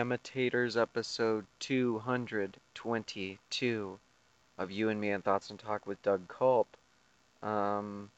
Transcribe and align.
Imitators 0.00 0.76
episode 0.78 1.44
222 1.58 3.98
of 4.56 4.70
You 4.70 4.88
and 4.88 4.98
Me 4.98 5.10
and 5.10 5.22
Thoughts 5.22 5.50
and 5.50 5.58
Talk 5.58 5.86
with 5.86 6.02
Doug 6.02 6.26
Culp. 6.26 6.74
Um, 7.42 8.10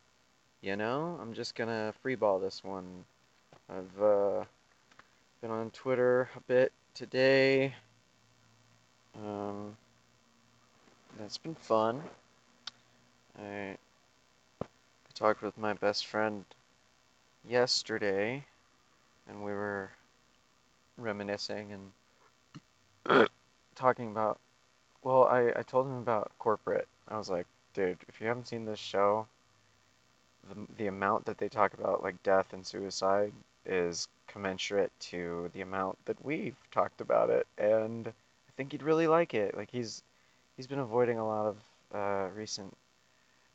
you 0.61 0.77
know, 0.77 1.19
I'm 1.21 1.35
just 1.35 1.57
gonna 1.57 1.93
freeball 2.05 2.41
this 2.41 2.63
one. 2.63 3.05
I've 3.69 4.01
uh, 4.01 4.45
been 5.41 5.51
on 5.51 5.73
Twitter 5.73 6.31
a 6.37 6.41
bit 6.43 6.71
today. 6.95 7.75
Um, 9.17 9.77
that's 11.19 11.39
been 11.39 11.57
fun. 11.57 12.01
I, 13.37 13.77
I 14.63 14.67
talked 15.15 15.43
with 15.43 15.59
my 15.59 15.73
best 15.73 16.07
friend 16.07 16.45
yesterday, 17.45 18.45
and 19.29 19.45
we 19.45 19.51
were 19.51 19.91
reminiscing 20.97 21.73
and 23.07 23.29
talking 23.75 24.11
about. 24.11 24.39
Well, 25.03 25.25
I, 25.25 25.53
I 25.57 25.63
told 25.63 25.87
him 25.87 25.97
about 25.97 26.31
corporate. 26.39 26.87
I 27.09 27.19
was 27.19 27.29
like, 27.29 27.47
dude, 27.75 27.99
if 28.09 28.21
you 28.21 28.29
haven't 28.29 28.47
seen 28.47 28.65
this 28.65 28.79
show, 28.79 29.27
the, 30.49 30.67
the 30.77 30.87
amount 30.87 31.25
that 31.25 31.39
they 31.39 31.49
talk 31.49 31.75
about 31.75 32.03
like 32.03 32.23
death 32.23 32.53
and 32.53 32.65
suicide 32.65 33.33
is 33.67 34.09
commensurate 34.27 34.93
to 34.99 35.51
the 35.55 35.61
amount 35.61 35.99
that 36.07 36.25
we've 36.25 36.57
talked 36.71 37.01
about 37.01 37.31
it, 37.31 37.47
and 37.59 38.09
I 38.09 38.53
think 38.57 38.73
he'd 38.73 38.83
really 38.83 39.07
like 39.07 39.35
it. 39.35 39.57
Like 39.57 39.71
he's 39.71 40.03
he's 40.57 40.67
been 40.67 40.79
avoiding 40.79 41.19
a 41.19 41.27
lot 41.27 41.47
of 41.47 41.57
uh, 41.95 42.29
recent 42.35 42.77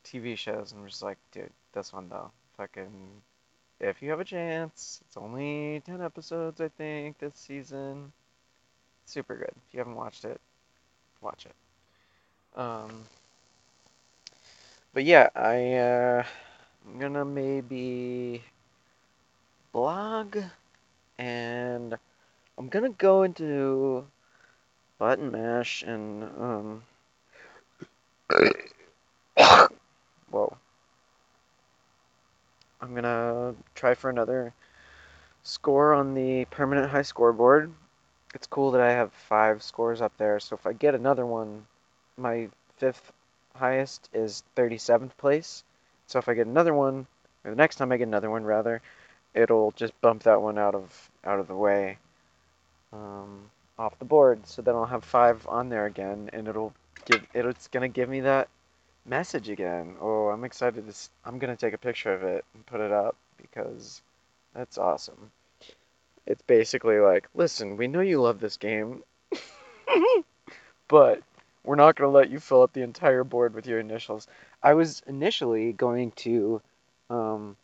TV 0.04 0.36
shows, 0.36 0.72
and 0.72 0.80
we're 0.80 0.88
just 0.88 1.02
like, 1.02 1.18
dude, 1.32 1.50
this 1.72 1.92
one 1.92 2.08
though, 2.08 2.30
fucking 2.56 3.22
if 3.80 4.02
you 4.02 4.10
have 4.10 4.20
a 4.20 4.24
chance, 4.24 5.00
it's 5.06 5.16
only 5.16 5.82
10 5.86 6.02
episodes, 6.02 6.60
I 6.60 6.68
think, 6.68 7.18
this 7.18 7.34
season. 7.34 8.12
Super 9.06 9.36
good. 9.36 9.52
If 9.68 9.74
you 9.74 9.78
haven't 9.78 9.94
watched 9.96 10.24
it, 10.24 10.40
watch 11.20 11.46
it. 11.46 11.54
Um, 12.58 13.04
but 14.92 15.04
yeah, 15.04 15.28
I, 15.34 15.74
uh, 15.74 16.24
I'm 16.86 16.98
gonna 16.98 17.24
maybe 17.24 18.42
blog 19.72 20.36
and 21.18 21.96
I'm 22.58 22.68
gonna 22.68 22.90
go 22.90 23.22
into 23.22 24.06
button 24.98 25.30
mash 25.30 25.82
and, 25.84 26.24
um, 26.24 26.82
whoa. 30.30 30.56
I'm 32.88 32.94
gonna 32.94 33.54
try 33.74 33.92
for 33.92 34.08
another 34.08 34.54
score 35.42 35.92
on 35.92 36.14
the 36.14 36.46
permanent 36.46 36.90
high 36.90 37.02
scoreboard. 37.02 37.70
It's 38.34 38.46
cool 38.46 38.70
that 38.70 38.80
I 38.80 38.92
have 38.92 39.12
five 39.12 39.62
scores 39.62 40.00
up 40.00 40.16
there, 40.16 40.40
so 40.40 40.56
if 40.56 40.66
I 40.66 40.72
get 40.72 40.94
another 40.94 41.26
one, 41.26 41.66
my 42.16 42.48
fifth 42.78 43.12
highest 43.54 44.08
is 44.14 44.42
37th 44.56 45.14
place. 45.18 45.64
So 46.06 46.18
if 46.18 46.30
I 46.30 46.34
get 46.34 46.46
another 46.46 46.72
one, 46.72 47.06
or 47.44 47.50
the 47.50 47.56
next 47.56 47.76
time 47.76 47.92
I 47.92 47.98
get 47.98 48.08
another 48.08 48.30
one 48.30 48.44
rather, 48.44 48.80
it'll 49.34 49.72
just 49.72 49.98
bump 50.00 50.22
that 50.22 50.40
one 50.40 50.56
out 50.56 50.74
of 50.74 51.10
out 51.24 51.40
of 51.40 51.46
the 51.46 51.56
way, 51.56 51.98
um, 52.94 53.50
off 53.78 53.98
the 53.98 54.06
board. 54.06 54.46
So 54.46 54.62
then 54.62 54.74
I'll 54.74 54.86
have 54.86 55.04
five 55.04 55.46
on 55.46 55.68
there 55.68 55.84
again, 55.84 56.30
and 56.32 56.48
it'll 56.48 56.72
give 57.04 57.26
it's 57.34 57.68
gonna 57.68 57.88
give 57.88 58.08
me 58.08 58.20
that 58.20 58.48
message 59.08 59.48
again. 59.48 59.96
Oh, 60.00 60.28
I'm 60.28 60.44
excited 60.44 60.84
to. 60.84 60.90
S- 60.90 61.10
I'm 61.24 61.38
gonna 61.38 61.56
take 61.56 61.74
a 61.74 61.78
picture 61.78 62.12
of 62.12 62.22
it 62.22 62.44
and 62.54 62.66
put 62.66 62.80
it 62.80 62.92
up 62.92 63.16
because 63.36 64.02
that's 64.54 64.78
awesome. 64.78 65.30
It's 66.26 66.42
basically 66.42 66.98
like, 67.00 67.28
listen, 67.34 67.76
we 67.76 67.88
know 67.88 68.00
you 68.00 68.20
love 68.20 68.40
this 68.40 68.56
game, 68.56 69.02
but 70.88 71.22
we're 71.64 71.76
not 71.76 71.96
gonna 71.96 72.10
let 72.10 72.30
you 72.30 72.38
fill 72.40 72.62
up 72.62 72.72
the 72.72 72.82
entire 72.82 73.24
board 73.24 73.54
with 73.54 73.66
your 73.66 73.80
initials. 73.80 74.28
I 74.62 74.74
was 74.74 75.02
initially 75.06 75.72
going 75.72 76.12
to 76.12 76.62
um, 77.10 77.56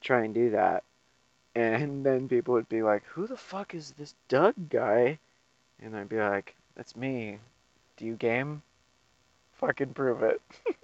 try 0.00 0.24
and 0.24 0.34
do 0.34 0.50
that, 0.50 0.84
and 1.54 2.04
then 2.06 2.28
people 2.28 2.54
would 2.54 2.68
be 2.68 2.82
like, 2.82 3.04
"Who 3.06 3.26
the 3.26 3.36
fuck 3.36 3.74
is 3.74 3.92
this 3.92 4.14
Doug 4.28 4.54
guy?" 4.70 5.18
And 5.82 5.96
I'd 5.96 6.08
be 6.08 6.18
like, 6.18 6.54
"That's 6.76 6.96
me. 6.96 7.38
Do 7.96 8.04
you 8.06 8.14
game?" 8.16 8.62
Fucking 9.58 9.94
prove 9.94 10.22
it. 10.22 10.40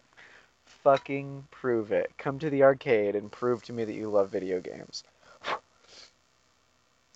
Fucking 0.67 1.47
prove 1.51 1.93
it. 1.93 2.11
Come 2.19 2.39
to 2.41 2.51
the 2.51 2.63
arcade 2.63 3.17
and 3.17 3.31
prove 3.31 3.63
to 3.65 3.73
me 3.73 3.85
that 3.85 3.95
you 3.95 4.11
love 4.11 4.31
video 4.31 4.61
games. 4.61 5.05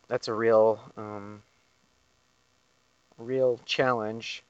That's 0.09 0.29
a 0.29 0.35
real, 0.35 0.81
um, 0.97 1.43
real 3.19 3.61
challenge 3.67 4.43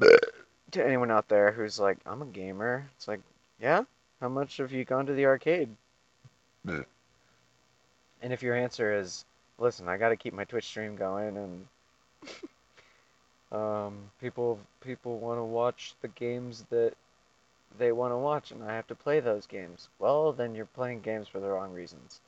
to 0.00 0.84
anyone 0.84 1.10
out 1.10 1.28
there 1.28 1.52
who's 1.52 1.78
like, 1.78 1.98
I'm 2.06 2.22
a 2.22 2.26
gamer. 2.26 2.88
It's 2.96 3.08
like, 3.08 3.20
yeah? 3.60 3.82
How 4.20 4.28
much 4.28 4.56
have 4.58 4.72
you 4.72 4.84
gone 4.84 5.06
to 5.06 5.12
the 5.12 5.26
arcade? 5.26 5.68
and 6.66 8.32
if 8.32 8.42
your 8.42 8.56
answer 8.56 8.98
is, 8.98 9.24
listen, 9.58 9.88
I 9.88 9.96
gotta 9.96 10.16
keep 10.16 10.34
my 10.34 10.44
Twitch 10.44 10.64
stream 10.64 10.96
going 10.96 11.36
and 11.36 11.66
um, 13.52 14.10
people 14.20 14.58
people 14.80 15.18
want 15.18 15.38
to 15.38 15.44
watch 15.44 15.94
the 16.02 16.08
games 16.08 16.64
that 16.70 16.94
they 17.78 17.92
want 17.92 18.12
to 18.12 18.18
watch, 18.18 18.50
and 18.50 18.62
I 18.64 18.74
have 18.74 18.86
to 18.88 18.94
play 18.94 19.20
those 19.20 19.46
games. 19.46 19.88
Well, 19.98 20.32
then 20.32 20.54
you're 20.54 20.66
playing 20.66 21.00
games 21.00 21.28
for 21.28 21.40
the 21.40 21.48
wrong 21.48 21.72
reasons. 21.72 22.20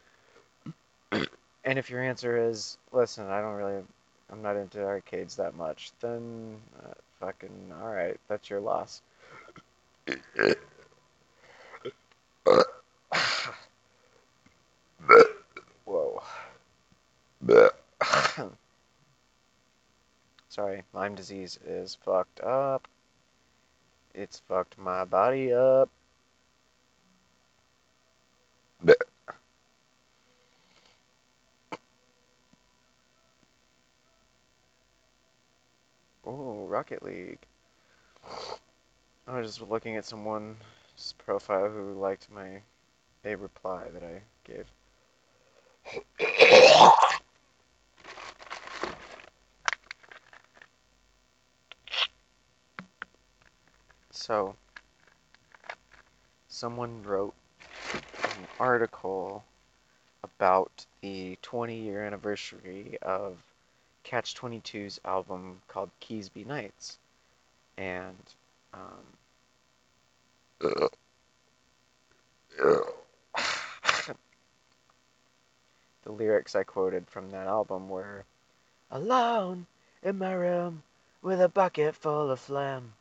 and 1.12 1.78
if 1.78 1.90
your 1.90 2.02
answer 2.02 2.48
is, 2.50 2.78
listen, 2.92 3.26
I 3.26 3.40
don't 3.40 3.54
really, 3.54 3.82
I'm 4.30 4.42
not 4.42 4.56
into 4.56 4.84
arcades 4.84 5.36
that 5.36 5.54
much, 5.54 5.92
then 6.00 6.56
uh, 6.82 6.94
fucking 7.20 7.72
all 7.80 7.90
right, 7.90 8.18
that's 8.28 8.50
your 8.50 8.60
loss. 8.60 9.02
Whoa. 15.84 16.22
Sorry, 20.58 20.82
Lyme 20.92 21.14
disease 21.14 21.56
is 21.64 21.94
fucked 22.04 22.40
up. 22.40 22.88
It's 24.12 24.40
fucked 24.40 24.76
my 24.76 25.04
body 25.04 25.52
up. 25.52 25.88
Oh, 36.26 36.66
Rocket 36.66 37.04
League. 37.04 37.38
I 39.28 39.38
was 39.38 39.46
just 39.46 39.70
looking 39.70 39.96
at 39.96 40.04
someone's 40.04 40.56
profile 41.18 41.70
who 41.70 41.92
liked 41.92 42.28
my 42.32 42.62
a 43.24 43.36
reply 43.36 43.84
that 43.92 44.02
I 44.02 44.22
gave. 44.42 44.66
So, 54.28 54.54
someone 56.48 57.02
wrote 57.02 57.32
an 57.94 58.46
article 58.60 59.42
about 60.22 60.84
the 61.00 61.38
20 61.40 61.74
year 61.74 62.04
anniversary 62.04 62.98
of 63.00 63.42
Catch 64.04 64.34
22's 64.34 65.00
album 65.06 65.62
called 65.66 65.88
Keasbey 66.02 66.44
Nights. 66.44 66.98
And, 67.78 68.18
um, 68.74 69.16
the 76.02 76.12
lyrics 76.12 76.54
I 76.54 76.64
quoted 76.64 77.08
from 77.08 77.30
that 77.30 77.46
album 77.46 77.88
were 77.88 78.26
Alone 78.90 79.64
in 80.02 80.18
my 80.18 80.34
room 80.34 80.82
with 81.22 81.40
a 81.40 81.48
bucket 81.48 81.94
full 81.94 82.30
of 82.30 82.40
phlegm. 82.40 82.92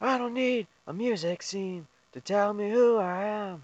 I 0.00 0.16
don't 0.16 0.34
need 0.34 0.66
a 0.86 0.92
music 0.92 1.42
scene 1.42 1.86
to 2.12 2.20
tell 2.20 2.54
me 2.54 2.70
who 2.70 2.96
I 2.96 3.24
am. 3.24 3.62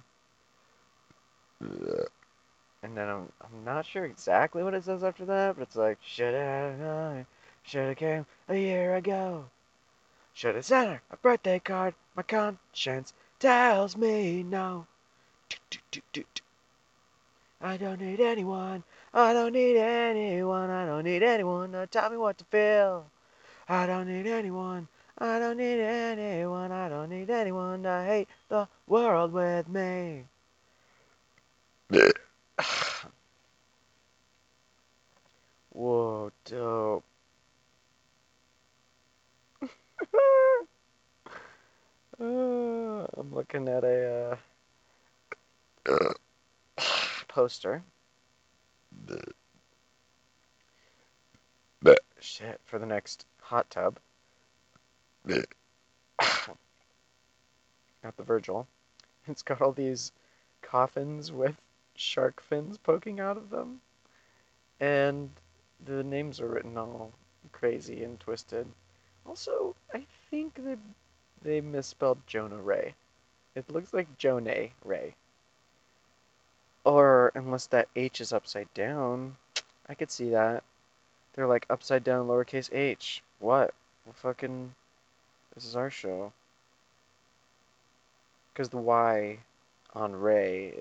And 1.61 2.97
then 2.97 3.09
I'm, 3.09 3.33
I'm 3.41 3.65
not 3.65 3.87
sure 3.87 4.05
exactly 4.05 4.63
what 4.63 4.75
it 4.75 4.85
says 4.85 5.03
after 5.03 5.25
that, 5.25 5.57
but 5.57 5.63
it's 5.63 5.77
like, 5.77 5.99
should 6.03 6.35
have 6.35 7.27
should 7.63 7.89
have 7.89 7.97
came 7.97 8.27
a 8.49 8.57
year 8.57 8.95
ago. 8.95 9.47
Should 10.35 10.55
have 10.55 10.65
sent 10.65 10.91
her 10.91 11.03
a 11.11 11.17
birthday 11.17 11.59
card. 11.59 11.95
My 12.15 12.23
conscience 12.23 13.13
tells 13.41 13.97
me 13.97 14.43
no. 14.43 14.87
I 17.61 17.77
don't 17.79 18.01
need 18.01 18.21
anyone. 18.21 18.85
I 19.15 19.33
don't 19.33 19.53
need 19.53 19.79
anyone. 19.79 20.71
I 20.71 20.85
don't 20.85 21.05
need 21.05 21.23
anyone 21.23 21.73
to 21.73 21.87
tell 21.87 22.11
me 22.11 22.19
what 22.19 22.37
to 22.39 22.45
feel. 22.45 23.07
I 23.69 23.87
don't 23.87 24.07
need 24.07 24.27
anyone. 24.27 24.89
I 25.19 25.39
don't 25.39 25.57
need 25.57 25.81
anyone. 25.81 26.73
I 26.73 26.91
don't 26.91 27.09
need 27.09 27.31
anyone 27.31 27.83
to 27.85 28.05
hate 28.05 28.29
the 28.49 28.69
world 28.87 29.33
with 29.33 29.67
me. 29.69 30.25
Whoa, 35.71 36.31
dope. 36.45 37.05
Uh, 39.63 39.69
I'm 43.17 43.35
looking 43.35 43.69
at 43.69 43.85
a 43.85 44.39
uh, 45.89 46.13
poster. 47.29 47.83
Shit, 52.21 52.61
for 52.65 52.79
the 52.79 52.87
next 52.87 53.25
hot 53.41 53.71
tub. 53.71 53.99
Got 58.03 58.17
the 58.17 58.23
Virgil. 58.23 58.67
It's 59.27 59.43
got 59.43 59.61
all 59.61 59.73
these 59.73 60.13
coffins 60.63 61.33
with 61.33 61.57
shark 61.97 62.41
fins 62.43 62.79
poking 62.79 63.19
out 63.19 63.37
of 63.37 63.51
them. 63.51 63.81
And 64.79 65.31
the 65.85 66.05
names 66.05 66.41
are 66.41 66.49
written 66.49 66.79
all 66.79 67.13
crazy 67.53 68.05
and 68.05 68.21
twisted. 68.21 68.67
Also, 69.27 69.75
I 69.93 70.07
think 70.31 70.55
they 70.55 70.77
they 71.43 71.61
misspelled 71.61 72.19
Jonah 72.27 72.63
Ray. 72.63 72.95
It 73.55 73.71
looks 73.71 73.93
like 73.93 74.19
Jonah 74.19 74.69
Ray. 74.85 75.15
Or 76.85 77.33
unless 77.35 77.67
that 77.69 77.89
H 77.97 78.21
is 78.21 78.33
upside 78.33 78.73
down, 78.75 79.37
I 79.89 79.95
could 79.95 80.11
see 80.11 80.31
that. 80.31 80.63
They're 81.33 81.47
like 81.47 81.67
upside 81.69 82.05
down 82.05 82.29
lowercase 82.29 82.73
h. 82.73 83.23
What? 83.41 83.75
Fucking. 84.15 84.75
This 85.57 85.65
is 85.65 85.75
our 85.75 85.91
show. 85.91 86.33
Because 88.53 88.69
the 88.69 88.77
Y 88.77 89.39
on 89.95 90.15
Ray 90.15 90.75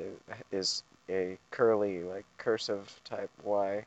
is 0.51 0.83
a 1.09 1.39
curly, 1.49 2.03
like 2.03 2.25
cursive 2.37 2.99
type 3.05 3.31
Y. 3.43 3.85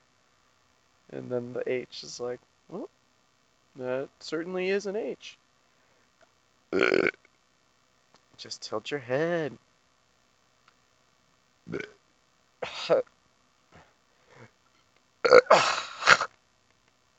And 1.12 1.31
then 1.31 1.52
the 1.52 1.70
H 1.70 2.02
is 2.02 2.19
like, 2.19 2.40
well, 2.69 2.88
that 3.76 4.08
certainly 4.19 4.70
is 4.70 4.87
an 4.87 4.96
H. 4.96 5.37
Just 8.38 8.62
tilt 8.62 8.90
your 8.90 9.00
head. 9.00 9.56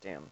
Damn. 0.02 0.32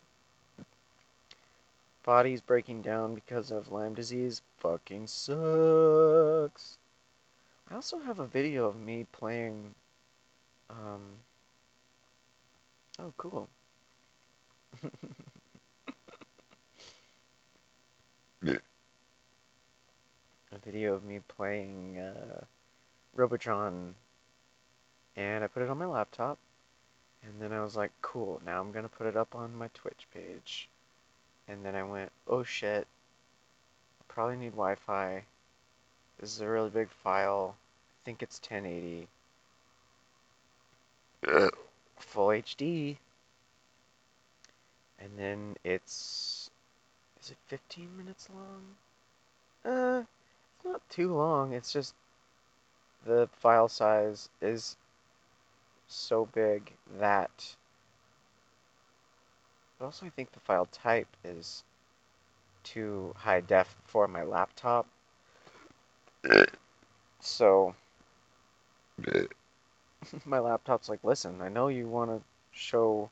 Body's 2.08 2.40
breaking 2.40 2.82
down 2.84 3.14
because 3.16 3.52
of 3.52 3.70
Lyme 3.70 3.94
disease. 3.94 4.42
Fucking 4.60 5.08
sucks. 5.08 6.78
I 7.70 7.76
also 7.76 8.00
have 8.00 8.20
a 8.20 8.26
video 8.26 8.66
of 8.66 8.80
me 8.80 9.06
playing. 9.12 9.76
Um. 10.70 11.02
Oh, 12.98 13.12
cool. 13.18 13.50
a 18.42 18.60
video 20.64 20.94
of 20.94 21.04
me 21.04 21.20
playing 21.28 21.98
uh, 21.98 22.46
Robotron, 23.18 23.96
and 25.18 25.44
I 25.44 25.48
put 25.48 25.62
it 25.62 25.70
on 25.70 25.78
my 25.78 25.88
laptop, 25.88 26.38
and 27.22 27.34
then 27.42 27.52
I 27.52 27.62
was 27.62 27.76
like, 27.76 27.92
cool, 28.02 28.42
now 28.46 28.62
I'm 28.62 28.72
gonna 28.72 28.88
put 28.88 29.08
it 29.08 29.18
up 29.18 29.36
on 29.36 29.54
my 29.54 29.68
Twitch 29.74 30.08
page. 30.14 30.70
And 31.48 31.64
then 31.64 31.76
I 31.76 31.84
went, 31.84 32.12
oh 32.28 32.44
shit, 32.44 32.88
I 34.02 34.04
probably 34.08 34.38
need 34.38 34.52
Wi-Fi. 34.52 35.24
This 36.20 36.34
is 36.34 36.42
a 36.42 36.48
really 36.48 36.70
big 36.70 36.90
file. 36.90 37.56
I 37.58 38.00
think 38.06 38.22
it's 38.22 38.42
1080. 38.50 39.08
Full 42.00 42.28
HD. 42.28 42.98
And 45.00 45.12
then 45.18 45.56
it's, 45.64 46.50
is 47.22 47.32
it 47.32 47.38
15 47.48 47.90
minutes 47.98 48.28
long? 48.34 48.76
Uh, 49.64 50.04
it's 50.56 50.66
not 50.66 50.82
too 50.90 51.14
long. 51.16 51.54
It's 51.54 51.72
just 51.72 51.94
the 53.06 53.30
file 53.40 53.70
size 53.70 54.30
is 54.42 54.76
so 55.88 56.26
big 56.34 56.74
that 57.00 57.56
but 59.78 59.86
also 59.86 60.06
I 60.06 60.10
think 60.10 60.32
the 60.32 60.40
file 60.40 60.68
type 60.72 61.08
is 61.24 61.64
too 62.64 63.14
high 63.18 63.42
def 63.42 63.76
for 63.86 64.08
my 64.08 64.24
laptop. 64.24 64.88
So 67.20 67.76
my 70.26 70.40
laptop's 70.40 70.90
like, 70.90 71.04
listen, 71.04 71.42
I 71.42 71.50
know 71.50 71.68
you 71.68 71.88
want 71.88 72.12
to 72.12 72.22
show 72.52 73.10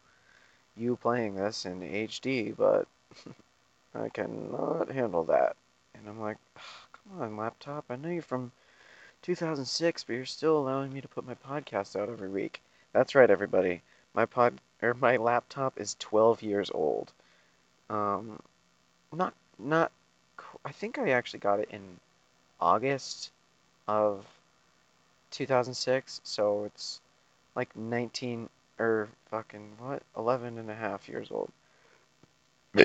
you 0.76 0.96
playing 0.98 1.36
this 1.36 1.66
in 1.66 1.82
HD, 1.82 2.56
but 2.56 2.88
I 3.96 4.10
cannot 4.10 4.92
handle 4.92 5.24
that. 5.26 5.56
And 5.94 6.08
I'm 6.08 6.20
like, 6.20 6.38
come 6.56 7.22
on, 7.22 7.38
laptop. 7.38 7.86
I 7.90 7.96
know 7.96 8.10
you're 8.10 8.22
from 8.22 8.52
2006, 9.22 10.04
but 10.04 10.14
you're 10.14 10.26
still 10.26 10.58
allowing 10.58 10.94
me 10.94 11.02
to 11.02 11.08
put 11.08 11.26
my 11.26 11.36
podcast 11.36 12.00
out 12.00 12.10
every 12.10 12.30
week. 12.30 12.62
That's 12.94 13.16
right, 13.16 13.30
everybody. 13.30 13.82
My 14.14 14.26
pod 14.26 14.60
or 14.86 14.94
my 14.94 15.18
laptop 15.18 15.80
is 15.80 15.96
12 16.00 16.44
years 16.44 16.70
old. 16.74 17.12
Um, 17.90 18.40
not 19.12 19.34
not. 19.58 19.92
I 20.64 20.72
think 20.72 21.00
I 21.00 21.10
actually 21.10 21.40
got 21.40 21.60
it 21.60 21.70
in 21.72 21.82
August 22.60 23.32
of 23.88 24.26
2006, 25.32 26.22
so 26.24 26.66
it's 26.66 27.00
like 27.56 27.76
19 27.76 28.50
or 28.80 29.10
fucking 29.32 29.72
what 29.80 30.04
11 30.18 30.58
and 30.58 30.70
a 30.70 30.76
half 30.76 31.10
years 31.10 31.30
old. 31.32 31.52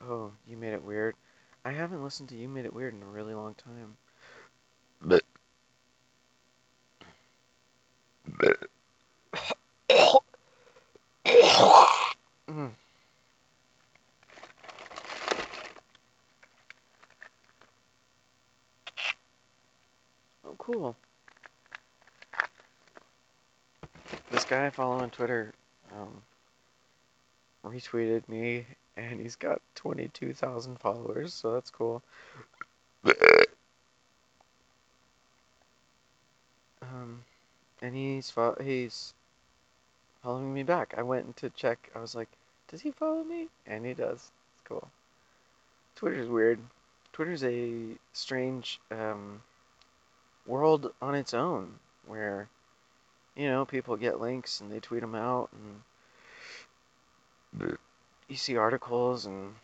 oh, 0.00 0.32
you 0.48 0.56
made 0.56 0.72
it 0.72 0.82
weird. 0.82 1.14
I 1.66 1.72
haven't 1.72 2.04
listened 2.04 2.28
to 2.28 2.36
You 2.36 2.48
Made 2.48 2.64
It 2.64 2.72
Weird 2.72 2.94
in 2.94 3.02
a 3.02 3.06
really 3.06 3.34
long 3.34 3.56
time. 3.56 3.96
But. 5.02 5.24
But. 8.38 8.56
mm. 12.48 12.70
Oh, 20.44 20.54
cool. 20.58 20.96
This 24.30 24.44
guy 24.44 24.66
I 24.66 24.70
follow 24.70 24.98
on 25.00 25.10
Twitter 25.10 25.52
um, 25.92 26.22
retweeted 27.64 28.28
me 28.28 28.66
and 28.96 29.20
he's 29.20 29.36
got 29.36 29.60
22,000 29.74 30.78
followers, 30.80 31.34
so 31.34 31.52
that's 31.52 31.70
cool. 31.70 32.02
Um, 36.82 37.22
and 37.82 37.94
he's 37.94 38.30
fo- 38.30 38.56
he's 38.62 39.14
following 40.22 40.52
me 40.52 40.62
back. 40.62 40.94
I 40.96 41.02
went 41.02 41.36
to 41.38 41.50
check. 41.50 41.90
I 41.94 42.00
was 42.00 42.14
like, 42.14 42.28
does 42.68 42.80
he 42.80 42.90
follow 42.90 43.22
me? 43.22 43.48
And 43.66 43.84
he 43.84 43.94
does. 43.94 44.30
It's 44.54 44.62
cool. 44.64 44.88
Twitter's 45.96 46.28
weird. 46.28 46.58
Twitter's 47.12 47.44
a 47.44 47.96
strange 48.12 48.80
um, 48.90 49.42
world 50.46 50.92
on 51.00 51.14
its 51.14 51.34
own, 51.34 51.74
where 52.06 52.48
you 53.34 53.48
know 53.48 53.64
people 53.64 53.96
get 53.96 54.20
links 54.20 54.60
and 54.60 54.70
they 54.70 54.80
tweet 54.80 55.00
them 55.00 55.14
out 55.14 55.50
and 57.60 57.78
you 58.28 58.36
see 58.36 58.56
articles 58.56 59.26
and 59.26 59.54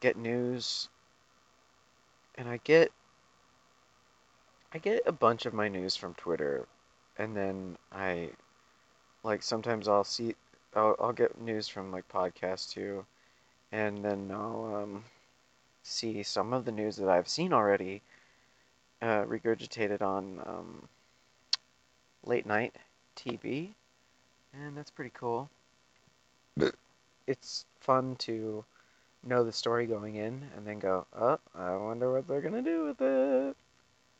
get 0.00 0.16
news 0.16 0.88
and 2.36 2.48
I 2.48 2.60
get 2.64 2.92
I 4.72 4.78
get 4.78 5.02
a 5.06 5.12
bunch 5.12 5.46
of 5.46 5.54
my 5.54 5.68
news 5.68 5.96
from 5.96 6.14
Twitter 6.14 6.66
and 7.18 7.36
then 7.36 7.76
I 7.92 8.30
like 9.22 9.42
sometimes 9.42 9.88
I'll 9.88 10.04
see 10.04 10.34
I'll, 10.74 10.96
I'll 11.00 11.12
get 11.12 11.40
news 11.40 11.68
from 11.68 11.92
like 11.92 12.08
podcasts 12.08 12.70
too 12.70 13.04
and 13.72 14.04
then 14.04 14.30
I'll 14.32 14.82
um, 14.82 15.04
see 15.82 16.22
some 16.22 16.52
of 16.52 16.64
the 16.64 16.72
news 16.72 16.96
that 16.96 17.08
I've 17.08 17.28
seen 17.28 17.52
already 17.52 18.02
uh, 19.02 19.24
regurgitated 19.24 20.02
on 20.02 20.40
um, 20.46 20.88
late 22.24 22.46
night 22.46 22.74
TV 23.16 23.70
and 24.52 24.76
that's 24.76 24.90
pretty 24.90 25.12
cool. 25.14 25.50
It's 27.26 27.64
fun 27.84 28.16
to 28.16 28.64
know 29.22 29.44
the 29.44 29.52
story 29.52 29.86
going 29.86 30.16
in 30.16 30.42
and 30.56 30.66
then 30.66 30.78
go, 30.78 31.06
oh, 31.14 31.38
I 31.54 31.76
wonder 31.76 32.12
what 32.12 32.26
they're 32.26 32.40
gonna 32.40 32.62
do 32.62 32.84
with 32.84 33.00
it. 33.00 33.56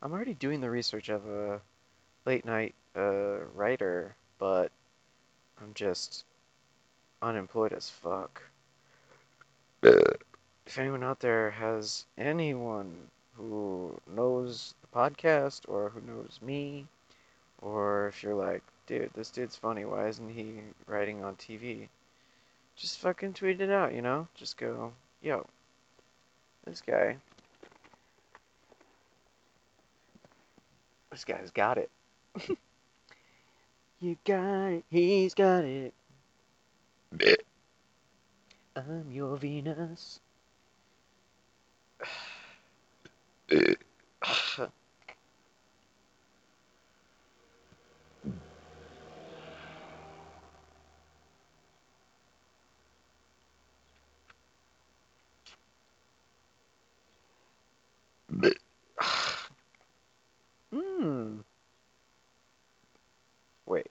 I'm 0.01 0.13
already 0.13 0.35
doing 0.35 0.61
the 0.61 0.69
research 0.69 1.09
of 1.09 1.25
a 1.27 1.59
late 2.25 2.45
night 2.45 2.75
uh, 2.95 3.39
writer, 3.55 4.15
but 4.37 4.71
I'm 5.61 5.73
just 5.73 6.25
unemployed 7.21 7.73
as 7.73 7.89
fuck. 7.89 8.41
if 9.83 10.77
anyone 10.77 11.03
out 11.03 11.19
there 11.19 11.51
has 11.51 12.05
anyone 12.17 12.95
who 13.35 13.99
knows 14.07 14.73
the 14.81 14.99
podcast 14.99 15.61
or 15.67 15.89
who 15.89 16.01
knows 16.01 16.39
me, 16.41 16.87
or 17.61 18.07
if 18.07 18.23
you're 18.23 18.35
like, 18.35 18.63
dude, 18.87 19.11
this 19.15 19.31
dude's 19.31 19.55
funny, 19.55 19.85
why 19.85 20.07
isn't 20.07 20.29
he 20.29 20.59
writing 20.87 21.23
on 21.23 21.35
TV? 21.35 21.87
Just 22.75 22.99
fucking 22.99 23.33
tweet 23.33 23.61
it 23.61 23.69
out, 23.69 23.93
you 23.93 24.01
know? 24.01 24.27
Just 24.35 24.57
go, 24.57 24.91
yo, 25.21 25.45
this 26.65 26.81
guy, 26.81 27.15
this 31.11 31.23
guy's 31.23 31.51
got 31.51 31.77
it. 31.77 31.89
you 33.99 34.17
got 34.25 34.67
it, 34.67 34.83
he's 34.89 35.33
got 35.33 35.63
it. 35.63 35.93
I'm 38.75 39.09
your 39.09 39.37
Venus. 39.37 40.19
bleh, 43.49 43.75
bleh. 58.31 58.53
Hmm. 60.71 61.37
Wait. 63.65 63.87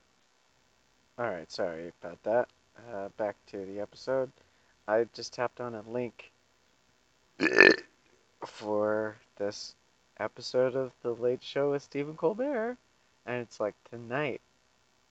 Alright, 1.19 1.44
sorry 1.55 1.93
about 2.03 2.21
that. 2.25 2.49
Uh, 2.93 3.09
back 3.17 3.37
to 3.47 3.65
the 3.65 3.79
episode. 3.79 4.29
I 4.89 5.07
just 5.15 5.33
tapped 5.33 5.61
on 5.61 5.77
a 5.77 5.83
link 5.89 6.33
for 8.45 9.17
this 9.37 9.77
episode 10.19 10.75
of 10.75 10.91
The 11.03 11.13
Late 11.13 11.45
Show 11.45 11.71
with 11.71 11.85
Stephen 11.85 12.17
Colbert. 12.17 12.77
And 13.25 13.41
it's 13.41 13.61
like 13.61 13.75
tonight, 13.89 14.41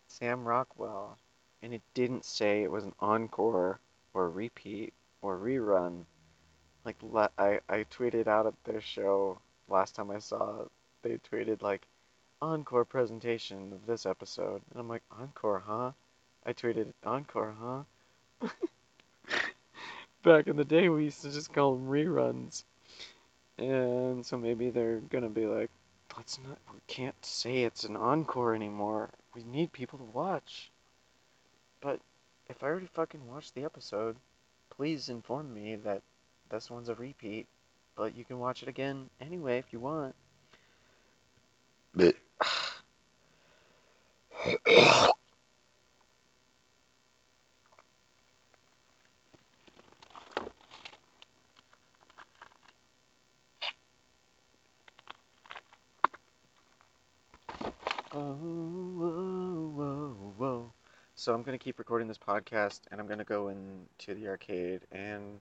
Sam 0.10 0.44
Rockwell. 0.44 1.18
And 1.62 1.74
it 1.74 1.82
didn't 1.94 2.26
say 2.26 2.62
it 2.62 2.72
was 2.72 2.84
an 2.84 2.94
encore 3.00 3.80
or 4.14 4.30
repeat 4.30 4.94
or 5.22 5.38
rerun. 5.38 6.04
Like, 6.84 6.98
I, 7.38 7.62
I 7.70 7.86
tweeted 7.86 8.28
out 8.28 8.48
at 8.48 8.54
their 8.66 8.82
show 8.82 9.40
last 9.70 9.96
time 9.96 10.12
I 10.12 10.20
saw 10.20 10.64
it. 10.64 10.68
They 11.04 11.20
tweeted, 11.32 11.62
like, 11.62 11.88
encore 12.42 12.84
presentation 12.84 13.72
of 13.72 13.86
this 13.86 14.06
episode. 14.06 14.62
And 14.72 14.82
I'm 14.82 14.90
like, 14.90 15.04
encore, 15.10 15.64
huh? 15.66 15.92
I 16.46 16.54
tweeted, 16.54 16.94
encore, 17.06 17.56
huh? 17.60 17.84
Back 20.24 20.48
in 20.48 20.58
the 20.58 20.66
day, 20.66 20.90
we 20.90 21.06
used 21.06 21.22
to 21.22 21.32
just 21.32 21.54
call 21.54 21.76
them 21.76 21.88
reruns. 21.88 22.66
And 23.58 24.26
so 24.26 24.38
maybe 24.38 24.70
they're 24.70 25.00
gonna 25.00 25.30
be 25.30 25.46
like, 25.46 25.70
let's 26.18 26.40
not, 26.46 26.58
we 26.74 26.80
can't 26.88 27.26
say 27.26 27.64
it's 27.64 27.86
an 27.86 27.96
encore 27.96 28.56
anymore. 28.56 29.10
We 29.36 29.44
need 29.44 29.72
people 29.72 30.00
to 30.00 30.06
watch. 30.06 30.72
But 31.82 32.00
if 32.50 32.64
I 32.64 32.68
already 32.68 32.88
fucking 32.88 33.26
watched 33.28 33.56
the 33.56 33.64
episode, 33.64 34.18
please 34.70 35.10
inform 35.10 35.54
me 35.54 35.76
that 35.78 36.02
this 36.50 36.70
one's 36.70 36.90
a 36.90 36.96
repeat. 36.96 37.48
But 37.96 38.18
you 38.18 38.26
can 38.26 38.40
watch 38.40 38.64
it 38.64 38.70
again 38.70 39.10
anyway 39.22 39.60
if 39.60 39.72
you 39.72 39.80
want. 39.80 40.16
bleh. 41.96 42.14
Oh, 58.16 58.36
whoa, 58.96 59.72
whoa, 59.76 60.34
whoa. 60.38 60.74
So 61.24 61.34
I'm 61.34 61.42
gonna 61.42 61.58
keep 61.58 61.80
recording 61.80 62.10
this 62.10 62.18
podcast, 62.18 62.82
and 62.92 63.00
I'm 63.00 63.08
gonna 63.08 63.24
go 63.24 63.48
into 63.48 64.14
the 64.14 64.28
arcade 64.28 64.82
and 64.92 65.40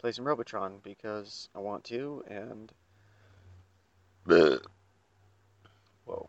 play 0.00 0.10
some 0.10 0.24
Robotron 0.24 0.80
because 0.82 1.48
I 1.54 1.60
want 1.60 1.84
to. 1.84 2.24
And 2.26 2.72
bleh. 4.26 4.60
whoa, 6.04 6.28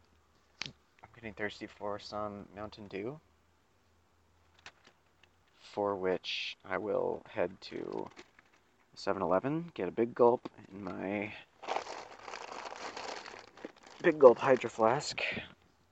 I'm 0.68 1.10
getting 1.16 1.34
thirsty 1.34 1.66
for 1.66 1.98
some 1.98 2.46
Mountain 2.56 2.90
Dew, 2.90 3.20
for 5.60 5.96
which 5.96 6.56
I 6.64 6.78
will 6.78 7.24
head 7.28 7.60
to 7.62 8.08
7-Eleven, 8.96 9.72
get 9.74 9.88
a 9.88 9.92
big 9.92 10.14
gulp 10.14 10.48
in 10.72 10.84
my 10.84 11.34
big 14.04 14.20
gulp 14.20 14.38
Hydro 14.38 14.70
Flask, 14.70 15.24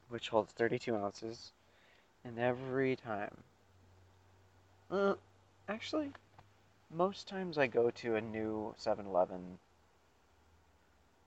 which 0.10 0.30
holds 0.30 0.54
32 0.54 0.96
ounces. 0.96 1.54
And 2.24 2.40
every 2.40 2.96
time, 2.96 3.36
uh, 4.92 5.16
actually, 5.68 6.12
most 6.92 7.28
times 7.28 7.58
I 7.58 7.68
go 7.68 7.92
to 7.92 8.16
a 8.16 8.22
new 8.22 8.74
7 8.78 9.06
Eleven 9.06 9.60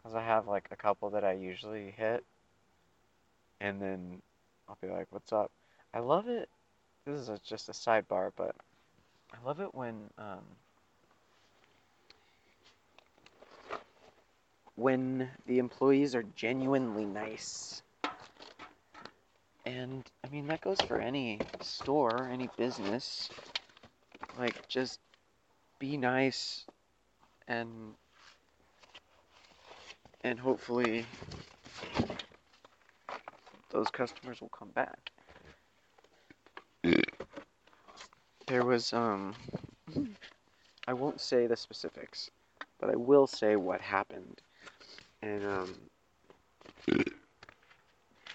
because 0.02 0.14
I 0.14 0.22
have 0.22 0.46
like 0.48 0.68
a 0.70 0.76
couple 0.76 1.10
that 1.10 1.24
I 1.24 1.32
usually 1.32 1.90
hit, 1.92 2.24
and 3.60 3.80
then 3.80 4.22
I'll 4.68 4.78
be 4.80 4.88
like, 4.88 5.06
What's 5.10 5.32
up? 5.32 5.50
I 5.94 6.00
love 6.00 6.28
it. 6.28 6.48
This 7.06 7.20
is 7.20 7.28
a, 7.28 7.38
just 7.46 7.68
a 7.68 7.72
sidebar, 7.72 8.32
but 8.36 8.54
I 9.32 9.46
love 9.46 9.60
it 9.60 9.74
when, 9.74 10.10
um, 10.18 10.44
when 14.76 15.30
the 15.46 15.58
employees 15.58 16.14
are 16.14 16.24
genuinely 16.36 17.04
nice. 17.04 17.82
And 19.64 20.04
I 20.24 20.28
mean, 20.28 20.46
that 20.48 20.60
goes 20.60 20.80
for 20.80 20.98
any 20.98 21.38
store, 21.60 22.28
any 22.32 22.48
business. 22.56 23.30
Like, 24.38 24.68
just 24.68 24.98
be 25.78 25.96
nice 25.96 26.64
and 27.48 27.94
and 30.24 30.38
hopefully 30.38 31.04
those 33.70 33.88
customers 33.90 34.40
will 34.40 34.48
come 34.50 34.70
back. 34.70 35.10
There 38.46 38.64
was 38.64 38.92
um 38.92 39.34
I 40.86 40.92
won't 40.92 41.20
say 41.20 41.46
the 41.46 41.56
specifics, 41.56 42.30
but 42.80 42.90
I 42.90 42.96
will 42.96 43.26
say 43.26 43.56
what 43.56 43.80
happened. 43.80 44.40
And 45.22 45.44
um 45.44 45.74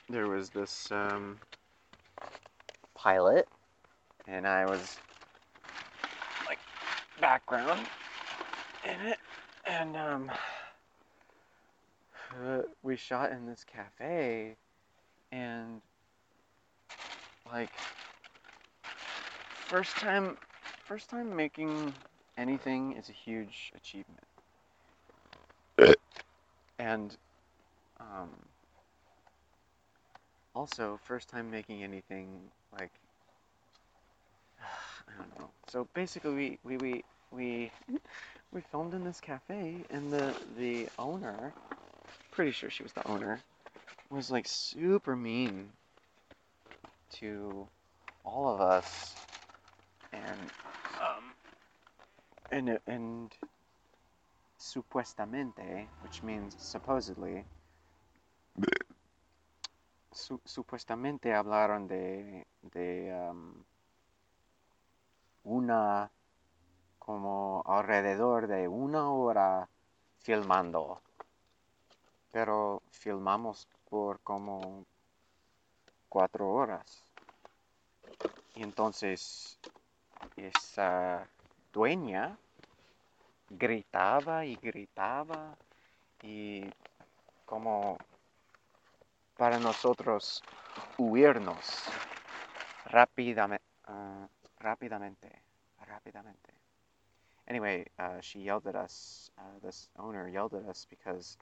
there 0.10 0.28
was 0.28 0.50
this 0.50 0.90
um, 0.92 1.38
pilot, 2.96 3.48
and 4.28 4.48
I 4.48 4.66
was 4.66 4.98
like 6.48 6.60
background 7.20 7.86
in 8.86 9.08
it, 9.08 9.18
and 9.66 9.98
um, 9.98 10.32
uh, 12.42 12.62
we 12.84 12.96
shot 12.96 13.32
in 13.32 13.46
this 13.46 13.66
cafe, 13.66 14.56
and 15.32 15.82
like 17.52 17.72
first 19.68 19.96
time, 19.98 20.38
first 20.86 21.10
time 21.10 21.36
making 21.36 21.94
anything 22.38 22.94
is 22.94 23.10
a 23.10 23.14
huge 23.14 23.74
achievement, 23.76 24.26
and 26.80 27.18
um, 28.00 28.30
also, 30.58 31.00
first 31.04 31.30
time 31.30 31.52
making 31.52 31.84
anything 31.84 32.28
like 32.74 32.90
I 34.60 35.12
don't 35.18 35.40
know. 35.40 35.50
So 35.68 35.88
basically, 35.94 36.34
we 36.34 36.60
we 36.64 36.78
we 36.78 37.04
we, 37.32 37.72
we 38.54 38.62
filmed 38.72 38.96
in 38.96 39.04
this 39.04 39.22
cafe, 39.22 39.76
and 39.92 40.12
the 40.12 40.34
the 40.58 40.88
owner, 40.98 41.54
pretty 42.32 42.52
sure 42.52 42.72
she 42.72 42.82
was 42.82 42.92
the 42.94 43.08
owner, 43.08 43.40
was 44.10 44.32
like 44.32 44.48
super 44.48 45.16
mean 45.16 45.70
to 47.20 47.68
all 48.26 48.50
of 48.50 48.60
us, 48.60 49.14
and 50.12 50.40
um 51.00 51.24
and 52.52 52.80
and 52.88 53.32
supuestamente, 54.60 55.86
which 56.02 56.24
means 56.24 56.56
supposedly 56.58 57.46
su- 60.18 60.42
supuestamente 60.44 61.34
hablaron 61.34 61.88
de, 61.88 62.46
de 62.62 63.14
um, 63.32 63.64
una, 65.44 66.12
como 67.00 67.64
alrededor 67.66 68.48
de 68.48 68.68
una 68.68 69.12
hora 69.12 69.70
filmando. 70.20 71.02
Pero 72.32 72.82
filmamos 72.92 73.68
por 73.90 74.20
como 74.22 74.86
cuatro 76.10 76.50
horas. 76.50 77.04
Y 78.56 78.64
entonces 78.64 79.60
esa 80.36 81.28
dueña 81.72 82.38
gritaba 83.50 84.46
y 84.46 84.56
gritaba 84.56 85.56
y 86.22 86.66
como 87.46 87.98
para 89.38 89.60
nosotros 89.60 90.42
huirnos 90.98 91.90
rápidamente, 92.86 93.64
uh, 93.88 94.28
rápidamente, 94.60 95.30
rápidamente. 95.88 96.54
Anyway, 97.48 97.86
uh, 98.00 98.20
she 98.22 98.40
yelled 98.40 98.68
at 98.68 98.76
us. 98.76 99.30
Uh, 99.38 99.42
this 99.64 99.90
owner 99.98 100.28
yelled 100.28 100.54
at 100.54 100.68
us 100.68 100.86
because 100.90 101.38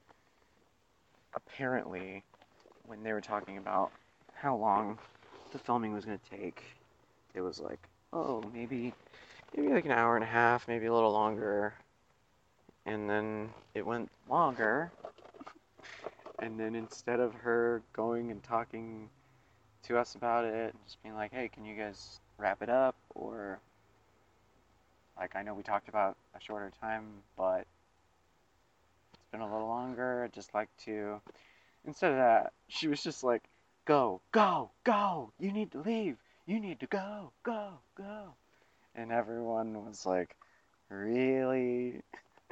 apparently, 1.34 2.24
when 2.86 3.02
they 3.04 3.14
were 3.14 3.22
talking 3.22 3.58
about 3.58 3.92
how 4.34 4.56
long 4.56 4.98
the 5.52 5.58
filming 5.60 5.94
was 5.94 6.06
going 6.06 6.20
to 6.20 6.38
take, 6.38 6.64
it 7.34 7.42
was 7.42 7.60
like, 7.60 7.80
oh, 8.14 8.44
maybe, 8.54 8.94
maybe 9.56 9.74
like 9.74 9.86
an 9.86 9.92
hour 9.92 10.16
and 10.16 10.24
a 10.24 10.28
half, 10.28 10.68
maybe 10.68 10.86
a 10.86 10.94
little 10.94 11.12
longer. 11.12 11.74
And 12.86 13.10
then 13.10 13.50
it 13.74 13.86
went 13.86 14.12
longer. 14.30 14.92
And 16.40 16.60
then 16.60 16.76
instead 16.76 17.20
of 17.20 17.34
her 17.36 17.82
going 17.94 18.32
and 18.32 18.44
talking 18.44 19.10
to 19.84 19.98
us 19.98 20.16
about 20.16 20.46
it, 20.46 20.76
just 20.86 21.02
being 21.02 21.16
like, 21.16 21.32
hey, 21.32 21.48
can 21.48 21.66
you 21.66 21.76
guys 21.76 22.20
wrap 22.38 22.62
it 22.62 22.70
up? 22.70 22.96
Or, 23.14 23.60
like, 25.18 25.36
I 25.36 25.44
know 25.44 25.54
we 25.54 25.64
talked 25.64 25.88
about 25.88 26.18
a 26.36 26.42
shorter 26.42 26.72
time, 26.82 27.06
but 27.38 27.66
it's 29.14 29.26
been 29.32 29.42
a 29.42 29.52
little 29.52 29.68
longer. 29.68 30.24
I'd 30.24 30.34
just 30.34 30.54
like 30.54 30.70
to. 30.86 31.22
Instead 31.86 32.12
of 32.12 32.18
that, 32.18 32.54
she 32.68 32.88
was 32.88 33.02
just 33.02 33.24
like, 33.24 33.44
go, 33.86 34.22
go, 34.32 34.72
go. 34.84 35.32
You 35.40 35.52
need 35.52 35.72
to 35.72 35.82
leave. 35.82 36.18
You 36.46 36.60
need 36.60 36.80
to 36.82 36.88
go, 36.88 37.32
go, 37.44 37.80
go. 37.96 38.34
And 38.96 39.12
everyone 39.12 39.86
was 39.86 40.06
like 40.06 40.36
really 40.90 42.02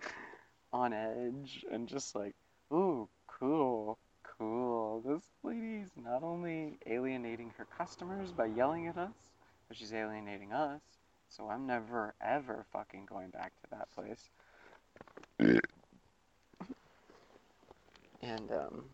on 0.74 0.94
edge 0.94 1.66
and 1.72 1.88
just 1.88 2.16
like, 2.16 2.36
ooh, 2.72 3.08
cool, 3.44 3.98
cool. 4.24 5.02
This 5.06 5.24
lady's 5.44 5.90
not 6.02 6.24
only 6.24 6.78
alienating 6.88 7.52
her 7.58 7.66
customers 7.78 8.32
by 8.32 8.46
yelling 8.46 8.88
at 8.88 8.98
us, 8.98 9.16
but 9.68 9.76
she's 9.76 9.94
alienating 9.94 10.54
us. 10.54 10.82
So 11.30 11.50
I'm 11.50 11.68
never, 11.68 12.14
ever 12.22 12.66
fucking 12.72 13.06
going 13.06 13.30
back 13.32 13.52
to 13.64 13.70
that 13.72 13.92
place. 13.94 14.30
And, 18.22 18.50
um, 18.52 18.86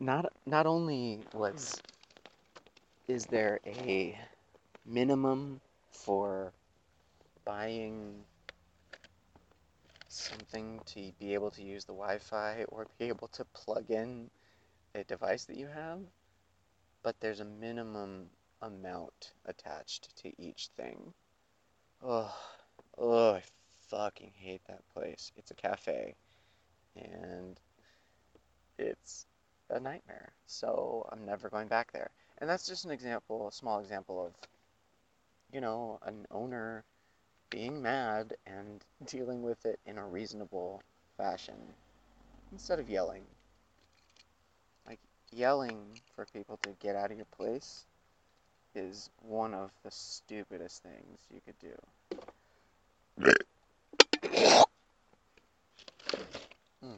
not 0.00 0.26
not 0.44 0.66
only 0.66 1.20
was 1.32 1.80
is 3.08 3.24
there 3.26 3.60
a 3.66 4.18
minimum 4.84 5.60
for 5.92 6.52
buying 7.46 8.24
something 10.14 10.80
to 10.86 11.12
be 11.18 11.34
able 11.34 11.50
to 11.52 11.62
use 11.62 11.84
the 11.84 11.92
Wi-Fi 11.92 12.64
or 12.68 12.86
be 12.98 13.08
able 13.08 13.28
to 13.28 13.44
plug 13.46 13.90
in 13.90 14.30
a 14.94 15.04
device 15.04 15.44
that 15.46 15.56
you 15.56 15.66
have, 15.66 16.00
but 17.02 17.16
there's 17.20 17.40
a 17.40 17.44
minimum 17.44 18.26
amount 18.62 19.32
attached 19.44 20.16
to 20.22 20.32
each 20.40 20.70
thing. 20.76 21.12
Oh, 22.02 22.34
oh, 22.96 23.32
I 23.34 23.42
fucking 23.88 24.32
hate 24.36 24.62
that 24.68 24.82
place. 24.94 25.32
It's 25.36 25.50
a 25.50 25.54
cafe, 25.54 26.14
and 26.96 27.58
it's 28.78 29.26
a 29.70 29.80
nightmare. 29.80 30.32
So 30.46 31.08
I'm 31.10 31.24
never 31.24 31.48
going 31.48 31.68
back 31.68 31.92
there. 31.92 32.10
And 32.38 32.48
that's 32.48 32.66
just 32.66 32.84
an 32.84 32.90
example, 32.90 33.48
a 33.48 33.52
small 33.52 33.80
example 33.80 34.26
of, 34.26 34.32
you 35.52 35.60
know, 35.60 35.98
an 36.04 36.26
owner 36.30 36.84
being 37.54 37.80
mad 37.80 38.34
and 38.46 38.84
dealing 39.06 39.42
with 39.42 39.64
it 39.64 39.78
in 39.86 39.96
a 39.96 40.04
reasonable 40.04 40.82
fashion 41.16 41.54
instead 42.50 42.80
of 42.80 42.90
yelling. 42.90 43.22
Like, 44.86 44.98
yelling 45.32 46.00
for 46.16 46.26
people 46.32 46.58
to 46.62 46.70
get 46.80 46.96
out 46.96 47.12
of 47.12 47.16
your 47.16 47.26
place 47.36 47.84
is 48.74 49.08
one 49.22 49.54
of 49.54 49.70
the 49.84 49.90
stupidest 49.92 50.82
things 50.82 51.20
you 51.32 51.40
could 51.46 51.58
do. 51.60 51.74
Hmm. 56.82 56.94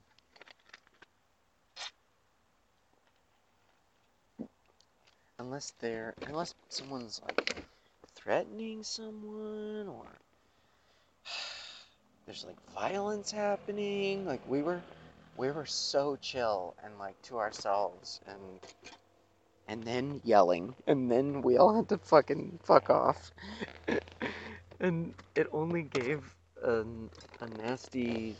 Unless 5.39 5.75
they're, 5.81 6.15
unless 6.27 6.55
someone's 6.71 7.21
like 7.23 7.67
threatening 8.15 8.83
someone 8.83 9.87
or 9.89 10.07
there's 12.27 12.45
like 12.45 12.57
violence 12.75 13.31
happening. 13.31 14.27
Like 14.27 14.41
we 14.49 14.63
were, 14.63 14.83
we 15.37 15.51
were 15.51 15.67
so 15.67 16.17
chill 16.21 16.75
and 16.85 16.99
like 16.99 17.21
to 17.23 17.39
ourselves 17.39 18.21
and 18.27 18.61
and 19.69 19.83
then 19.85 20.21
yelling 20.25 20.75
and 20.87 21.11
then 21.11 21.43
we 21.43 21.57
all 21.57 21.75
had 21.75 21.89
to 21.89 21.99
fucking 21.99 22.59
fuck 22.63 22.91
off. 22.91 23.33
and 24.81 25.15
it 25.35 25.49
only 25.53 25.83
gave 25.83 26.35
a, 26.63 26.85
a 27.41 27.49
nasty 27.59 28.37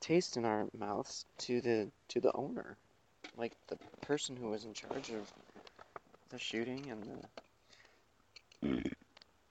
taste 0.00 0.36
in 0.36 0.44
our 0.44 0.66
mouths 0.78 1.24
to 1.38 1.60
the 1.60 1.88
to 2.08 2.20
the 2.20 2.32
owner, 2.34 2.76
like 3.36 3.52
the 3.68 3.76
person 4.02 4.36
who 4.36 4.50
was 4.50 4.64
in 4.64 4.72
charge 4.72 5.10
of 5.10 5.32
the 6.30 6.38
shooting 6.38 6.90
and 6.90 7.02
the 8.62 8.84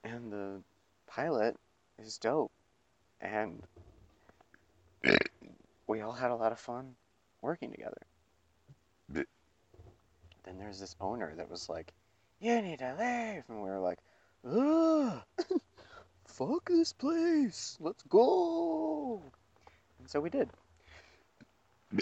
and 0.04 0.32
the 0.32 0.62
pilot 1.08 1.56
is 2.00 2.18
dope, 2.18 2.52
and 3.22 3.62
we 5.88 6.02
all 6.02 6.14
had 6.14 6.32
a 6.32 6.36
lot 6.36 6.52
of 6.52 6.60
fun 6.60 6.96
working 7.42 7.72
together. 7.72 8.02
Then 10.46 10.60
there's 10.60 10.80
this 10.80 10.96
owner 11.02 11.34
that 11.36 11.50
was 11.50 11.70
like, 11.70 11.92
"You 12.40 12.62
need 12.62 12.80
to 12.80 12.92
leave," 13.00 13.44
and 13.50 13.64
we 13.64 13.70
were 13.70 13.80
like, 13.80 13.98
"Ugh, 14.48 15.22
fuck 16.26 16.70
this 16.70 16.94
place, 16.94 17.78
let's 17.80 18.04
go." 18.04 19.22
And 20.00 20.10
so 20.10 20.22
we 20.22 20.30
did. 20.30 20.50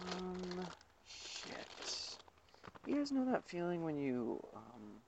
Um, 0.00 0.66
shit. 1.08 2.16
You 2.86 2.96
guys 2.96 3.10
know 3.10 3.24
that 3.24 3.42
feeling 3.44 3.82
when 3.82 3.98
you 3.98 4.40
um, 4.54 5.02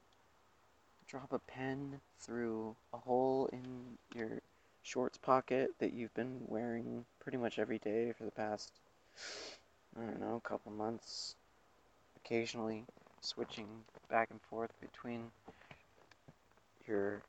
drop 1.11 1.33
a 1.33 1.39
pen 1.41 2.01
through 2.21 2.77
a 2.95 2.97
hole 2.97 3.49
in 3.53 3.99
your 4.15 4.41
shorts 4.85 5.19
pocket 5.19 5.73
that 5.81 5.93
you've 5.93 6.15
been 6.15 6.41
wearing 6.47 7.05
pretty 7.19 7.37
much 7.37 7.59
every 7.59 7.79
day 7.79 8.13
for 8.17 8.25
the 8.25 8.31
past, 8.31 8.71
I 9.99 10.03
don't 10.05 10.21
know, 10.21 10.37
a 10.37 10.49
couple 10.49 10.71
months, 10.71 11.35
occasionally 12.17 12.85
switching 13.21 13.67
back 14.09 14.29
and 14.31 14.41
forth 14.43 14.71
between 14.81 15.33
your 16.87 17.23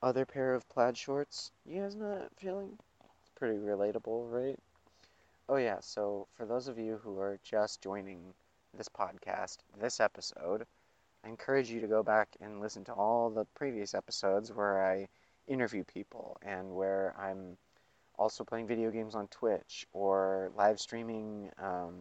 other 0.00 0.24
pair 0.24 0.54
of 0.54 0.68
plaid 0.68 0.96
shorts. 0.96 1.50
You 1.66 1.82
guys 1.82 1.96
know 1.96 2.16
that 2.16 2.30
feeling? 2.36 2.78
It's 3.20 3.30
pretty 3.34 3.58
relatable, 3.58 4.30
right? 4.30 4.58
Oh, 5.48 5.56
yeah, 5.56 5.80
so 5.80 6.28
for 6.36 6.46
those 6.46 6.68
of 6.68 6.78
you 6.78 7.00
who 7.02 7.18
are 7.18 7.40
just 7.42 7.82
joining 7.82 8.20
this 8.78 8.88
podcast, 8.88 9.58
this 9.80 9.98
episode, 9.98 10.66
I 11.24 11.28
encourage 11.28 11.70
you 11.70 11.80
to 11.80 11.86
go 11.86 12.02
back 12.02 12.28
and 12.40 12.60
listen 12.60 12.84
to 12.84 12.92
all 12.92 13.30
the 13.30 13.46
previous 13.54 13.94
episodes 13.94 14.52
where 14.52 14.84
I 14.84 15.08
interview 15.46 15.82
people 15.84 16.36
and 16.42 16.74
where 16.74 17.14
I'm 17.18 17.56
also 18.18 18.44
playing 18.44 18.66
video 18.66 18.90
games 18.90 19.14
on 19.14 19.28
Twitch 19.28 19.86
or 19.92 20.50
live 20.56 20.78
streaming 20.78 21.50
um, 21.58 21.94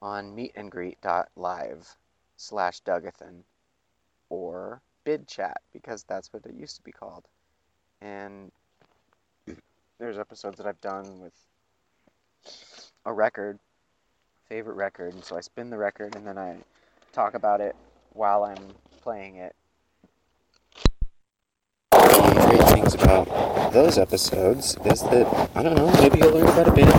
on 0.00 0.34
meetandgreet.live 0.34 1.96
slash 2.36 2.80
Dougathan 2.82 3.42
or 4.30 4.80
BidChat 5.04 5.54
because 5.72 6.02
that's 6.04 6.32
what 6.32 6.46
it 6.46 6.54
used 6.54 6.76
to 6.76 6.82
be 6.82 6.92
called. 6.92 7.24
And 8.00 8.50
there's 9.98 10.18
episodes 10.18 10.56
that 10.56 10.66
I've 10.66 10.80
done 10.80 11.20
with 11.20 11.34
a 13.04 13.12
record, 13.12 13.58
favorite 14.48 14.76
record, 14.76 15.12
and 15.12 15.22
so 15.22 15.36
I 15.36 15.40
spin 15.40 15.68
the 15.68 15.78
record 15.78 16.16
and 16.16 16.26
then 16.26 16.38
I 16.38 16.56
talk 17.16 17.32
about 17.32 17.62
it 17.62 17.74
while 18.12 18.44
I'm 18.44 18.74
playing 19.00 19.36
it. 19.36 19.56
The 21.90 22.46
great 22.46 22.68
things 22.68 22.92
about 22.92 23.72
those 23.72 23.96
episodes 23.96 24.76
is 24.84 25.00
that, 25.00 25.50
I 25.54 25.62
don't 25.62 25.76
know, 25.76 25.90
maybe 25.92 26.18
you'll 26.18 26.32
learn 26.32 26.46
about 26.46 26.68
a 26.68 26.72
band. 26.72 26.92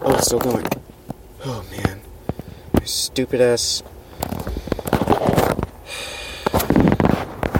Oh, 0.00 0.14
it's 0.14 0.24
still 0.24 0.38
going. 0.38 0.64
Oh 1.44 1.62
man. 1.70 2.00
My 2.72 2.84
stupid 2.84 3.42
ass 3.42 3.82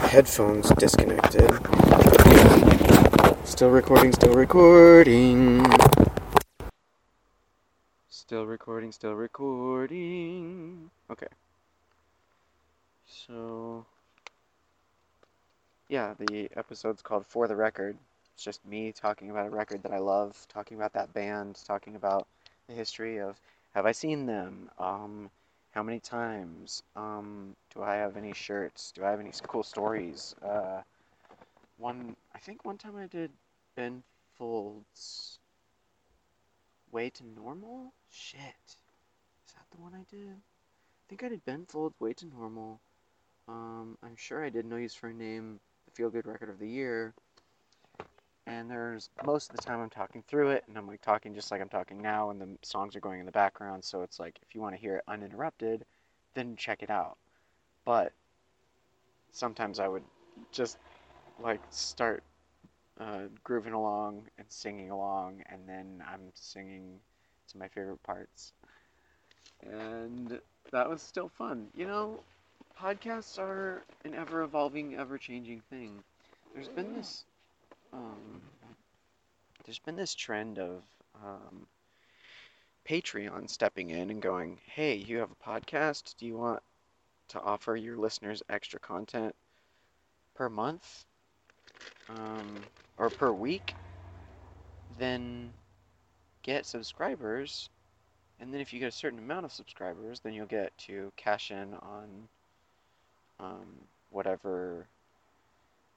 headphones 0.09 0.71
disconnected. 0.71 1.47
Still 3.45 3.69
recording, 3.69 4.13
still 4.13 4.33
recording. 4.33 5.63
Still 8.27 8.45
recording, 8.45 8.91
still 8.91 9.13
recording. 9.13 10.91
Okay. 11.09 11.27
So. 13.05 13.85
yeah, 15.87 16.13
the 16.19 16.49
episode's 16.57 17.01
called 17.01 17.25
For 17.25 17.47
the 17.47 17.55
Record. 17.55 17.95
It's 18.33 18.43
just 18.43 18.65
me 18.65 18.91
talking 18.91 19.31
about 19.31 19.47
a 19.47 19.49
record 19.49 19.81
that 19.83 19.93
I 19.93 19.99
love, 19.99 20.45
talking 20.49 20.75
about 20.75 20.91
that 20.91 21.13
band, 21.13 21.57
talking 21.65 21.95
about 21.95 22.27
the 22.67 22.73
history 22.75 23.17
of 23.21 23.39
have 23.73 23.85
I 23.85 23.93
seen 23.93 24.25
them? 24.25 24.69
Um, 24.77 25.29
how 25.71 25.81
many 25.81 26.01
times? 26.01 26.83
Um, 26.97 27.55
do 27.73 27.81
I 27.81 27.95
have 27.95 28.17
any 28.17 28.33
shirts? 28.33 28.91
Do 28.91 29.05
I 29.05 29.11
have 29.11 29.21
any 29.21 29.31
cool 29.47 29.63
stories? 29.63 30.35
Uh, 30.43 30.81
one, 31.77 32.17
I 32.35 32.39
think 32.39 32.65
one 32.65 32.77
time 32.77 32.97
I 32.97 33.07
did 33.07 33.31
Ben 33.77 34.03
Folds 34.37 35.39
Way 36.91 37.09
to 37.11 37.23
Normal? 37.25 37.93
Shit. 38.09 38.39
Is 38.67 39.53
that 39.53 39.65
the 39.71 39.81
one 39.81 39.93
I 39.93 40.05
did? 40.09 40.29
I 40.29 41.03
think 41.09 41.23
I 41.23 41.29
did 41.29 41.45
Ben 41.45 41.65
Folds 41.65 41.99
Way 41.99 42.13
to 42.13 42.25
Normal. 42.27 42.81
Um, 43.47 43.97
I'm 44.03 44.15
sure 44.15 44.43
I 44.43 44.49
did 44.49 44.65
No 44.65 44.75
Use 44.75 44.93
for 44.93 45.07
a 45.07 45.13
Name, 45.13 45.59
the 45.85 45.91
Feel 45.91 46.09
Good 46.09 46.27
Record 46.27 46.49
of 46.49 46.59
the 46.59 46.67
Year. 46.67 47.13
And 48.45 48.69
there's 48.69 49.09
most 49.25 49.49
of 49.49 49.57
the 49.57 49.61
time 49.61 49.81
I'm 49.81 49.89
talking 49.89 50.23
through 50.27 50.51
it, 50.51 50.63
and 50.67 50.77
I'm 50.77 50.87
like 50.87 51.01
talking 51.01 51.33
just 51.33 51.51
like 51.51 51.61
I'm 51.61 51.69
talking 51.69 52.01
now, 52.01 52.29
and 52.29 52.41
the 52.41 52.57
songs 52.61 52.95
are 52.95 53.01
going 53.01 53.19
in 53.19 53.25
the 53.25 53.31
background. 53.31 53.83
So 53.83 54.01
it's 54.01 54.19
like 54.19 54.39
if 54.41 54.55
you 54.55 54.61
want 54.61 54.75
to 54.75 54.81
hear 54.81 54.97
it 54.97 55.03
uninterrupted, 55.07 55.85
then 56.33 56.55
check 56.55 56.81
it 56.81 56.89
out. 56.89 57.17
But 57.83 58.13
sometimes 59.31 59.79
I 59.79 59.87
would 59.87 60.03
just 60.51 60.77
like 61.39 61.61
start 61.69 62.23
uh, 62.99 63.23
grooving 63.43 63.73
along 63.73 64.23
and 64.37 64.47
singing 64.49 64.91
along, 64.91 65.43
and 65.49 65.67
then 65.67 66.03
I'm 66.07 66.31
singing 66.33 66.99
to 67.47 67.57
my 67.57 67.67
favorite 67.67 68.03
parts. 68.03 68.53
And 69.61 70.39
that 70.71 70.89
was 70.89 71.01
still 71.01 71.29
fun. 71.29 71.67
You 71.75 71.87
know, 71.87 72.19
podcasts 72.79 73.37
are 73.39 73.83
an 74.05 74.13
ever 74.15 74.41
evolving, 74.41 74.95
ever 74.95 75.17
changing 75.17 75.61
thing. 75.69 76.03
There's 76.53 76.69
been 76.69 76.93
this, 76.93 77.25
um, 77.93 78.41
there's 79.65 79.79
been 79.79 79.95
this 79.95 80.13
trend 80.15 80.59
of 80.59 80.83
um, 81.23 81.67
Patreon 82.85 83.49
stepping 83.49 83.89
in 83.91 84.09
and 84.09 84.21
going, 84.21 84.59
"Hey, 84.65 84.95
you 84.95 85.17
have 85.19 85.31
a 85.31 85.35
podcast? 85.35 86.17
Do 86.17 86.25
you 86.25 86.37
want 86.37 86.63
to 87.29 87.41
offer 87.41 87.75
your 87.75 87.97
listeners 87.97 88.43
extra 88.49 88.79
content 88.79 89.35
per 90.35 90.49
month, 90.49 91.05
um, 92.09 92.63
or 92.97 93.09
per 93.09 93.31
week? 93.31 93.75
Then 94.97 95.53
get 96.47 96.65
subscribers." 96.65 97.69
And 98.39 98.53
then 98.53 98.61
if 98.61 98.71
you 98.71 98.79
get 98.79 98.89
a 98.89 98.91
certain 98.91 99.19
amount 99.19 99.45
of 99.45 99.51
subscribers, 99.51 100.19
then 100.19 100.33
you'll 100.33 100.45
get 100.45 100.77
to 100.79 101.11
cash 101.15 101.51
in 101.51 101.73
on 101.75 102.07
um, 103.39 103.65
whatever 104.11 104.85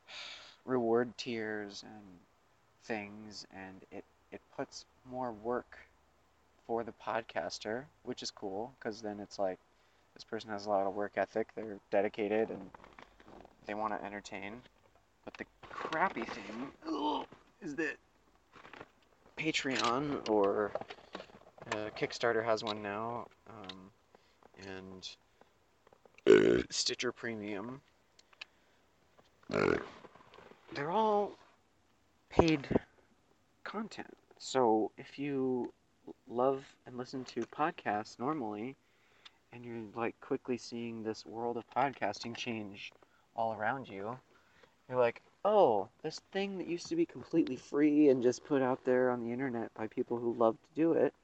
reward 0.64 1.16
tiers 1.16 1.84
and 1.86 2.04
things, 2.84 3.46
and 3.54 3.80
it, 3.92 4.04
it 4.32 4.40
puts 4.56 4.84
more 5.10 5.32
work 5.32 5.78
for 6.66 6.82
the 6.82 6.94
podcaster, 7.04 7.84
which 8.04 8.22
is 8.22 8.30
cool, 8.30 8.72
because 8.78 9.00
then 9.02 9.20
it's 9.20 9.38
like 9.38 9.58
this 10.14 10.24
person 10.24 10.50
has 10.50 10.66
a 10.66 10.68
lot 10.70 10.86
of 10.86 10.94
work 10.94 11.12
ethic, 11.16 11.48
they're 11.54 11.78
dedicated, 11.90 12.50
and 12.50 12.70
they 13.66 13.74
want 13.74 13.92
to 13.98 14.04
entertain. 14.04 14.60
But 15.24 15.34
the 15.34 15.44
crappy 15.68 16.22
thing 16.22 16.70
ugh, 16.88 17.26
is 17.60 17.74
that 17.76 17.96
Patreon 19.40 20.28
or 20.28 20.70
uh, 21.72 21.88
Kickstarter 21.98 22.44
has 22.44 22.62
one 22.62 22.82
now, 22.82 23.26
um, 23.48 23.90
and 24.68 25.08
Stitcher 26.68 27.10
Premium. 27.10 27.80
They're 30.74 30.90
all 30.90 31.32
paid 32.28 32.68
content. 33.64 34.14
So 34.36 34.90
if 34.98 35.18
you 35.18 35.72
love 36.28 36.62
and 36.86 36.98
listen 36.98 37.24
to 37.24 37.40
podcasts 37.46 38.18
normally, 38.18 38.76
and 39.54 39.64
you're 39.64 39.84
like 39.94 40.20
quickly 40.20 40.58
seeing 40.58 41.02
this 41.02 41.24
world 41.24 41.56
of 41.56 41.64
podcasting 41.74 42.36
change 42.36 42.92
all 43.34 43.54
around 43.54 43.88
you, 43.88 44.18
you're 44.86 44.98
like, 44.98 45.22
oh, 45.44 45.88
this 46.02 46.20
thing 46.32 46.58
that 46.58 46.66
used 46.66 46.88
to 46.88 46.96
be 46.96 47.06
completely 47.06 47.56
free 47.56 48.08
and 48.08 48.22
just 48.22 48.44
put 48.44 48.62
out 48.62 48.84
there 48.84 49.10
on 49.10 49.24
the 49.24 49.32
internet 49.32 49.72
by 49.74 49.86
people 49.86 50.18
who 50.18 50.34
love 50.34 50.56
to 50.56 50.74
do 50.74 50.92
it 50.92 51.14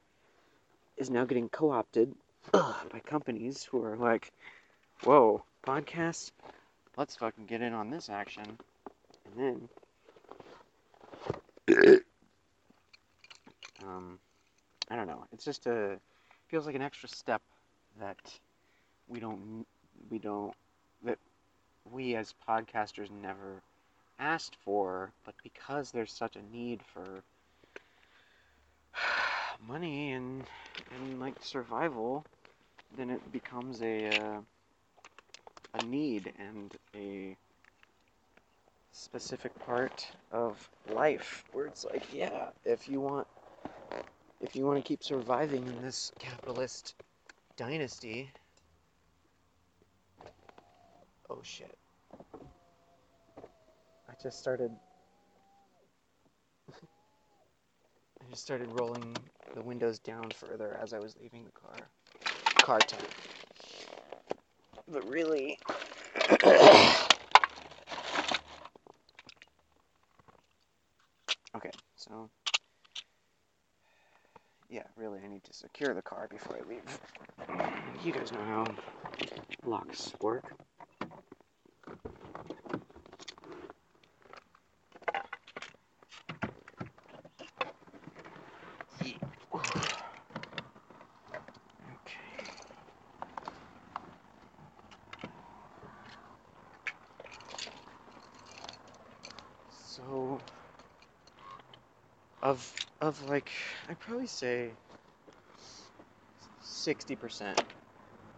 is 0.97 1.09
now 1.09 1.25
getting 1.25 1.49
co 1.49 1.71
opted 1.71 2.13
by 2.51 2.99
companies 3.05 3.63
who 3.63 3.83
are 3.83 3.95
like, 3.95 4.31
whoa, 5.03 5.43
podcasts? 5.65 6.31
Let's 6.95 7.15
fucking 7.15 7.45
get 7.45 7.61
in 7.61 7.73
on 7.73 7.91
this 7.91 8.09
action. 8.09 8.57
And 9.37 9.69
then, 11.67 11.77
um, 13.83 14.17
I 14.89 14.95
don't 14.95 15.07
know. 15.07 15.25
It's 15.31 15.45
just 15.45 15.67
a 15.67 15.99
feels 16.47 16.65
like 16.65 16.75
an 16.75 16.81
extra 16.81 17.09
step 17.09 17.41
that 17.99 18.17
we 19.07 19.19
don't 19.19 19.65
we 20.09 20.17
don't 20.17 20.53
that 21.03 21.17
we 21.91 22.15
as 22.15 22.33
podcasters 22.47 23.11
never 23.11 23.61
asked 24.19 24.55
for, 24.63 25.11
but 25.25 25.35
because 25.43 25.91
there's 25.91 26.11
such 26.11 26.35
a 26.35 26.55
need 26.55 26.81
for 26.93 27.23
money 29.67 30.11
and 30.13 30.43
and 30.95 31.19
like 31.19 31.35
survival, 31.41 32.25
then 32.97 33.09
it 33.09 33.31
becomes 33.31 33.81
a 33.81 34.07
uh, 34.07 34.39
a 35.73 35.85
need 35.85 36.33
and 36.39 36.73
a 36.95 37.35
specific 38.91 39.57
part 39.65 40.07
of 40.31 40.69
life 40.89 41.43
where 41.53 41.67
it's 41.67 41.85
like, 41.85 42.03
yeah, 42.13 42.49
if 42.65 42.89
you 42.89 42.99
want 42.99 43.27
if 44.41 44.55
you 44.55 44.65
want 44.65 44.83
to 44.83 44.87
keep 44.87 45.03
surviving 45.03 45.65
in 45.65 45.81
this 45.81 46.11
capitalist 46.19 46.95
dynasty. 47.55 48.29
Oh 51.29 51.39
shit. 51.43 51.77
I 54.19 54.23
just 54.23 54.39
started 54.39 54.71
I 58.21 58.29
just 58.31 58.43
started 58.43 58.67
rolling 58.79 59.15
the 59.55 59.61
windows 59.61 59.99
down 59.99 60.31
further 60.31 60.77
as 60.81 60.93
I 60.93 60.99
was 60.99 61.15
leaving 61.21 61.45
the 61.45 61.51
car. 61.51 61.89
Car 62.61 62.79
time. 62.79 63.05
But 64.87 65.07
really 65.07 65.59
Okay, 71.55 71.71
so 71.95 72.29
yeah, 74.69 74.83
really 74.95 75.19
I 75.23 75.27
need 75.27 75.43
to 75.45 75.53
secure 75.53 75.93
the 75.93 76.01
car 76.01 76.27
before 76.29 76.57
I 76.57 76.67
leave. 76.69 76.99
You 78.03 78.11
guys 78.11 78.31
know 78.31 78.43
how 78.43 78.65
locks 79.65 80.13
work. 80.21 80.43
Yeah. 89.03 89.13
Okay. 91.93 92.47
So 99.71 100.39
of 102.41 102.73
of 103.01 103.16
like 103.27 103.51
I'd 103.89 103.99
probably 103.99 104.27
say 104.27 104.71
sixty 106.61 107.15
percent. 107.15 107.59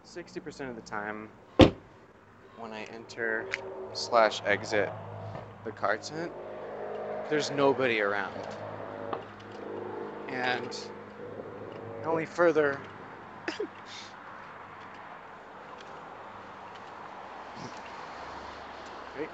Sixty 0.04 0.40
percent 0.40 0.70
of 0.70 0.76
the 0.76 0.82
time 0.82 1.28
when 2.58 2.72
I 2.72 2.84
enter 2.84 3.46
slash 3.92 4.42
exit 4.44 4.92
the 5.64 5.72
car 5.72 5.96
tent, 5.96 6.32
there's 7.28 7.50
nobody 7.50 8.00
around. 8.00 8.34
And 10.28 10.76
only 12.04 12.26
further 12.26 12.80
Right? 19.18 19.30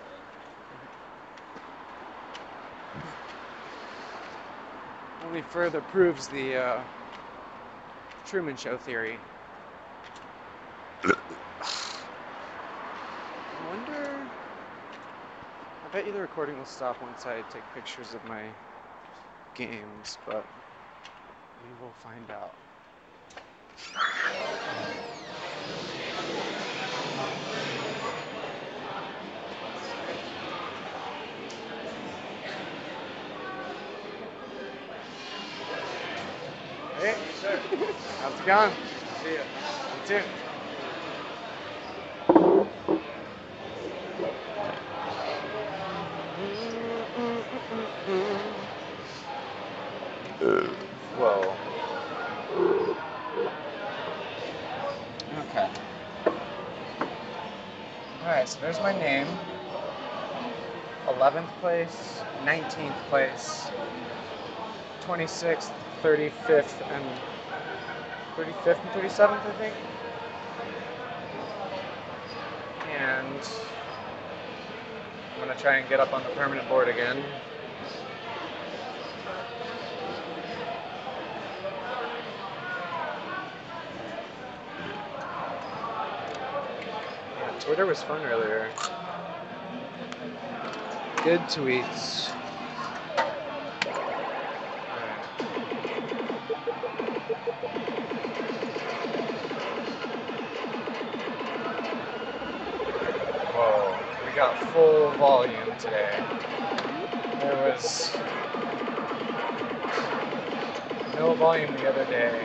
only 5.24 5.42
further 5.66 5.80
proves 5.88 6.28
the 6.28 6.54
uh, 6.54 6.80
Truman 8.24 8.56
Show 8.56 8.76
theory. 8.76 9.18
I 11.02 11.12
wonder. 13.68 14.16
I 15.84 15.88
bet 15.92 16.06
you 16.06 16.12
the 16.12 16.20
recording 16.20 16.56
will 16.56 16.64
stop 16.66 17.02
once 17.02 17.26
I 17.26 17.42
take 17.50 17.64
pictures 17.74 18.14
of 18.14 18.24
my 18.28 18.44
games, 19.56 20.18
but 20.24 20.46
we 21.64 21.84
will 21.84 21.94
find 22.00 22.30
out. 22.30 22.54
Hey, 36.98 37.14
Sir, 37.42 37.55
how's 38.20 38.40
it 38.40 38.46
going? 38.46 38.72
see 39.22 39.34
ya. 39.34 39.42
You 40.08 40.20
too. 40.20 40.22
Whoa. 51.18 51.56
Okay. 55.50 55.68
Alright, 58.22 58.48
so 58.48 58.58
there's 58.60 58.80
my 58.80 58.92
name. 59.00 59.26
11th 61.06 61.48
place, 61.60 62.22
19th 62.44 62.92
place, 63.08 63.70
26th, 65.06 65.70
35th, 66.02 66.82
and 66.92 67.04
35th 68.36 68.80
and 68.82 68.90
37th, 68.90 69.46
I 69.46 69.52
think. 69.52 69.74
And 72.98 73.40
I'm 75.34 75.40
gonna 75.40 75.58
try 75.58 75.76
and 75.78 75.88
get 75.88 76.00
up 76.00 76.12
on 76.12 76.22
the 76.22 76.28
permanent 76.30 76.68
board 76.68 76.88
again. 76.88 77.22
Twitter 87.60 87.86
was 87.86 88.02
fun 88.02 88.22
earlier. 88.24 88.70
Good 91.24 91.40
tweets. 91.42 92.35
Volume 105.16 105.68
today. 105.78 106.20
There 107.40 107.56
was 107.56 108.12
no 111.16 111.34
volume 111.34 111.74
the 111.74 111.88
other 111.88 112.04
day 112.06 112.44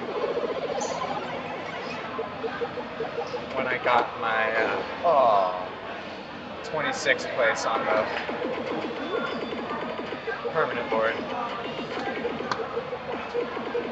when 3.55 3.67
I 3.67 3.77
got 3.83 4.19
my 4.21 4.53
uh, 4.55 4.83
oh, 5.05 5.67
26th 6.71 7.27
place 7.35 7.65
on 7.65 7.85
the 7.85 8.05
permanent 10.53 10.89
board. 10.89 11.15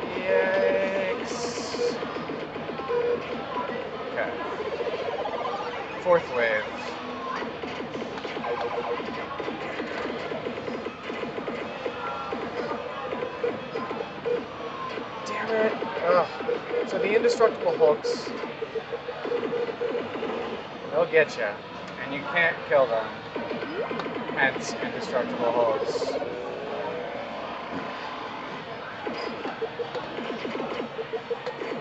Yikes. 0.08 1.98
Okay. 4.12 4.32
Fourth 6.02 6.32
wave. 6.34 6.64
So 16.90 16.98
the 16.98 17.16
indestructible 17.16 17.78
Hulks, 17.78 18.32
they'll 20.90 21.06
get 21.06 21.38
you, 21.38 21.46
and 22.04 22.12
you 22.12 22.20
can't 22.34 22.56
kill 22.68 22.88
them. 22.88 23.06
Hence, 24.36 24.74
indestructible 24.74 25.52
Hulks. 25.52 26.14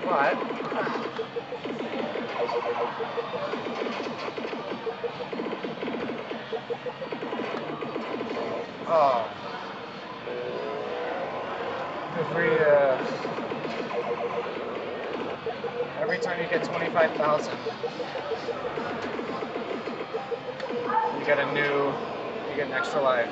But 0.05 0.59
Oh. 8.90 9.29
Every 12.18 12.59
uh, 12.59 13.18
every 16.01 16.18
time 16.18 16.40
you 16.42 16.49
get 16.49 16.64
twenty-five 16.64 17.12
thousand, 17.14 17.57
you 21.18 21.25
get 21.27 21.38
a 21.38 21.53
new, 21.53 21.94
you 22.51 22.57
get 22.57 22.68
an 22.68 22.75
extra 22.75 23.03
life. 23.03 23.31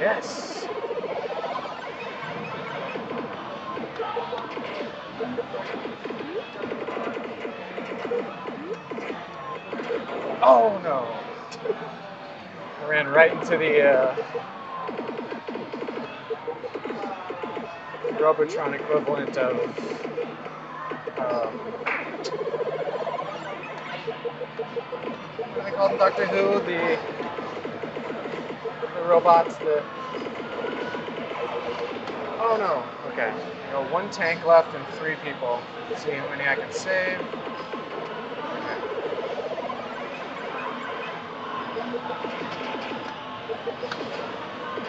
Yes. 0.00 0.66
Oh 10.42 10.80
no. 10.84 11.08
I 12.66 12.86
ran 12.88 13.08
right 13.08 13.32
into 13.32 13.56
the 13.58 13.82
uh, 13.82 14.16
Robotron 18.20 18.74
equivalent 18.74 19.36
of 19.38 19.56
um, 21.18 21.60
call 25.76 25.88
them? 25.90 25.98
Doctor 25.98 26.26
Who? 26.26 26.60
The 26.60 26.98
the 28.94 29.02
robots 29.02 29.56
that. 29.58 29.84
Oh 32.40 32.56
no. 32.58 32.84
Okay. 33.10 33.32
I 33.68 33.72
got 33.72 33.90
one 33.92 34.10
tank 34.10 34.44
left 34.46 34.74
and 34.74 34.86
three 34.98 35.16
people. 35.16 35.62
Let's 35.90 36.04
see 36.04 36.12
how 36.12 36.28
many 36.30 36.46
I 36.48 36.56
can 36.56 36.72
save. 36.72 37.20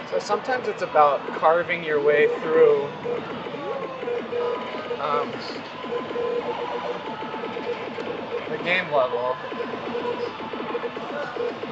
So 0.10 0.20
sometimes 0.20 0.68
it's 0.68 0.82
about 0.84 1.26
carving 1.34 1.84
your 1.84 2.02
way 2.02 2.28
through 2.40 2.90
um, 5.00 5.30
the 8.50 8.58
game 8.60 8.92
level. 8.92 9.38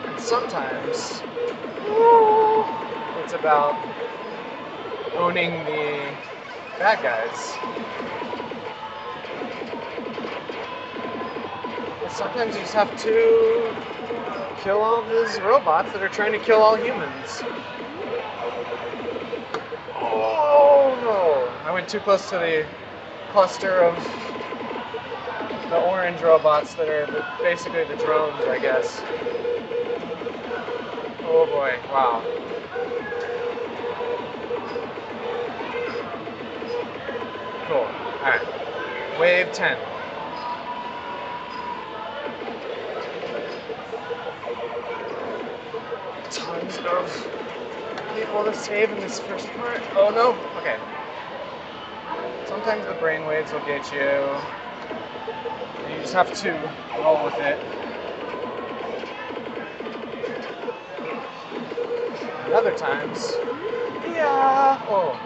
And 0.08 0.20
sometimes 0.20 1.24
it's 3.20 3.34
about 3.34 3.78
owning 5.18 5.66
the 5.66 6.16
bad 6.80 7.02
guys. 7.02 7.56
And 12.02 12.12
sometimes 12.12 12.56
you 12.56 12.62
just 12.62 12.74
have 12.74 12.96
to 12.98 13.76
kill 14.58 14.82
all 14.82 15.04
these 15.04 15.40
robots 15.42 15.92
that 15.94 16.04
are 16.04 16.10
trying 16.10 16.34
to 16.34 16.40
kill 16.40 16.62
all 16.62 16.78
humans. 16.78 17.44
I 21.66 21.72
went 21.72 21.90
too 21.90 22.00
close 22.00 22.30
to 22.30 22.38
the 22.38 22.64
cluster 23.32 23.82
of 23.82 23.98
the 25.72 25.78
orange 25.78 26.22
robots 26.22 26.76
that 26.76 26.88
are 26.88 27.08
the, 27.08 27.24
basically 27.42 27.84
the 27.86 27.96
drones, 27.96 28.46
I 28.46 28.60
guess. 28.60 29.02
Oh 31.26 31.48
boy, 31.48 31.74
wow. 31.92 32.24
Cool. 37.68 37.88
Alright. 38.24 38.42
Wave 39.20 39.52
10. 39.52 39.76
Tons 46.30 46.78
of 46.88 47.28
people 48.14 48.46
to 48.46 48.54
save 48.54 48.92
in 48.92 49.00
this 49.00 49.20
first 49.20 49.52
part. 49.58 49.82
Oh 49.96 50.12
no! 50.12 50.38
Okay. 50.60 50.78
Sometimes 52.56 52.86
the 52.86 52.94
brainwaves 52.94 53.52
will 53.52 53.60
get 53.68 53.92
you. 53.92 54.00
You 55.94 56.00
just 56.00 56.14
have 56.14 56.34
to 56.36 56.54
roll 57.04 57.26
with 57.26 57.38
it. 57.42 57.60
And 62.46 62.54
other 62.54 62.72
times, 62.72 63.36
yeah. 64.08 64.82
Oh. 64.88 65.20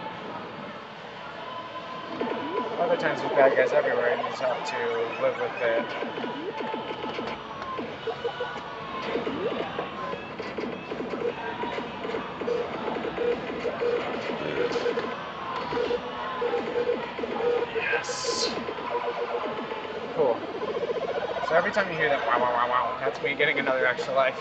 Other 2.81 2.97
times 2.97 3.21
there's 3.21 3.31
bad 3.35 3.55
guys 3.55 3.73
everywhere, 3.73 4.13
and 4.13 4.23
you 4.23 4.29
just 4.31 4.41
have 4.41 4.65
to 4.71 5.11
live 5.21 5.39
with 5.39 5.61
it. 5.61 5.85
Cool. 20.19 20.37
So 21.47 21.55
every 21.55 21.71
time 21.71 21.89
you 21.89 21.97
hear 21.97 22.09
that 22.09 22.27
wow 22.27 22.41
wow 22.41 22.51
wow 22.51 22.67
wow, 22.67 22.97
that's 22.99 23.23
me 23.23 23.35
getting 23.35 23.57
another 23.57 23.85
extra 23.85 24.13
life. 24.13 24.37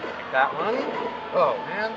Like 0.00 0.32
that 0.32 0.54
one. 0.54 0.76
Oh 1.34 1.62
man. 1.66 1.92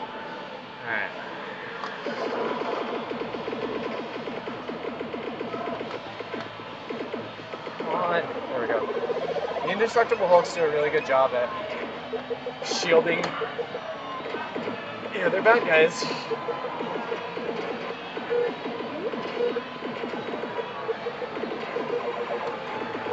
Alright. 7.87 8.25
There 8.49 8.61
we 8.61 8.67
go. 8.67 8.85
The 9.63 9.71
Indestructible 9.71 10.27
Hulks 10.27 10.53
do 10.53 10.65
a 10.65 10.69
really 10.69 10.89
good 10.89 11.05
job 11.05 11.31
at 11.31 11.49
shielding. 12.67 13.19
Yeah, 15.15 15.29
they're 15.29 15.41
bad 15.41 15.65
guys. 15.65 16.03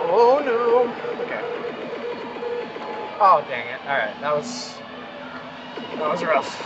Oh 0.09 0.41
no! 0.41 0.95
Okay. 1.23 1.43
Oh 3.21 3.45
dang 3.49 3.69
it. 3.69 3.81
Alright, 3.87 4.21
that 4.21 4.35
was 4.35 4.81
that 5.99 6.11
was 6.11 6.25
rough. 6.25 6.63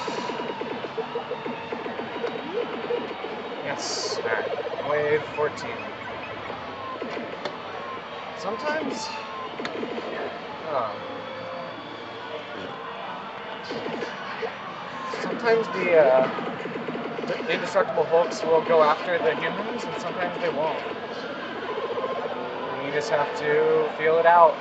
Yes. 3.65 4.21
Alright. 4.25 4.51
Wave 4.89 5.25
14. 5.37 5.77
Sometimes 8.37 9.11
oh. 10.67 10.97
Sometimes 15.23 15.69
the 15.69 15.97
uh 15.99 16.31
the 17.27 17.55
indestructible 17.55 18.05
hulks 18.07 18.43
will 18.45 18.63
go 18.63 18.83
after 18.83 19.19
the 19.19 19.35
humans 19.37 19.87
and 19.87 19.97
sometimes 20.01 20.39
they 20.39 20.51
won't. 20.51 20.85
You 22.85 22.93
just 22.93 23.11
have 23.11 23.39
to 23.39 23.91
feel 23.99 24.19
it 24.19 24.27
out. 24.27 24.55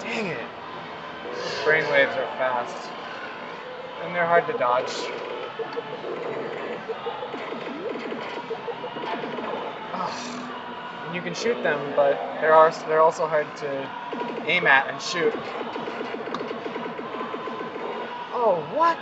Dang 0.00 0.26
it. 0.26 0.38
Brainwaves 1.64 2.16
are 2.16 2.26
fast. 2.38 2.90
And 4.02 4.14
they're 4.14 4.26
hard 4.26 4.46
to 4.46 4.52
dodge. 4.54 4.90
Ugh. 9.94 10.40
And 11.06 11.14
you 11.14 11.20
can 11.22 11.34
shoot 11.34 11.62
them, 11.62 11.92
but 11.94 12.14
they're, 12.40 12.72
they're 12.88 13.00
also 13.00 13.26
hard 13.26 13.46
to 13.56 13.88
aim 14.46 14.66
at 14.66 14.88
and 14.88 15.00
shoot. 15.00 15.34
Oh, 18.32 18.66
what? 18.74 18.98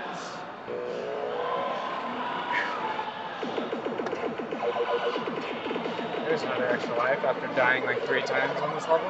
There's 6.30 6.42
another 6.42 6.68
extra 6.68 6.94
life 6.96 7.24
after 7.24 7.48
dying 7.56 7.84
like 7.84 8.06
three 8.06 8.22
times 8.22 8.60
on 8.60 8.72
this 8.76 8.86
level. 8.86 9.08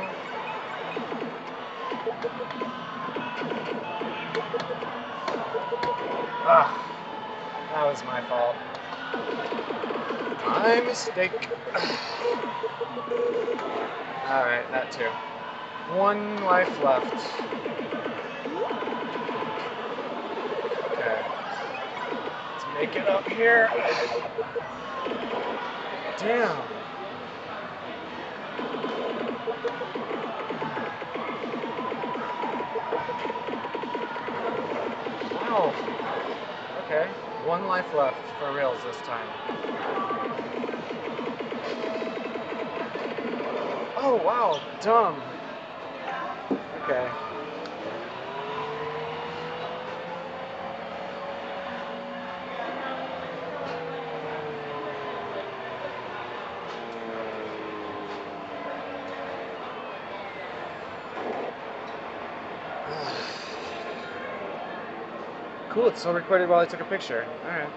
Ah, 6.49 6.73
that 7.75 7.85
was 7.85 8.03
my 8.05 8.23
fault. 8.23 8.57
My 10.47 10.81
mistake. 10.81 11.51
Alright, 14.25 14.71
that 14.71 14.91
too. 14.91 15.11
One 15.95 16.43
life 16.45 16.83
left. 16.83 17.13
Okay. 20.93 21.21
Let's 22.55 22.65
make 22.79 22.97
it 22.97 23.07
up 23.07 23.29
here. 23.29 23.69
Damn. 26.19 26.80
Wow. 35.35 35.73
Okay. 36.85 37.09
One 37.47 37.67
life 37.67 37.93
left 37.95 38.17
for 38.39 38.53
reals 38.53 38.83
this 38.85 38.97
time. 39.07 39.27
Oh, 43.97 44.21
wow. 44.25 44.61
Dumb. 44.81 45.15
Okay. 46.85 47.30
Cool, 65.71 65.87
it's 65.87 66.01
still 66.01 66.13
recorded 66.13 66.49
while 66.49 66.59
I 66.59 66.67
took 66.67 66.81
a 66.81 66.85
picture. 66.85 67.25
Alright. 67.45 67.69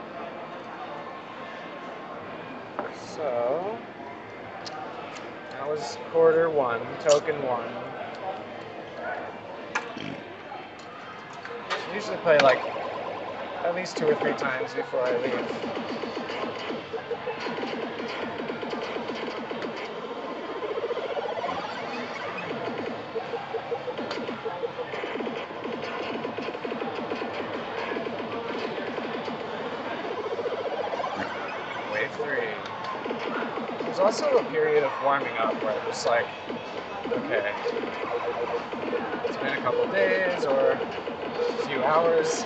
So, 3.15 3.77
that 5.51 5.69
was 5.69 5.99
quarter 6.11 6.49
one, 6.49 6.81
token 7.01 7.35
one. 7.43 7.69
I 11.69 11.95
usually 11.95 12.17
play 12.17 12.39
like 12.39 12.57
at 13.63 13.75
least 13.75 13.95
two 13.95 14.07
or 14.07 14.15
three 14.15 14.33
times 14.33 14.73
before 14.73 15.01
I 15.01 15.15
leave. 15.19 16.42
Also 34.03 34.37
a 34.37 34.43
period 34.43 34.83
of 34.83 34.99
warming 34.99 35.37
up 35.37 35.57
where 35.61 35.73
I'm 35.73 35.85
just 35.85 36.05
like, 36.05 36.27
okay, 37.11 37.53
it's 39.27 39.37
been 39.37 39.53
a 39.53 39.59
couple 39.59 39.85
days 39.87 40.45
or 40.45 40.73
a 40.73 41.57
few 41.65 41.83
hours. 41.83 42.45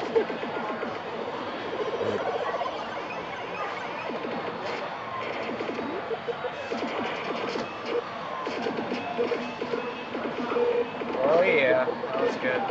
Oh 11.16 11.42
yeah, 11.42 11.88
that 12.08 12.22
was 12.22 12.36
good. 12.38 12.68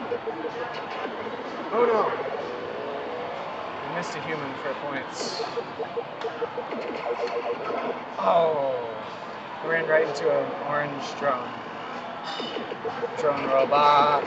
Oh 1.72 1.84
no! 1.84 2.25
Missed 3.96 4.14
a 4.14 4.20
human 4.20 4.52
for 4.56 4.74
points. 4.74 5.42
Oh, 8.18 8.92
ran 9.64 9.86
right 9.86 10.06
into 10.06 10.28
an 10.28 10.50
orange 10.68 11.14
drone. 11.18 11.48
Drone 13.18 13.46
robot. 13.46 14.22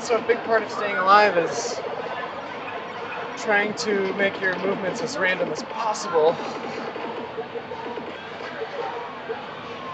So 0.00 0.16
a 0.16 0.22
big 0.26 0.38
part 0.38 0.64
of 0.64 0.70
staying 0.72 0.96
alive 0.96 1.38
is 1.38 1.83
trying 3.44 3.74
to 3.74 4.10
make 4.14 4.40
your 4.40 4.56
movements 4.60 5.02
as 5.02 5.18
random 5.18 5.50
as 5.52 5.62
possible 5.64 6.34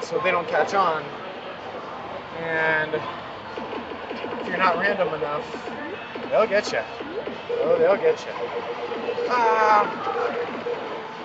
so 0.02 0.20
they 0.20 0.30
don't 0.30 0.46
catch 0.46 0.72
on. 0.72 1.02
And 2.38 2.94
if 2.94 4.48
you're 4.48 4.56
not 4.56 4.78
random 4.78 5.12
enough, 5.14 5.72
they'll 6.30 6.46
get 6.46 6.70
you. 6.70 6.78
Oh, 7.64 7.76
they'll 7.76 7.96
get 7.96 8.24
you. 8.24 8.32
Ah! 9.28 9.84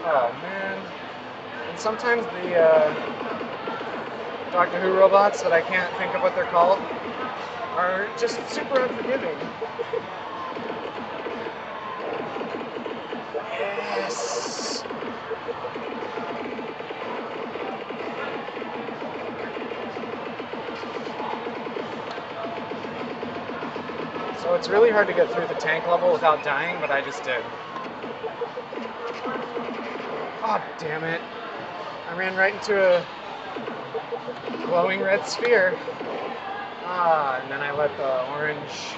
Oh 0.03 0.33
man. 0.41 0.81
And 1.69 1.79
sometimes 1.79 2.25
the 2.25 2.55
uh, 2.55 3.15
Doctor 4.51 4.79
Who 4.79 4.93
robots 4.93 5.43
that 5.43 5.53
I 5.53 5.61
can't 5.61 5.93
think 5.97 6.15
of 6.15 6.23
what 6.23 6.33
they're 6.33 6.45
called 6.45 6.79
are 7.77 8.09
just 8.17 8.39
super 8.49 8.79
unforgiving. 8.79 9.37
So 24.45 24.53
it's 24.53 24.69
really 24.69 24.91
hard 24.91 25.07
to 25.07 25.13
get 25.13 25.31
through 25.31 25.47
the 25.47 25.55
tank 25.55 25.87
level 25.87 26.13
without 26.13 26.43
dying, 26.43 26.79
but 26.79 26.91
I 26.91 27.01
just 27.01 27.23
did. 27.23 27.41
Oh, 30.43 30.63
damn 30.77 31.03
it. 31.03 31.19
I 32.07 32.15
ran 32.15 32.35
right 32.35 32.53
into 32.53 32.79
a 32.79 33.03
glowing 34.67 35.01
red 35.01 35.25
sphere. 35.25 35.75
Ah, 36.83 37.41
and 37.41 37.51
then 37.51 37.63
I 37.63 37.71
let 37.71 37.97
the 37.97 38.29
orange 38.33 38.93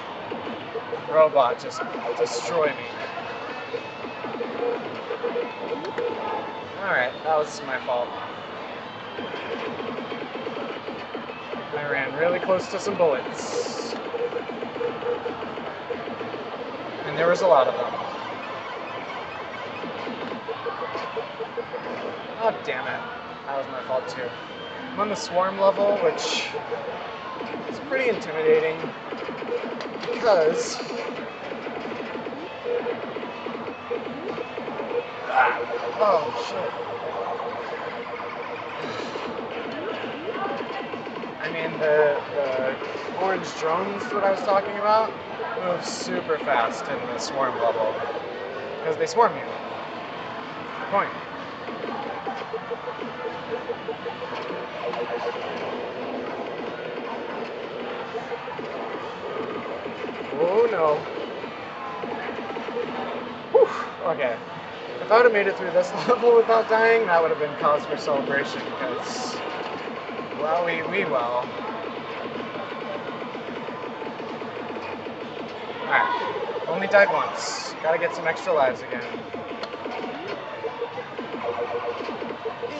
robot 1.10 1.58
just 1.58 1.80
destroy 2.18 2.66
me. 2.66 2.84
Alright, 6.76 7.14
that 7.24 7.38
was 7.38 7.62
my 7.62 7.80
fault. 7.86 8.10
I 11.74 11.90
ran 11.90 12.14
really 12.18 12.38
close 12.38 12.68
to 12.68 12.78
some 12.78 12.98
bullets. 12.98 13.94
And 17.06 17.16
there 17.16 17.28
was 17.28 17.40
a 17.42 17.46
lot 17.46 17.68
of 17.68 17.74
them. 17.76 17.92
Oh, 22.40 22.54
damn 22.64 22.86
it. 22.86 23.00
That 23.46 23.56
was 23.56 23.66
my 23.68 23.80
fault 23.82 24.08
too. 24.08 24.28
I'm 24.94 25.00
on 25.00 25.08
the 25.08 25.16
swarm 25.16 25.58
level, 25.58 25.98
which 26.02 26.54
is 27.72 27.80
pretty 27.88 28.08
intimidating 28.08 28.78
because 30.12 30.78
ah! 35.30 35.60
oh 36.00 36.34
shit. 36.50 36.97
I 41.40 41.50
mean 41.50 41.78
the 41.78 42.20
the 42.34 42.76
orange 43.20 43.58
drones 43.60 44.04
that 44.08 44.24
I 44.24 44.30
was 44.30 44.40
talking 44.42 44.76
about 44.78 45.12
move 45.62 45.84
super 45.84 46.38
fast 46.38 46.88
in 46.88 46.98
the 47.08 47.18
swarm 47.18 47.60
level 47.62 47.94
because 48.80 48.96
they 48.96 49.06
swarm 49.06 49.36
you. 49.36 49.44
Point. 50.90 51.10
Oh 60.40 60.66
no. 60.70 60.98
Whew. 63.52 63.68
Okay. 64.06 64.36
If 65.00 65.12
I 65.12 65.16
would 65.16 65.24
have 65.26 65.32
made 65.32 65.46
it 65.46 65.56
through 65.56 65.70
this 65.72 65.92
level 66.08 66.34
without 66.34 66.68
dying, 66.68 67.06
that 67.06 67.20
would 67.22 67.30
have 67.30 67.40
been 67.40 67.54
cause 67.56 67.84
for 67.84 67.96
celebration 67.96 68.62
because, 68.78 69.40
well, 70.48 70.64
we, 70.64 70.82
we 70.90 71.04
well. 71.04 71.46
Alright. 75.82 76.68
Only 76.68 76.86
died 76.86 77.08
once. 77.12 77.74
Gotta 77.82 77.98
get 77.98 78.14
some 78.14 78.26
extra 78.26 78.54
lives 78.54 78.80
again. 78.80 79.04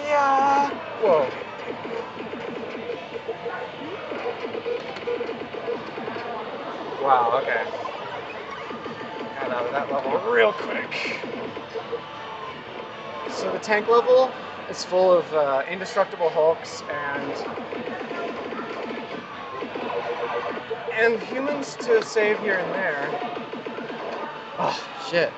Yeah. 0.06 0.70
Whoa. 1.02 1.28
Wow, 7.04 7.40
okay. 7.42 7.64
Got 9.40 9.50
out 9.50 9.66
of 9.66 9.72
that 9.72 9.92
level 9.92 10.32
real 10.32 10.52
quick. 10.52 11.20
So 13.30 13.52
the 13.52 13.58
tank 13.58 13.88
level 13.88 14.30
is 14.70 14.84
full 14.84 15.12
of 15.12 15.32
uh, 15.32 15.62
indestructible 15.70 16.28
hulks 16.28 16.82
and 16.90 17.07
and 20.98 21.20
humans 21.22 21.76
to 21.76 22.02
save 22.02 22.38
here 22.40 22.58
and 22.58 22.74
there. 22.74 23.08
Oh 24.58 24.76
shit! 25.08 25.32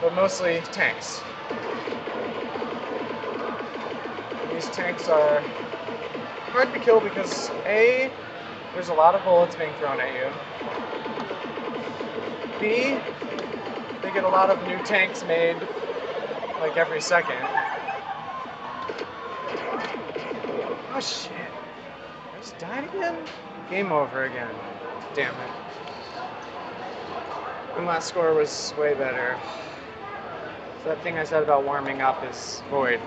But 0.00 0.14
mostly 0.14 0.60
tanks. 0.72 1.20
These 4.52 4.66
tanks 4.70 5.08
are 5.08 5.40
hard 6.50 6.72
to 6.74 6.80
kill 6.80 7.00
because 7.00 7.50
a 7.66 8.10
there's 8.74 8.88
a 8.88 8.94
lot 8.94 9.14
of 9.14 9.22
bullets 9.24 9.54
being 9.54 9.72
thrown 9.78 10.00
at 10.00 10.12
you. 10.12 10.30
B, 12.60 12.98
they 14.02 14.12
get 14.12 14.24
a 14.24 14.28
lot 14.28 14.50
of 14.50 14.66
new 14.66 14.78
tanks 14.84 15.24
made 15.24 15.56
like 16.60 16.76
every 16.76 17.00
second. 17.00 17.45
Oh 20.96 21.00
shit. 21.00 21.30
I 21.30 22.38
just 22.40 22.58
died 22.58 22.84
again? 22.84 23.22
Game 23.68 23.92
over 23.92 24.24
again. 24.24 24.54
Damn 25.14 25.34
it. 25.34 25.50
My 27.76 27.84
last 27.84 28.08
score 28.08 28.32
was 28.32 28.72
way 28.78 28.94
better. 28.94 29.36
So 30.82 30.88
that 30.88 31.02
thing 31.02 31.18
I 31.18 31.24
said 31.24 31.42
about 31.42 31.64
warming 31.64 32.00
up 32.00 32.24
is 32.24 32.62
void. 32.70 32.98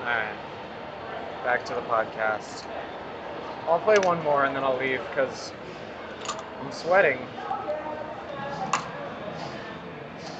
Alright. 0.00 0.36
Back 1.44 1.64
to 1.64 1.74
the 1.74 1.80
podcast. 1.80 2.66
I'll 3.66 3.80
play 3.80 3.96
one 4.00 4.22
more 4.22 4.44
and 4.44 4.54
then 4.54 4.64
I'll 4.64 4.76
leave 4.76 5.00
because 5.08 5.50
I'm 6.60 6.70
sweating. 6.72 7.20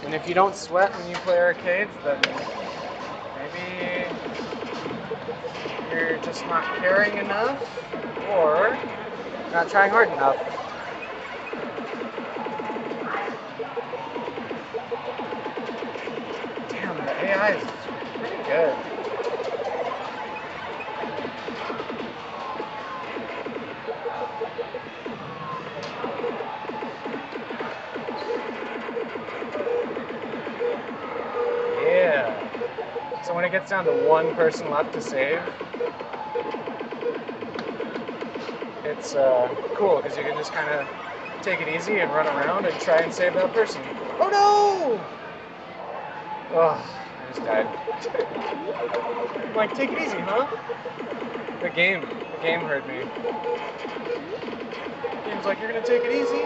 And 0.09 0.15
if 0.15 0.27
you 0.27 0.33
don't 0.33 0.57
sweat 0.57 0.97
when 0.97 1.07
you 1.07 1.19
play 1.19 1.37
arcades, 1.39 1.95
then 2.03 2.35
maybe 3.35 4.17
you're 5.87 6.19
just 6.19 6.47
not 6.47 6.73
caring 6.73 7.19
enough 7.19 7.63
or 8.19 8.81
not 9.53 9.69
trying 9.69 9.91
hard 9.91 10.11
enough. 10.11 10.39
Damn, 16.69 17.05
the 17.05 17.13
AI 17.25 17.57
is 17.57 17.67
Yeah. 33.71 33.77
So 33.77 33.83
when 33.83 33.91
it 33.91 33.93
gets 33.95 34.01
down 34.01 34.01
to 34.03 34.09
one 34.09 34.35
person 34.35 34.71
left 34.71 34.95
to 34.95 35.03
save, 35.03 35.43
it's 38.85 39.15
uh, 39.15 39.51
cool 39.75 40.01
because 40.01 40.17
you 40.17 40.25
can 40.25 40.37
just 40.37 40.53
kind 40.53 40.71
of 40.71 40.87
take 41.43 41.61
it 41.61 41.69
easy 41.69 41.99
and 41.99 42.13
run 42.13 42.27
around 42.27 42.67
and 42.67 42.79
try 42.79 43.03
and 43.03 43.13
save 43.13 43.35
that 43.35 43.53
person. 43.53 43.83
Oh 44.21 44.29
no! 44.29 45.01
Oh, 46.57 46.85
I 47.23 47.29
just 47.29 47.45
died. 47.45 47.69
Like, 49.55 49.75
take 49.75 49.93
it 49.93 50.01
easy, 50.01 50.19
huh? 50.19 50.47
The 51.63 51.71
game, 51.71 52.05
the 52.33 52.39
game 52.39 52.61
heard 52.61 52.87
me. 52.87 53.03
The 55.25 55.31
game's 55.31 55.45
like, 55.45 55.61
you're 55.61 55.69
gonna 55.69 55.85
take 55.85 56.05
it 56.05 56.13
easy? 56.13 56.43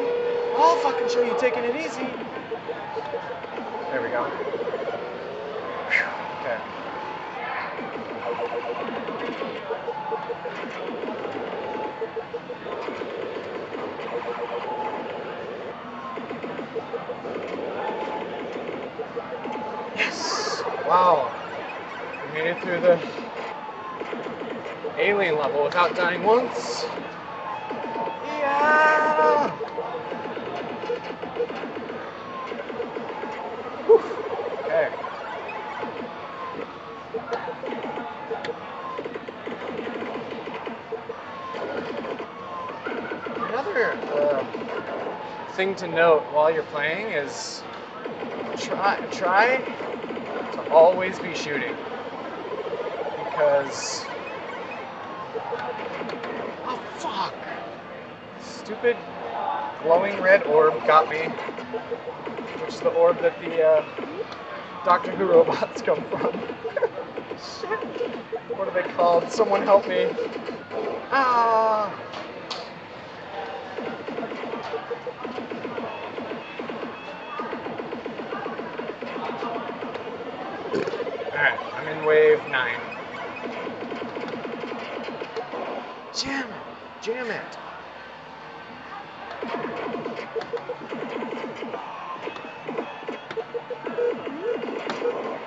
I'll 0.56 0.76
fucking 0.76 1.08
show 1.08 1.22
you 1.22 1.36
taking 1.38 1.64
it 1.64 1.76
easy. 1.76 2.08
There 3.90 4.02
we 4.02 4.08
go. 4.08 4.26
Phew, 5.88 6.06
Okay. 6.40 6.58
Yes! 19.96 20.64
Wow. 20.86 21.32
We 22.22 22.32
made 22.34 22.46
it 22.46 22.58
through 22.62 22.80
the 22.80 23.00
alien 24.98 25.38
level 25.38 25.64
without 25.64 25.96
dying 25.96 26.22
once. 26.24 26.86
Thing 45.62 45.74
to 45.76 45.86
note 45.86 46.24
while 46.32 46.50
you're 46.50 46.64
playing 46.74 47.06
is 47.12 47.62
try 48.56 48.98
try 49.12 49.58
to 50.54 50.60
always 50.72 51.20
be 51.20 51.32
shooting. 51.34 51.72
Because 53.16 54.02
oh 56.66 56.80
fuck. 56.96 57.34
Stupid 58.40 58.96
glowing 59.84 60.20
red 60.20 60.42
orb 60.48 60.84
got 60.84 61.08
me. 61.08 61.28
Which 62.58 62.74
is 62.74 62.80
the 62.80 62.88
orb 62.88 63.20
that 63.22 63.40
the 63.40 63.62
uh, 63.62 63.84
Doctor 64.84 65.12
Who 65.12 65.26
robots 65.26 65.80
come 65.82 66.02
from. 66.10 66.42
Shit 67.38 67.70
what 68.56 68.66
are 68.66 68.74
they 68.74 68.88
called? 68.94 69.30
Someone 69.30 69.62
help 69.62 69.88
me. 69.88 70.08
Ah 71.12 71.94
in 81.92 82.04
wave 82.06 82.40
9. 82.50 82.80
Jam 86.14 86.48
it! 86.48 87.02
Jam 87.02 87.30
it! 87.30 87.58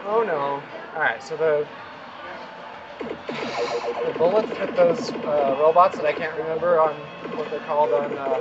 Oh 0.07 0.23
no. 0.25 0.61
Alright, 0.95 1.23
so 1.23 1.35
the 1.35 1.67
the 4.05 4.11
bullets 4.19 4.49
hit 4.51 4.75
those 4.75 5.11
uh, 5.25 5.55
robots 5.59 5.97
that 5.97 6.05
I 6.05 6.13
can't 6.13 6.37
remember 6.37 6.79
on 6.79 6.95
what 7.35 7.49
they're 7.49 7.59
called 7.61 7.91
on 7.91 8.17
uh, 8.17 8.39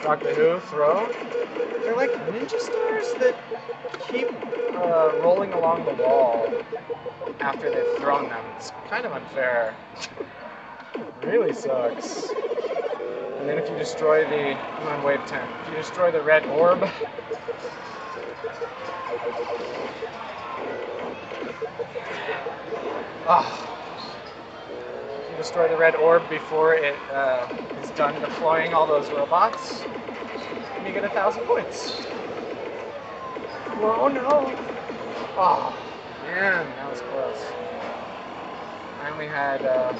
Doctor 0.00 0.34
Who 0.34 0.60
throw, 0.60 1.08
they're 1.82 1.96
like 1.96 2.10
ninja 2.30 2.60
stars 2.60 3.12
that 3.14 3.36
keep 4.10 4.28
uh, 4.76 5.12
rolling 5.20 5.52
along 5.52 5.84
the 5.84 5.92
wall 6.02 6.52
after 7.40 7.70
they've 7.70 7.98
thrown 7.98 8.28
them. 8.28 8.44
It's 8.56 8.72
kind 8.88 9.06
of 9.06 9.12
unfair. 9.12 9.74
really 11.22 11.52
sucks. 11.52 12.30
And 13.40 13.48
then 13.48 13.58
if 13.58 13.68
you 13.68 13.76
destroy 13.76 14.24
the, 14.24 14.52
I'm 14.52 14.88
on 14.88 15.02
wave 15.04 15.24
10, 15.26 15.48
if 15.64 15.70
you 15.70 15.76
destroy 15.76 16.10
the 16.12 16.22
red 16.22 16.44
orb, 16.46 16.82
ah, 23.26 23.66
you 23.66 23.71
destroy 25.36 25.68
the 25.68 25.76
red 25.76 25.94
orb 25.96 26.28
before 26.28 26.74
it 26.74 26.96
uh, 27.12 27.46
is 27.80 27.90
done 27.92 28.14
deploying 28.20 28.72
all 28.74 28.86
those 28.86 29.10
robots, 29.10 29.84
then 30.78 30.86
you 30.86 30.92
get 30.92 31.04
a 31.04 31.08
thousand 31.08 31.44
points. 31.44 32.06
Oh 33.76 34.08
no! 34.08 34.54
Oh, 35.36 35.74
man, 36.24 36.66
that 36.76 36.88
was 36.88 37.00
close. 37.00 37.42
I 39.00 39.10
only 39.10 39.26
had 39.26 39.64
uh, 39.64 39.94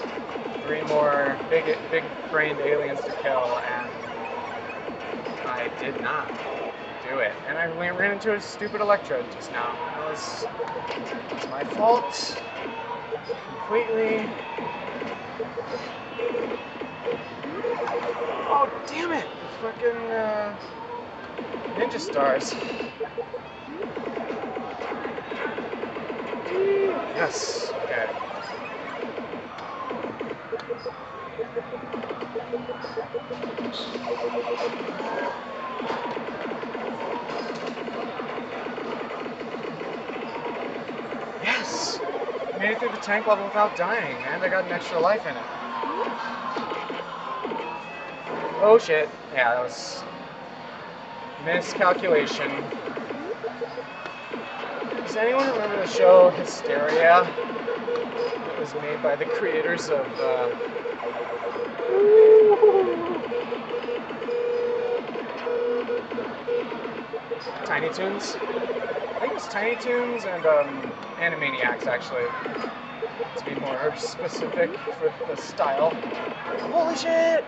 three 0.63 0.83
more 0.83 1.39
big, 1.51 1.65
big 1.91 2.05
brained 2.31 2.61
aliens 2.61 3.01
to 3.01 3.13
kill, 3.23 3.59
and 3.59 3.91
I 5.47 5.71
did 5.81 6.01
not 6.03 6.29
do 7.03 7.19
it. 7.19 7.33
And 7.49 7.59
I 7.59 7.67
ran 7.67 7.97
ran 7.97 8.13
into 8.13 8.35
a 8.35 8.41
stupid 8.41 8.81
electrode 8.81 9.31
just 9.33 9.53
now. 9.53 9.75
That 9.95 10.05
was, 10.05 10.47
it's 11.37 11.49
my 11.51 11.65
fault. 11.65 12.43
Completely. 13.49 14.29
Oh, 18.35 18.69
damn 18.87 19.13
it! 19.13 19.29
Fucking 19.61 20.11
uh, 20.11 20.57
ninja 21.77 22.01
stars. 22.01 22.55
Yes. 27.15 27.73
Okay. 27.85 28.07
Made 42.63 42.71
it 42.75 42.79
through 42.79 42.91
the 42.91 42.97
tank 42.99 43.27
level 43.27 43.45
without 43.47 43.75
dying, 43.75 44.17
and 44.25 44.45
I 44.45 44.49
got 44.49 44.65
an 44.65 44.71
extra 44.71 44.97
life 45.01 45.27
in 45.27 45.37
it. 45.37 45.45
Oh 48.63 48.79
shit. 48.81 49.11
Yeah, 49.35 49.55
that 49.55 49.63
was 49.65 50.05
miscalculation. 51.45 52.63
Does 55.05 55.17
anyone 55.17 55.51
remember 55.51 55.77
the 55.77 55.87
show 55.87 56.31
Hysteria? 56.31 57.29
It 58.49 58.61
was 58.61 58.77
made 58.77 59.03
by 59.03 59.17
the 59.17 59.25
creators 59.25 59.91
of 59.91 60.21
uh, 60.21 60.49
Tiny 67.65 67.91
Toons. 67.91 68.37
I 69.17 69.19
think 69.19 69.33
it 69.33 69.35
was 69.35 69.49
Tiny 69.49 69.75
Toons 69.75 70.27
and 70.27 70.47
um, 70.47 70.93
Animaniacs 71.23 71.87
actually. 71.87 72.25
To 73.39 73.45
be 73.45 73.55
more 73.61 73.95
specific 73.97 74.77
for 74.99 75.13
the 75.29 75.37
style. 75.37 75.91
Holy 76.73 76.97
shit! 76.97 77.47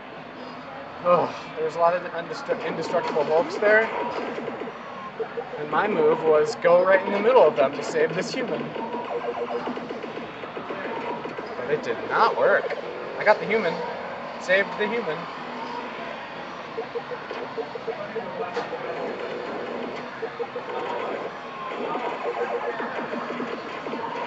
Oh, 1.04 1.34
there's 1.56 1.74
a 1.74 1.80
lot 1.80 1.94
of 1.94 2.04
indestructible 2.64 3.24
Hulks 3.24 3.56
there. 3.56 3.90
And 5.58 5.68
my 5.72 5.88
move 5.88 6.22
was 6.22 6.54
go 6.56 6.84
right 6.84 7.04
in 7.04 7.12
the 7.12 7.18
middle 7.18 7.42
of 7.42 7.56
them 7.56 7.72
to 7.72 7.82
save 7.82 8.14
this 8.14 8.32
human. 8.32 8.62
But 11.58 11.70
it 11.70 11.82
did 11.82 11.98
not 12.08 12.38
work. 12.38 12.78
I 13.18 13.24
got 13.24 13.40
the 13.40 13.46
human. 13.46 13.74
Saved 14.40 14.68
the 14.78 14.86
human. 14.86 15.18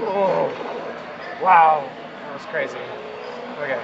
Oh, 0.09 0.49
wow. 1.41 1.91
That 2.23 2.33
was 2.33 2.45
crazy. 2.45 2.77
Okay. 3.59 3.81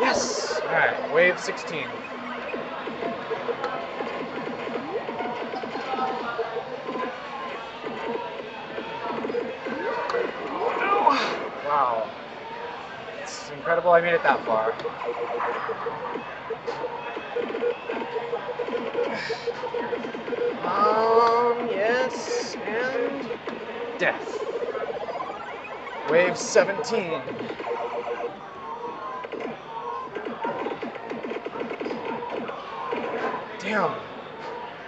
Yes! 0.00 0.60
Alright, 0.64 1.12
wave 1.12 1.38
16. 1.38 1.88
Wow. 11.64 12.10
It's 13.20 13.50
incredible 13.50 13.92
I 13.92 14.00
made 14.00 14.14
it 14.14 14.22
that 14.24 14.44
far. 14.44 14.74
Um, 20.62 21.68
yes, 21.68 22.56
and 22.64 23.28
death. 23.98 24.38
Wave 26.08 26.36
17. 26.36 27.20
Damn. 33.58 33.94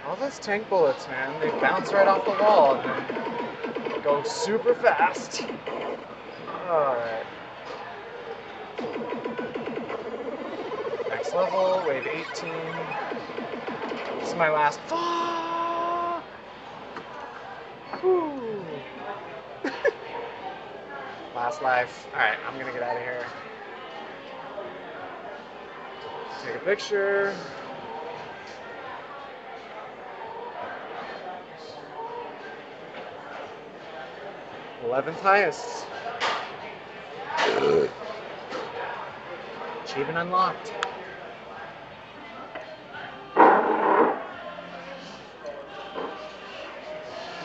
All 0.07 0.15
those 0.17 0.39
tank 0.39 0.69
bullets, 0.69 1.07
man, 1.07 1.39
they 1.39 1.49
bounce 1.59 1.93
right 1.93 2.07
off 2.07 2.25
the 2.25 2.31
wall 2.31 2.75
and 2.75 4.03
go 4.03 4.23
super 4.23 4.73
fast. 4.75 5.43
Alright. 6.67 7.25
Next 11.09 11.33
level, 11.33 11.83
wave 11.87 12.07
18. 12.07 12.51
This 14.25 14.33
is 14.33 14.39
my 14.39 14.49
last. 14.49 14.79
Last 21.35 21.61
life. 21.61 22.07
Alright, 22.11 22.39
I'm 22.47 22.57
gonna 22.57 22.73
get 22.73 22.81
out 22.81 22.97
of 22.97 23.03
here. 23.03 23.23
Take 26.43 26.55
a 26.55 26.59
picture. 26.65 27.35
Eleventh 34.85 35.21
highest. 35.21 35.85
Achievement 39.83 40.17
unlocked. 40.17 40.73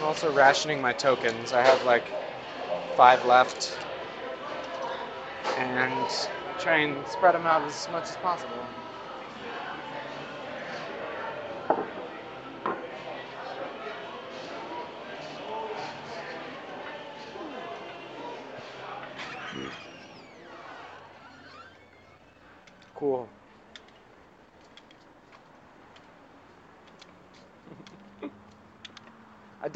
I'm 0.01 0.07
also 0.07 0.32
rationing 0.32 0.80
my 0.80 0.94
tokens. 0.94 1.53
I 1.53 1.62
have 1.62 1.84
like 1.84 2.05
five 2.96 3.22
left. 3.26 3.76
And 5.59 6.07
try 6.59 6.78
and 6.78 7.07
spread 7.07 7.34
them 7.34 7.46
out 7.46 7.62
as 7.66 7.86
much 7.90 8.05
as 8.05 8.16
possible. 8.16 8.66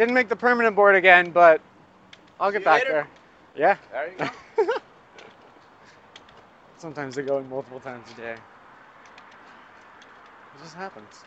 Didn't 0.05 0.17
make 0.17 0.29
the 0.29 0.37
permanent 0.37 0.77
board 0.77 0.97
again, 0.97 1.31
but 1.31 1.63
I'll 2.39 2.53
get 2.53 2.63
back 2.63 2.87
there. 2.87 3.09
Yeah. 3.57 3.79
There 3.91 4.13
you 4.13 4.19
go. 4.19 4.29
Sometimes 6.77 7.15
they 7.15 7.23
go 7.23 7.39
in 7.39 7.49
multiple 7.49 7.81
times 7.81 8.07
a 8.13 8.17
day. 8.21 8.35
It 8.35 8.39
just 10.63 10.77
happens. 10.77 11.25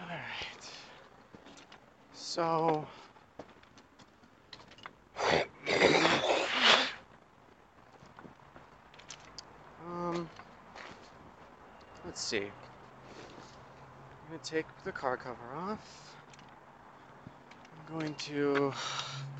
All 0.00 0.06
right. 0.08 0.70
So. 2.14 2.86
Um, 9.86 10.28
let's 12.04 12.22
see. 12.22 12.44
I'm 14.30 14.36
going 14.36 14.44
to 14.44 14.50
take 14.52 14.84
the 14.84 14.92
car 14.92 15.16
cover 15.16 15.42
off. 15.56 16.14
I'm 17.88 17.98
going 17.98 18.14
to 18.14 18.72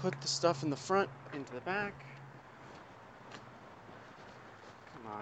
put 0.02 0.20
the 0.20 0.26
stuff 0.26 0.64
in 0.64 0.70
the 0.70 0.74
front 0.74 1.08
into 1.32 1.52
the 1.52 1.60
back. 1.60 1.92
Come 4.92 5.12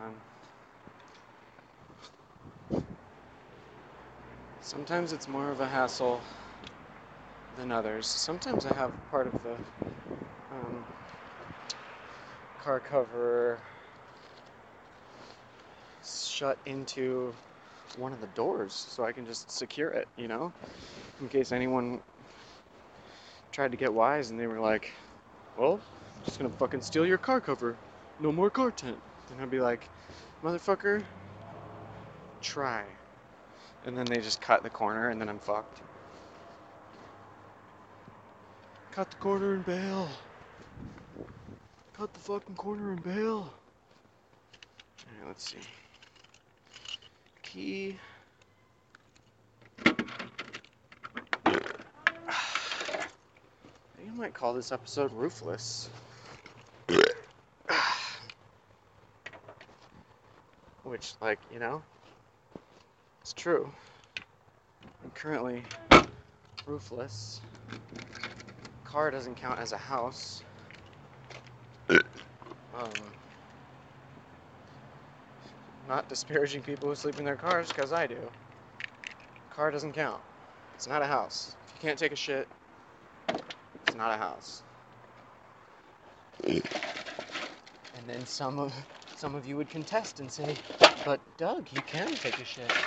on. 2.73 2.83
Sometimes 4.63 5.13
it's 5.13 5.29
more 5.29 5.51
of 5.51 5.61
a 5.61 5.69
hassle 5.69 6.23
than 7.59 7.71
others. 7.71 8.07
Sometimes 8.07 8.65
I 8.65 8.73
have 8.73 8.93
part 9.11 9.27
of 9.27 9.35
the 9.43 9.53
um, 10.51 10.83
car 12.63 12.81
cover 12.81 13.59
shut 16.03 16.57
into 16.65 17.35
one 17.99 18.13
of 18.13 18.21
the 18.21 18.27
doors 18.29 18.73
so 18.73 19.05
I 19.05 19.13
can 19.13 19.27
just 19.27 19.51
secure 19.51 19.91
it, 19.91 20.09
you 20.17 20.29
know, 20.29 20.53
in 21.21 21.29
case 21.29 21.53
anyone 21.53 22.01
tried 23.53 23.73
to 23.73 23.77
get 23.77 23.93
wise 23.93 24.31
and 24.31 24.39
they 24.39 24.47
were 24.47 24.61
like, 24.61 24.93
well, 25.59 25.81
I'm 26.17 26.25
just 26.25 26.39
gonna 26.39 26.51
fucking 26.51 26.81
steal 26.81 27.05
your 27.05 27.19
car 27.19 27.41
cover. 27.41 27.77
No 28.21 28.33
more 28.33 28.51
car 28.51 28.71
tent. 28.71 28.99
And 29.31 29.41
I'd 29.41 29.51
be 29.51 29.61
like, 29.61 29.89
motherfucker, 30.43 31.03
try. 32.41 32.85
And 33.85 33.97
then 33.97 34.07
they 34.07 34.21
just 34.21 34.41
cut 34.41 34.63
the 34.63 34.71
corner 34.71 35.09
and 35.11 35.21
then 35.21 35.29
I'm 35.29 35.39
fucked. 35.39 35.81
Cut 38.93 39.11
the 39.11 39.17
corner 39.17 39.55
and 39.55 39.65
bail. 39.65 40.09
Cut 41.95 42.13
the 42.13 42.21
fucking 42.21 42.55
corner 42.55 42.93
and 42.93 43.03
bail. 43.03 43.53
Alright, 45.07 45.27
let's 45.27 45.51
see. 45.51 45.59
Key. 47.53 47.97
You 54.05 54.13
might 54.15 54.35
call 54.35 54.53
this 54.53 54.71
episode 54.71 55.13
Roofless. 55.15 55.89
Which, 60.83 61.15
like, 61.23 61.39
you 61.51 61.59
know, 61.59 61.83
it's 63.23 63.33
true. 63.33 63.71
I'm 65.03 65.11
currently 65.13 65.63
roofless. 66.67 67.41
Car 68.85 69.11
doesn't 69.11 69.37
count 69.37 69.59
as 69.59 69.73
a 69.73 69.79
house. 69.79 70.43
Um, 71.89 72.91
not 75.89 76.09
disparaging 76.09 76.65
people 76.65 76.89
who 76.91 76.97
sleep 76.97 77.19
in 77.19 77.27
their 77.27 77.39
cars, 77.39 77.73
because 77.73 77.93
I 77.93 78.09
do. 78.09 78.35
Car 79.51 79.71
doesn't 79.73 79.95
count. 79.95 80.25
It's 80.75 80.89
not 80.89 81.03
a 81.03 81.07
house. 81.07 81.57
If 81.65 81.75
you 81.75 81.81
can't 81.81 81.99
take 81.99 82.13
a 82.13 82.17
shit, 82.17 82.51
it's 83.83 83.95
not 83.95 84.13
a 84.13 84.19
house. 84.19 84.65
And 87.93 88.09
then 88.09 88.27
some 88.27 88.59
of 88.61 88.75
some 89.15 89.35
of 89.37 89.47
you 89.47 89.57
would 89.59 89.71
contest 89.71 90.21
and 90.21 90.33
say, 90.33 90.61
"But 91.05 91.37
Doug, 91.37 91.73
you 91.73 91.83
can 91.83 92.19
take 92.19 92.39
a 92.39 92.45
shit. 92.45 92.79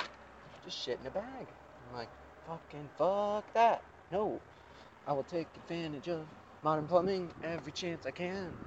Just 0.61 0.77
shit 0.77 0.99
in 0.99 1.07
a 1.07 1.11
bag." 1.11 1.55
I'm 1.79 1.91
like, 1.91 2.11
"Fucking 2.45 2.91
fuck 2.91 3.53
that. 3.53 3.85
No, 4.11 4.43
I 5.05 5.13
will 5.13 5.25
take 5.25 5.57
advantage 5.57 6.09
of 6.09 6.33
modern 6.61 6.87
plumbing 6.87 7.35
every 7.41 7.73
chance 7.73 8.05
I 8.05 8.11
can. 8.11 8.61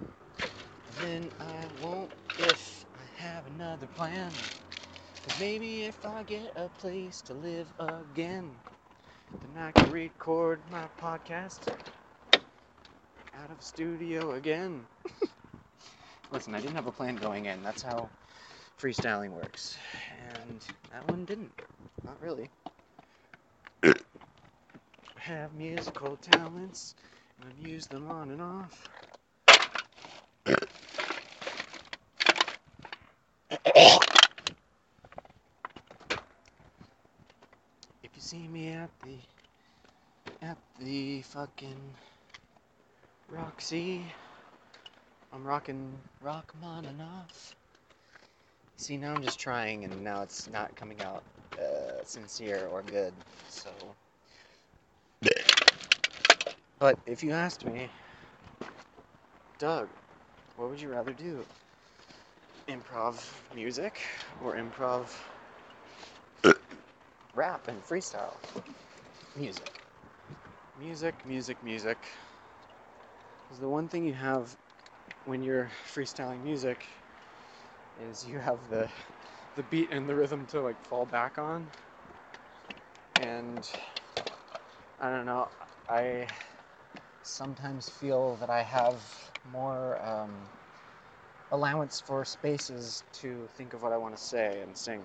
Then 0.89 1.33
I 1.41 1.69
won't 1.69 2.15
if 2.39 2.84
have 3.25 3.47
another 3.47 3.87
plan. 3.87 4.31
Cause 5.25 5.41
maybe 5.41 5.85
if 5.85 6.05
I 6.05 6.23
get 6.25 6.53
a 6.57 6.69
place 6.69 7.23
to 7.23 7.35
live 7.35 7.73
again, 7.79 8.55
then 9.41 9.57
I 9.57 9.73
can 9.73 9.91
record 9.91 10.61
my 10.71 10.89
podcast 11.01 11.69
out 13.35 13.51
of 13.51 13.63
studio 13.63 14.33
again. 14.33 14.87
Listen, 16.31 16.55
I 16.55 16.61
didn't 16.61 16.77
have 16.77 16.87
a 16.87 16.93
plan 16.93 17.17
going 17.17 17.47
in. 17.47 17.63
That's 17.63 17.83
how 17.83 18.11
freestyling 18.79 19.31
works. 19.31 19.79
And 20.39 20.61
that 20.91 21.09
one 21.09 21.25
didn't. 21.25 21.63
Not 22.05 22.21
really. 22.21 22.51
I 23.83 23.95
have 25.21 25.55
musical 25.55 26.17
talents, 26.17 26.95
and 27.39 27.49
I've 27.49 27.59
used 27.59 27.91
them 27.91 28.11
on 28.11 28.31
and 28.31 28.43
off. 28.43 28.89
If 33.65 34.01
you 38.15 38.21
see 38.21 38.49
me 38.49 38.69
at 38.69 38.91
the 39.05 39.17
at 40.43 40.57
the 40.81 41.23
fucking 41.23 41.77
Roxy, 43.29 44.03
I'm 45.33 45.45
rocking 45.45 45.93
rock 46.23 46.55
on 46.63 46.85
and 46.85 47.01
off. 47.01 47.55
See, 48.77 48.97
now 48.97 49.15
I'm 49.15 49.23
just 49.23 49.39
trying, 49.41 49.85
and 49.85 50.03
now 50.03 50.23
it's 50.23 50.49
not 50.51 50.75
coming 50.77 51.01
out 51.03 51.23
uh, 51.59 52.05
sincere 52.05 52.69
or 52.73 52.83
good. 52.83 53.13
So, 53.49 53.71
but 56.79 56.99
if 57.07 57.23
you 57.23 57.33
asked 57.33 57.65
me, 57.65 57.89
Doug, 59.59 59.89
what 60.57 60.71
would 60.71 60.81
you 60.81 60.89
rather 60.89 61.13
do? 61.13 61.45
Improv 62.69 63.17
music 63.55 64.01
or 64.41 64.55
improv 64.57 65.11
rap 67.35 67.69
and 67.69 67.83
freestyle 67.83 68.37
music? 69.37 69.81
Music, 70.77 71.25
music, 71.25 71.63
music. 71.63 72.09
Because 73.43 73.61
the 73.61 73.69
one 73.69 73.89
thing 73.89 74.05
you 74.05 74.15
have 74.15 74.57
when 75.25 75.43
you're 75.43 75.71
freestyling 75.87 76.43
music 76.43 76.87
is 77.99 78.27
you 78.27 78.39
have 78.39 78.69
the 78.69 78.89
the 79.57 79.63
beat 79.65 79.91
and 79.91 80.09
the 80.09 80.15
rhythm 80.15 80.47
to 80.47 80.61
like 80.61 80.81
fall 80.83 81.07
back 81.07 81.39
on. 81.39 81.73
And 83.17 83.69
I 85.01 85.11
don't 85.11 85.27
know, 85.27 85.49
I 85.89 86.29
sometimes 87.23 87.89
feel 87.89 88.37
that 88.37 88.51
I 88.51 88.63
have 88.63 89.03
more 89.45 90.01
um, 90.05 90.51
allowance 91.55 92.01
for 92.01 92.25
spaces 92.25 93.05
to 93.13 93.49
think 93.57 93.75
of 93.75 93.83
what 93.83 93.93
I 93.93 93.97
want 93.97 94.17
to 94.17 94.23
say 94.23 94.61
and 94.61 94.77
sing. 94.77 95.03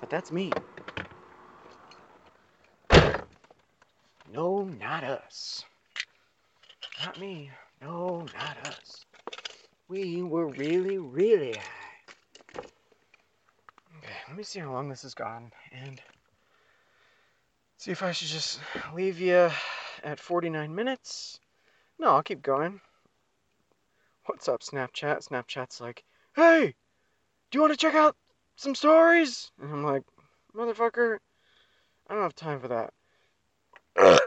But 0.00 0.10
that's 0.10 0.32
me. 0.32 0.52
No, 4.32 4.64
not 4.64 5.04
us. 5.04 5.64
Not 7.04 7.20
me. 7.20 7.50
No, 7.82 8.26
not 8.34 8.56
us. 8.66 9.04
We 9.88 10.22
were 10.22 10.48
really, 10.48 10.98
really 10.98 11.54
high. 11.54 11.62
Okay, 13.98 14.16
let 14.28 14.36
me 14.36 14.42
see 14.42 14.60
how 14.60 14.72
long 14.72 14.88
this 14.88 15.02
has 15.02 15.14
gone 15.14 15.52
and 15.72 16.00
see 17.78 17.92
if 17.92 18.02
I 18.02 18.12
should 18.12 18.28
just 18.28 18.60
leave 18.94 19.20
you 19.20 19.50
at 20.02 20.20
49 20.20 20.74
minutes. 20.74 21.40
No, 21.98 22.08
I'll 22.08 22.22
keep 22.22 22.42
going. 22.42 22.80
What's 24.26 24.48
up, 24.48 24.60
Snapchat? 24.60 25.26
Snapchat's 25.26 25.80
like, 25.80 26.04
hey, 26.34 26.74
do 27.50 27.56
you 27.56 27.60
want 27.60 27.72
to 27.72 27.78
check 27.78 27.94
out 27.94 28.16
some 28.56 28.74
stories? 28.74 29.50
And 29.60 29.72
I'm 29.72 29.84
like, 29.84 30.02
motherfucker, 30.54 31.18
I 32.08 32.14
don't 32.14 32.22
have 32.22 32.34
time 32.34 32.60
for 32.60 32.68
that. 32.68 32.92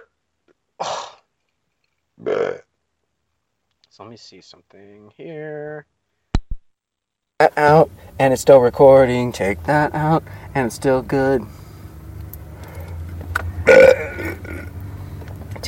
Oh, 0.82 1.20
so 3.90 4.04
let 4.04 4.12
me 4.12 4.16
see 4.18 4.40
something 4.40 5.12
here. 5.18 5.86
That 7.40 7.58
out, 7.58 7.90
and 8.18 8.32
it's 8.32 8.42
still 8.42 8.60
recording. 8.60 9.34
Take 9.34 9.64
that 9.64 9.94
out, 9.94 10.24
and 10.56 10.68
it's 10.68 10.76
still 10.76 11.02
good. 11.02 11.46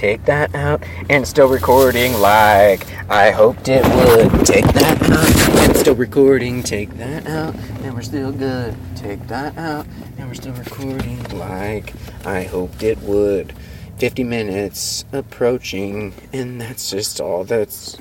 Take 0.01 0.25
that 0.25 0.55
out, 0.55 0.83
and 1.11 1.27
still 1.27 1.47
recording 1.47 2.13
like 2.13 2.87
I 3.07 3.29
hoped 3.29 3.69
it 3.69 3.83
would. 3.83 4.47
Take 4.47 4.65
that 4.65 4.99
out, 4.99 5.59
and 5.59 5.77
still 5.77 5.93
recording. 5.93 6.63
Take 6.63 6.89
that 6.97 7.27
out, 7.27 7.53
and 7.83 7.93
we're 7.93 8.01
still 8.01 8.31
good. 8.31 8.75
Take 8.95 9.27
that 9.27 9.55
out, 9.59 9.85
and 10.17 10.27
we're 10.27 10.33
still 10.33 10.55
recording 10.55 11.23
like 11.37 11.93
I 12.25 12.45
hoped 12.45 12.81
it 12.81 12.97
would. 13.03 13.53
50 13.99 14.23
minutes 14.23 15.05
approaching, 15.11 16.15
and 16.33 16.59
that's 16.59 16.89
just 16.89 17.21
all 17.21 17.43
that's. 17.43 17.95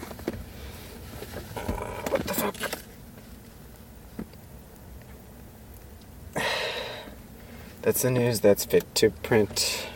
What 2.08 2.24
the 2.24 2.32
fuck? 2.32 2.56
That's 7.82 8.00
the 8.00 8.10
news 8.10 8.40
that's 8.40 8.64
fit 8.64 8.94
to 8.94 9.10
print. 9.10 9.89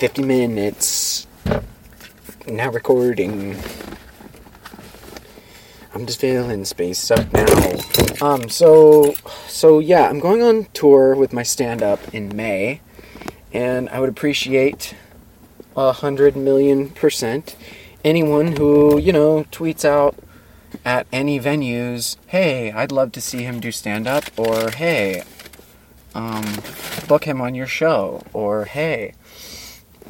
50 0.00 0.22
minutes. 0.22 1.26
Now 2.46 2.70
recording. 2.70 3.54
I'm 5.92 6.06
just 6.06 6.18
feeling 6.18 6.64
space 6.64 7.10
up 7.10 7.30
now. 7.34 7.76
Um, 8.22 8.48
so, 8.48 9.12
so 9.46 9.78
yeah, 9.78 10.08
I'm 10.08 10.18
going 10.18 10.42
on 10.42 10.68
tour 10.72 11.14
with 11.14 11.34
my 11.34 11.42
stand 11.42 11.82
up 11.82 12.14
in 12.14 12.34
May, 12.34 12.80
and 13.52 13.90
I 13.90 14.00
would 14.00 14.08
appreciate 14.08 14.94
a 15.76 15.92
hundred 15.92 16.34
million 16.34 16.88
percent 16.88 17.54
anyone 18.02 18.56
who, 18.56 18.98
you 18.98 19.12
know, 19.12 19.44
tweets 19.52 19.84
out 19.84 20.16
at 20.82 21.06
any 21.12 21.38
venues, 21.38 22.16
hey, 22.28 22.72
I'd 22.72 22.90
love 22.90 23.12
to 23.12 23.20
see 23.20 23.42
him 23.42 23.60
do 23.60 23.70
stand 23.70 24.06
up, 24.06 24.24
or 24.38 24.70
hey, 24.70 25.24
um, 26.14 26.56
book 27.06 27.24
him 27.24 27.42
on 27.42 27.54
your 27.54 27.66
show, 27.66 28.22
or 28.32 28.64
hey, 28.64 29.12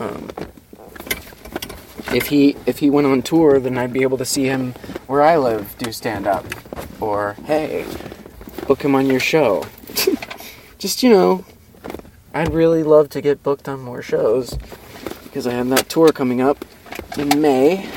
um, 0.01 0.31
if 2.13 2.29
he 2.29 2.57
if 2.67 2.79
he 2.79 2.91
went 2.91 3.07
on 3.07 3.23
tour, 3.23 3.61
then 3.61 3.79
I'd 3.79 3.93
be 3.93 4.03
able 4.03 4.19
to 4.19 4.25
see 4.25 4.45
him 4.45 4.73
where 5.07 5.23
I 5.23 5.37
live 5.37 5.77
do 5.79 5.93
stand 5.93 6.27
up, 6.27 6.45
or 7.01 7.35
hey, 7.45 7.87
book 8.67 8.83
him 8.83 8.95
on 8.95 9.07
your 9.07 9.21
show. 9.21 9.67
Just 10.79 11.03
you 11.03 11.11
know, 11.11 11.45
I'd 12.33 12.53
really 12.53 12.83
love 12.83 13.11
to 13.11 13.21
get 13.21 13.43
booked 13.43 13.69
on 13.69 13.81
more 13.81 14.03
shows 14.03 14.57
because 15.25 15.47
I 15.47 15.53
have 15.53 15.69
that 15.69 15.89
tour 15.89 16.09
coming 16.09 16.41
up 16.41 16.65
in 17.17 17.41
May. 17.41 17.89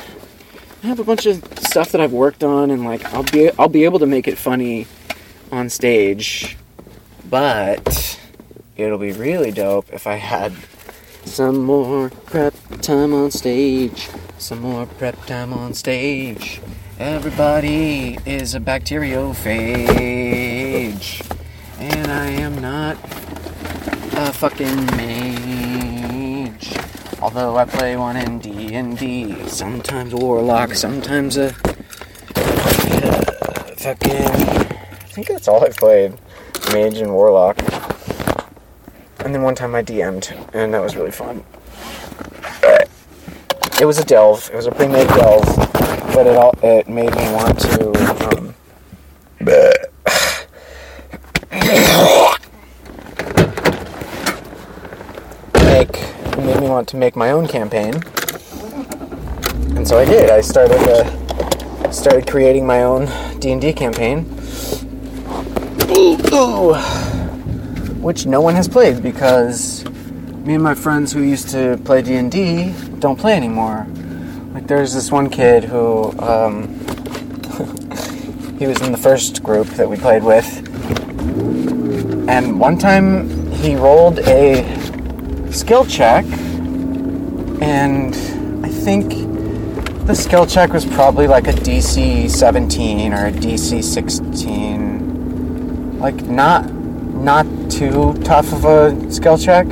I 0.82 0.86
have 0.86 1.00
a 1.00 1.04
bunch 1.04 1.24
of 1.24 1.42
stuff 1.60 1.90
that 1.92 2.00
I've 2.00 2.12
worked 2.12 2.44
on, 2.44 2.70
and 2.70 2.84
like 2.84 3.04
I'll 3.14 3.24
be 3.24 3.50
I'll 3.58 3.68
be 3.68 3.84
able 3.84 3.98
to 3.98 4.06
make 4.06 4.28
it 4.28 4.36
funny 4.36 4.86
on 5.50 5.70
stage, 5.70 6.56
but 7.28 8.20
it'll 8.76 8.98
be 8.98 9.12
really 9.12 9.50
dope 9.50 9.92
if 9.92 10.06
I 10.06 10.16
had 10.16 10.52
some 11.26 11.64
more 11.64 12.10
prep 12.10 12.54
time 12.80 13.12
on 13.12 13.30
stage. 13.30 14.08
Some 14.38 14.60
more 14.60 14.86
prep 14.86 15.26
time 15.26 15.52
on 15.52 15.74
stage. 15.74 16.60
Everybody 16.98 18.18
is 18.24 18.54
a 18.54 18.60
bacteriophage, 18.60 21.30
and 21.78 22.10
I 22.10 22.26
am 22.26 22.60
not 22.60 22.96
a 24.16 24.32
fucking 24.32 24.86
mage. 24.96 26.72
Although 27.20 27.56
I 27.56 27.64
play 27.64 27.96
one 27.96 28.16
in 28.16 28.38
D 28.38 28.74
and 28.74 28.96
D, 28.96 29.48
sometimes 29.48 30.12
a 30.12 30.16
warlock, 30.16 30.74
sometimes 30.74 31.36
a 31.36 31.48
uh, 32.36 33.24
fucking. 33.76 34.12
I 34.12 35.06
think 35.14 35.28
that's 35.28 35.48
all 35.48 35.64
I 35.64 35.70
played, 35.70 36.12
mage 36.72 36.98
and 36.98 37.12
warlock. 37.12 37.56
And 39.24 39.34
then 39.34 39.42
one 39.42 39.54
time 39.54 39.74
I 39.74 39.82
DM'd, 39.82 40.34
and 40.52 40.74
that 40.74 40.82
was 40.82 40.96
really 40.96 41.10
fun. 41.10 41.42
It 43.80 43.86
was 43.86 43.98
a 43.98 44.04
delve. 44.04 44.50
It 44.52 44.56
was 44.56 44.66
a 44.66 44.70
pre-made 44.70 45.08
delve, 45.08 45.44
but 46.14 46.26
it 46.26 46.36
all 46.36 46.54
it 46.62 46.88
made 46.88 47.14
me 47.16 47.32
want 47.32 47.58
to. 47.58 47.90
Um, 48.28 48.54
make 55.64 55.96
it 55.96 56.38
made 56.38 56.60
me 56.60 56.68
want 56.68 56.86
to 56.88 56.96
make 56.96 57.16
my 57.16 57.30
own 57.30 57.48
campaign, 57.48 57.94
and 59.74 59.88
so 59.88 59.98
I 59.98 60.04
did. 60.04 60.30
I 60.30 60.40
started 60.42 60.78
uh, 60.78 61.90
started 61.90 62.26
creating 62.28 62.66
my 62.66 62.82
own 62.82 63.06
D 63.40 63.50
and 63.52 63.60
D 63.60 63.72
campaign, 63.72 64.26
ooh, 65.90 66.16
ooh, 66.32 66.74
which 68.04 68.26
no 68.26 68.42
one 68.42 68.54
has 68.54 68.68
played 68.68 69.02
because 69.02 69.82
me 70.44 70.52
and 70.52 70.62
my 70.62 70.74
friends 70.74 71.10
who 71.10 71.22
used 71.22 71.48
to 71.48 71.78
play 71.86 72.02
D 72.02 72.16
and 72.16 72.30
D 72.30 72.74
don't 72.98 73.18
play 73.18 73.34
anymore. 73.34 73.86
Like 74.52 74.66
there's 74.66 74.92
this 74.92 75.10
one 75.10 75.30
kid 75.30 75.64
who 75.64 76.12
um, 76.20 76.68
he 78.58 78.66
was 78.66 78.82
in 78.82 78.92
the 78.92 78.98
first 78.98 79.42
group 79.42 79.68
that 79.68 79.88
we 79.88 79.96
played 79.96 80.22
with, 80.22 80.46
and 82.28 82.60
one 82.60 82.76
time 82.76 83.50
he 83.52 83.74
rolled 83.74 84.18
a 84.18 85.50
skill 85.50 85.86
check, 85.86 86.26
and 87.62 88.14
I 88.62 88.68
think 88.68 89.14
the 90.06 90.14
skill 90.14 90.46
check 90.46 90.74
was 90.74 90.84
probably 90.84 91.26
like 91.26 91.46
a 91.46 91.52
DC 91.52 92.30
17 92.30 93.14
or 93.14 93.28
a 93.28 93.32
DC 93.32 93.82
16. 93.82 95.98
Like 95.98 96.16
not 96.24 96.70
not 96.70 97.46
too 97.74 98.14
tough 98.22 98.52
of 98.52 98.64
a 98.64 99.10
skill 99.10 99.36
check. 99.36 99.66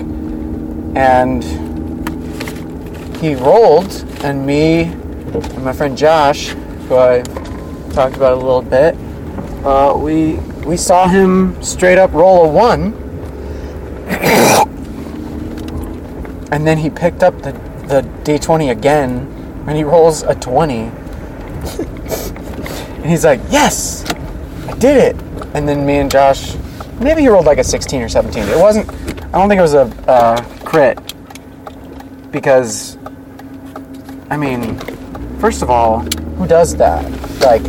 And 0.96 1.44
he 3.18 3.36
rolled 3.36 3.92
and 4.24 4.44
me 4.44 4.82
and 4.82 5.64
my 5.64 5.72
friend 5.72 5.96
Josh, 5.96 6.48
who 6.88 6.96
I 6.96 7.22
talked 7.92 8.16
about 8.16 8.32
a 8.32 8.36
little 8.36 8.62
bit, 8.62 8.96
uh, 9.64 9.94
we 9.96 10.34
we 10.66 10.76
saw 10.76 11.06
him 11.06 11.62
straight 11.62 11.98
up 11.98 12.12
roll 12.12 12.44
a 12.44 12.48
one. 12.48 12.98
And 16.52 16.66
then 16.66 16.76
he 16.76 16.90
picked 16.90 17.22
up 17.22 17.40
the, 17.40 17.52
the 17.88 18.02
d20 18.24 18.70
again 18.72 19.64
and 19.66 19.74
he 19.74 19.84
rolls 19.84 20.22
a 20.22 20.34
20 20.34 20.74
and 22.98 23.06
he's 23.06 23.24
like 23.24 23.40
yes 23.48 24.04
i 24.68 24.74
did 24.76 24.98
it. 24.98 25.16
And 25.54 25.66
then 25.66 25.86
me 25.86 25.96
and 25.96 26.10
josh 26.10 26.54
maybe 27.00 27.22
he 27.22 27.28
rolled 27.28 27.46
like 27.46 27.58
a 27.58 27.64
16 27.64 28.02
or 28.02 28.08
17 28.08 28.44
it 28.44 28.58
wasn't 28.58 28.90
i 28.90 29.38
don't 29.38 29.48
think 29.48 29.58
it 29.58 29.62
was 29.62 29.74
a 29.74 29.86
uh, 30.08 30.42
crit 30.64 30.98
because 32.30 32.98
i 34.30 34.36
mean 34.36 34.78
first 35.38 35.62
of 35.62 35.70
all 35.70 36.00
who 36.36 36.46
does 36.46 36.76
that 36.76 37.04
like 37.40 37.62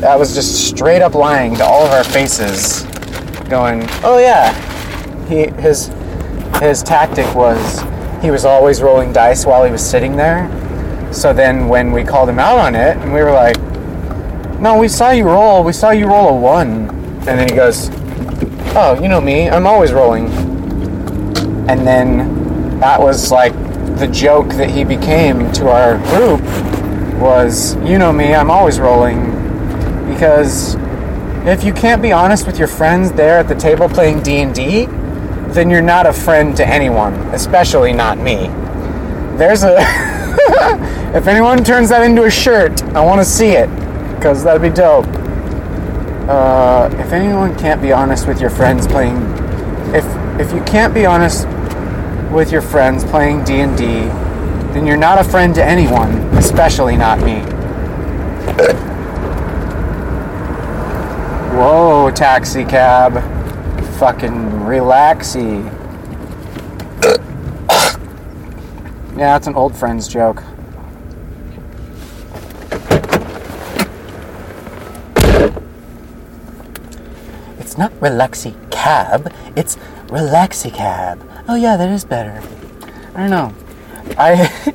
that 0.00 0.18
was 0.18 0.34
just 0.34 0.68
straight 0.68 1.02
up 1.02 1.14
lying 1.14 1.54
to 1.54 1.64
all 1.64 1.84
of 1.84 1.92
our 1.92 2.04
faces 2.04 2.82
going 3.48 3.82
oh 4.02 4.18
yeah 4.18 4.52
he 5.28 5.48
his 5.60 5.90
his 6.60 6.82
tactic 6.82 7.34
was 7.34 7.80
he 8.20 8.30
was 8.30 8.44
always 8.44 8.82
rolling 8.82 9.12
dice 9.12 9.46
while 9.46 9.64
he 9.64 9.72
was 9.72 9.84
sitting 9.84 10.14
there. 10.16 10.48
So 11.12 11.32
then 11.32 11.68
when 11.68 11.90
we 11.90 12.04
called 12.04 12.28
him 12.28 12.38
out 12.38 12.58
on 12.58 12.74
it, 12.74 12.96
and 12.98 13.12
we 13.12 13.22
were 13.22 13.32
like, 13.32 13.58
"No, 14.60 14.78
we 14.78 14.88
saw 14.88 15.10
you 15.10 15.24
roll. 15.24 15.64
We 15.64 15.72
saw 15.72 15.90
you 15.90 16.06
roll 16.06 16.28
a 16.28 16.34
one." 16.34 16.90
And 17.20 17.38
then 17.38 17.48
he 17.48 17.54
goes, 17.54 17.88
"Oh, 18.74 18.98
you 19.00 19.08
know 19.08 19.20
me. 19.20 19.48
I'm 19.48 19.66
always 19.66 19.92
rolling." 19.92 20.26
And 21.68 21.86
then 21.86 22.78
that 22.80 23.00
was 23.00 23.30
like 23.30 23.52
the 23.98 24.08
joke 24.08 24.48
that 24.54 24.70
he 24.70 24.84
became 24.84 25.52
to 25.52 25.68
our 25.68 25.98
group 26.08 26.42
was, 27.20 27.76
"You 27.84 27.98
know 27.98 28.12
me. 28.12 28.34
I'm 28.34 28.50
always 28.50 28.80
rolling." 28.80 29.30
Because 30.12 30.76
if 31.46 31.64
you 31.64 31.72
can't 31.72 32.02
be 32.02 32.12
honest 32.12 32.46
with 32.46 32.58
your 32.58 32.68
friends 32.68 33.12
there 33.12 33.38
at 33.38 33.48
the 33.48 33.54
table 33.54 33.88
playing 33.88 34.22
D&D, 34.22 34.86
then 35.52 35.70
you're 35.70 35.82
not 35.82 36.06
a 36.06 36.12
friend 36.12 36.56
to 36.56 36.66
anyone, 36.66 37.14
especially 37.32 37.92
not 37.92 38.18
me. 38.18 38.48
There's 39.36 39.62
a. 39.62 39.76
if 41.14 41.26
anyone 41.26 41.64
turns 41.64 41.88
that 41.88 42.02
into 42.02 42.24
a 42.24 42.30
shirt, 42.30 42.82
I 42.94 43.04
want 43.04 43.20
to 43.20 43.24
see 43.24 43.52
it, 43.52 43.68
because 44.14 44.44
that'd 44.44 44.62
be 44.62 44.68
dope. 44.68 45.06
Uh, 46.30 46.88
if 47.00 47.10
anyone 47.12 47.58
can't 47.58 47.82
be 47.82 47.90
honest 47.90 48.28
with 48.28 48.40
your 48.40 48.50
friends 48.50 48.86
playing, 48.86 49.16
if 49.92 50.04
if 50.38 50.52
you 50.52 50.62
can't 50.62 50.94
be 50.94 51.04
honest 51.04 51.44
with 52.30 52.52
your 52.52 52.62
friends 52.62 53.02
playing 53.02 53.42
D 53.42 53.62
and 53.62 53.76
D, 53.76 53.84
then 54.72 54.86
you're 54.86 54.96
not 54.96 55.18
a 55.18 55.24
friend 55.24 55.52
to 55.56 55.64
anyone, 55.64 56.12
especially 56.36 56.96
not 56.96 57.18
me. 57.18 57.40
Whoa, 61.58 62.12
taxi 62.12 62.64
cab 62.64 63.14
fucking 63.98 64.50
relaxy. 64.62 65.64
yeah, 69.18 69.36
it's 69.36 69.48
an 69.48 69.56
old 69.56 69.74
friend's 69.74 70.06
joke. 70.06 70.44
It's 77.70 77.78
not 77.78 77.92
relaxy 78.00 78.52
cab, 78.72 79.32
it's 79.54 79.76
relaxy 80.08 80.74
cab. 80.74 81.24
Oh 81.46 81.54
yeah, 81.54 81.76
that 81.76 81.88
is 81.88 82.04
better. 82.04 82.42
I 83.14 83.20
don't 83.20 83.30
know. 83.30 83.54
I 84.18 84.74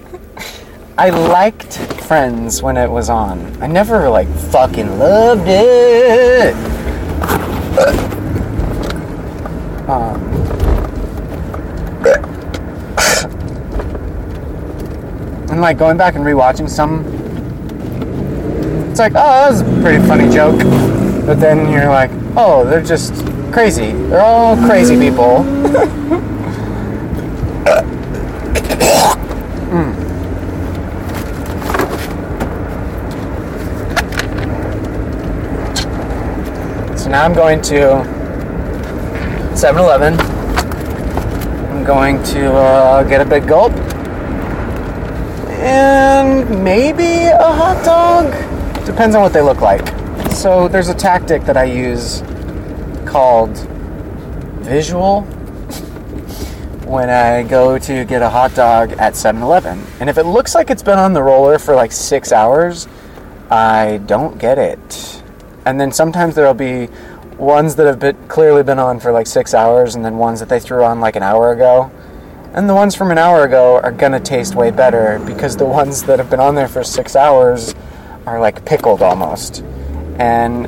I 0.98 1.10
liked 1.10 1.78
Friends 2.08 2.64
when 2.64 2.78
it 2.78 2.90
was 2.90 3.10
on. 3.10 3.62
I 3.62 3.68
never 3.68 4.08
like 4.10 4.30
fucking 4.30 4.98
loved 4.98 5.44
it. 5.46 6.56
Um, 9.90 10.22
and 15.52 15.60
like 15.60 15.78
going 15.78 15.98
back 15.98 16.16
and 16.16 16.24
rewatching 16.24 16.70
some, 16.70 17.04
it's 18.90 19.00
like, 19.02 19.12
oh, 19.16 19.16
that 19.16 19.50
was 19.50 19.60
a 19.60 19.82
pretty 19.82 20.02
funny 20.08 20.34
joke. 20.34 20.60
But 21.26 21.42
then 21.42 21.70
you're 21.70 21.90
like, 21.90 22.12
oh, 22.38 22.66
they're 22.66 22.82
just 22.82 23.14
crazy. 23.52 23.92
They're 23.92 24.22
all 24.22 24.56
crazy 24.68 24.98
people. 24.98 25.46
Mm. 29.76 29.94
So 36.98 37.10
now 37.10 37.26
I'm 37.26 37.34
going 37.34 37.62
to 37.64 38.06
7 39.58 39.82
Eleven. 39.82 40.18
I'm 41.72 41.84
going 41.84 42.24
to 42.24 42.54
uh, 42.54 43.04
get 43.04 43.20
a 43.20 43.26
big 43.26 43.48
gulp. 43.48 43.74
And 45.60 46.64
maybe 46.64 47.26
a 47.26 47.52
hot 47.52 47.84
dog. 47.84 48.32
Depends 48.86 49.16
on 49.16 49.22
what 49.22 49.34
they 49.34 49.42
look 49.42 49.62
like. 49.62 49.95
So 50.46 50.68
there's 50.68 50.90
a 50.90 50.94
tactic 50.94 51.42
that 51.46 51.58
I 51.58 51.64
use 51.64 52.22
called 53.08 53.58
visual 54.62 55.22
when 56.86 57.10
I 57.10 57.42
go 57.42 57.80
to 57.80 58.06
get 58.06 58.22
a 58.22 58.30
hot 58.30 58.54
dog 58.54 58.92
at 58.92 59.16
7 59.16 59.42
Eleven. 59.42 59.84
And 60.00 60.08
if 60.08 60.20
it 60.20 60.26
looks 60.26 60.54
like 60.54 60.70
it's 60.70 60.84
been 60.84 61.00
on 61.00 61.14
the 61.14 61.24
roller 61.24 61.58
for 61.58 61.74
like 61.74 61.92
six 61.92 62.32
hours, 62.32 62.88
I 63.50 63.98
don't 64.06 64.38
get 64.38 64.60
it. 64.60 65.24
And 65.66 65.82
then 65.82 65.92
sometimes 65.92 66.36
there'll 66.36 66.54
be 66.54 66.90
ones 67.40 67.76
that 67.78 67.88
have 67.88 67.98
been, 67.98 68.28
clearly 68.28 68.62
been 68.62 68.78
on 68.78 69.00
for 69.00 69.12
like 69.12 69.26
six 69.26 69.56
hours, 69.56 69.96
and 69.96 70.06
then 70.06 70.20
ones 70.20 70.40
that 70.42 70.50
they 70.50 70.60
threw 70.60 70.84
on 70.84 71.00
like 71.00 71.16
an 71.16 71.24
hour 71.24 71.54
ago. 71.54 71.90
And 72.54 72.70
the 72.70 72.76
ones 72.76 72.94
from 72.94 73.10
an 73.10 73.18
hour 73.18 73.46
ago 73.46 73.80
are 73.80 73.92
gonna 73.92 74.20
taste 74.20 74.54
way 74.54 74.70
better 74.70 75.18
because 75.26 75.58
the 75.58 75.66
ones 75.82 76.04
that 76.04 76.20
have 76.20 76.30
been 76.30 76.40
on 76.40 76.54
there 76.54 76.68
for 76.68 76.84
six 76.84 77.16
hours 77.16 77.74
are 78.28 78.40
like 78.40 78.64
pickled 78.64 79.02
almost. 79.02 79.64
And 80.18 80.68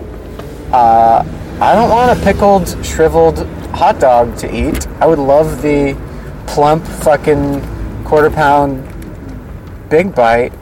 uh, 0.74 1.24
I 1.62 1.76
don't 1.76 1.90
want 1.90 2.20
a 2.20 2.24
pickled, 2.24 2.86
shriveled 2.86 3.40
hot 3.74 4.00
dog 4.00 4.38
to 4.38 4.54
eat. 4.54 4.88
I 5.00 5.08
would 5.08 5.20
love 5.20 5.62
the 5.62 5.96
plump 6.48 6.86
fucking 6.86 7.62
quarter 8.04 8.30
pound 8.30 8.84
big 9.90 10.14
bite, 10.14 10.54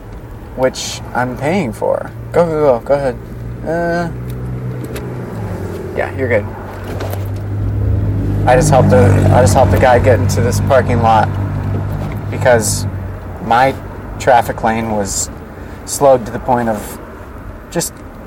which 0.58 1.02
I'm 1.14 1.38
paying 1.38 1.74
for. 1.74 2.12
Go, 2.32 2.46
go, 2.46 2.80
go. 2.80 2.86
Go 2.86 2.94
ahead. 2.94 3.16
Uh, 3.66 4.12
yeah, 5.98 6.16
you're 6.18 6.28
good. 6.28 6.46
I 8.48 8.56
just 8.56 8.70
helped 8.70 8.92
the 8.92 9.06
I 9.32 9.42
just 9.42 9.56
helped 9.56 9.72
the 9.72 9.80
guy 9.80 9.98
get 9.98 10.20
into 10.20 10.42
this 10.42 10.60
parking 10.62 11.00
lot 11.00 11.26
because 12.30 12.86
my 13.42 13.74
traffic 14.20 14.64
lane 14.64 14.92
was 14.92 15.32
slowed 15.86 16.26
to 16.26 16.32
the 16.32 16.40
point 16.40 16.70
of 16.70 17.00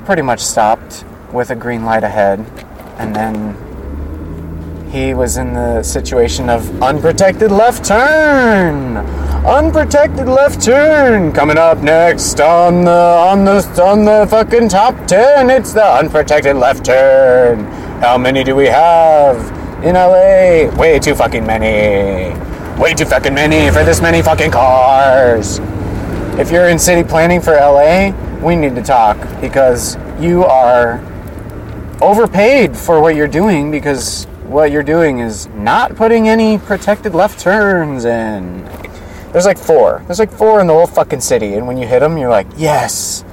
pretty 0.09 0.23
much 0.23 0.39
stopped 0.39 1.05
with 1.31 1.51
a 1.51 1.55
green 1.55 1.85
light 1.85 2.03
ahead 2.03 2.39
and 2.97 3.15
then 3.15 3.53
he 4.91 5.13
was 5.13 5.37
in 5.37 5.53
the 5.53 5.83
situation 5.83 6.49
of 6.49 6.81
unprotected 6.81 7.51
left 7.51 7.85
turn! 7.85 8.97
Unprotected 9.45 10.25
left 10.25 10.65
turn! 10.65 11.31
Coming 11.31 11.59
up 11.59 11.77
next 11.83 12.41
on 12.41 12.85
the 12.85 12.89
on 12.89 13.45
the 13.45 13.83
on 13.83 14.03
the 14.03 14.25
fucking 14.27 14.67
top 14.69 14.95
10 15.05 15.51
it's 15.51 15.73
the 15.73 15.85
unprotected 15.85 16.55
left 16.55 16.83
turn! 16.83 17.65
How 18.01 18.17
many 18.17 18.43
do 18.43 18.55
we 18.55 18.65
have 18.65 19.37
in 19.83 19.93
LA 19.93 20.75
way 20.75 20.97
too 20.97 21.13
fucking 21.13 21.45
many! 21.45 22.33
Way 22.81 22.95
too 22.95 23.05
fucking 23.05 23.35
many 23.35 23.69
for 23.69 23.83
this 23.83 24.01
many 24.01 24.23
fucking 24.23 24.49
cars! 24.49 25.59
If 26.39 26.49
you're 26.49 26.69
in 26.69 26.79
city 26.79 27.07
planning 27.07 27.41
for 27.41 27.53
LA 27.53 28.28
we 28.41 28.55
need 28.55 28.75
to 28.75 28.81
talk 28.81 29.17
because 29.41 29.97
you 30.19 30.43
are 30.43 30.99
overpaid 32.01 32.77
for 32.77 33.01
what 33.01 33.15
you're 33.15 33.27
doing 33.27 33.71
because 33.71 34.25
what 34.43 34.71
you're 34.71 34.83
doing 34.83 35.19
is 35.19 35.47
not 35.47 35.95
putting 35.95 36.27
any 36.27 36.57
protected 36.57 37.13
left 37.13 37.39
turns 37.39 38.05
in. 38.05 38.63
There's 39.31 39.45
like 39.45 39.59
four. 39.59 40.01
There's 40.05 40.19
like 40.19 40.31
four 40.31 40.59
in 40.59 40.67
the 40.67 40.73
whole 40.73 40.87
fucking 40.87 41.21
city, 41.21 41.53
and 41.53 41.67
when 41.67 41.77
you 41.77 41.85
hit 41.85 41.99
them, 41.99 42.17
you're 42.17 42.29
like, 42.31 42.47
yes, 42.57 43.23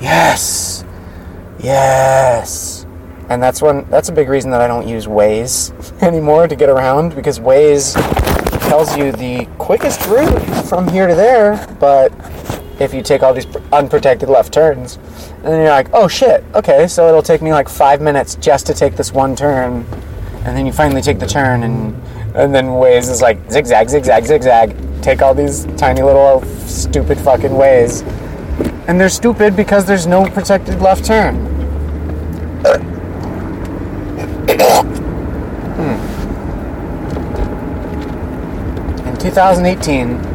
yes, 0.00 0.84
yes. 1.58 2.86
And 3.28 3.42
that's 3.42 3.60
one. 3.60 3.84
that's 3.90 4.08
a 4.08 4.12
big 4.12 4.28
reason 4.28 4.50
that 4.52 4.60
I 4.60 4.66
don't 4.66 4.88
use 4.88 5.06
Waze 5.06 5.72
anymore 6.02 6.48
to 6.48 6.56
get 6.56 6.68
around 6.68 7.14
because 7.14 7.38
Waze 7.38 7.94
tells 8.68 8.96
you 8.96 9.12
the 9.12 9.46
quickest 9.58 10.06
route 10.06 10.66
from 10.66 10.88
here 10.88 11.06
to 11.06 11.14
there, 11.14 11.66
but 11.78 12.10
if 12.80 12.94
you 12.94 13.02
take 13.02 13.22
all 13.22 13.34
these 13.34 13.46
unprotected 13.72 14.28
left 14.28 14.52
turns, 14.52 14.96
and 14.96 15.44
then 15.44 15.60
you're 15.60 15.68
like, 15.68 15.88
oh 15.92 16.08
shit, 16.08 16.42
okay, 16.54 16.88
so 16.88 17.06
it'll 17.08 17.22
take 17.22 17.42
me 17.42 17.52
like 17.52 17.68
five 17.68 18.00
minutes 18.00 18.34
just 18.36 18.66
to 18.66 18.74
take 18.74 18.96
this 18.96 19.12
one 19.12 19.36
turn, 19.36 19.84
and 20.44 20.56
then 20.56 20.64
you 20.66 20.72
finally 20.72 21.02
take 21.02 21.18
the 21.18 21.26
turn, 21.26 21.62
and 21.62 21.94
and 22.34 22.54
then 22.54 22.66
Waze 22.66 23.10
is 23.10 23.20
like 23.20 23.38
zigzag, 23.50 23.88
zigzag, 23.88 24.24
zigzag, 24.24 25.02
take 25.02 25.20
all 25.20 25.34
these 25.34 25.66
tiny 25.76 26.00
little 26.00 26.42
stupid 26.66 27.18
fucking 27.18 27.54
ways, 27.54 28.02
and 28.88 28.98
they're 28.98 29.08
stupid 29.10 29.54
because 29.54 29.84
there's 29.84 30.06
no 30.06 30.24
protected 30.30 30.80
left 30.80 31.04
turn. 31.04 31.46
Hmm. 35.76 35.98
In 39.06 39.16
2018, 39.18 40.29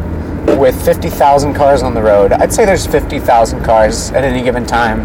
with 0.46 0.84
50,000 0.86 1.54
cars 1.54 1.84
on 1.84 1.94
the 1.94 2.02
road, 2.02 2.32
I'd 2.32 2.54
say 2.54 2.66
there's 2.66 2.86
50,000 2.88 3.64
cars 3.64 4.12
at 4.12 4.24
any 4.24 4.44
given 4.44 4.66
time 4.66 5.02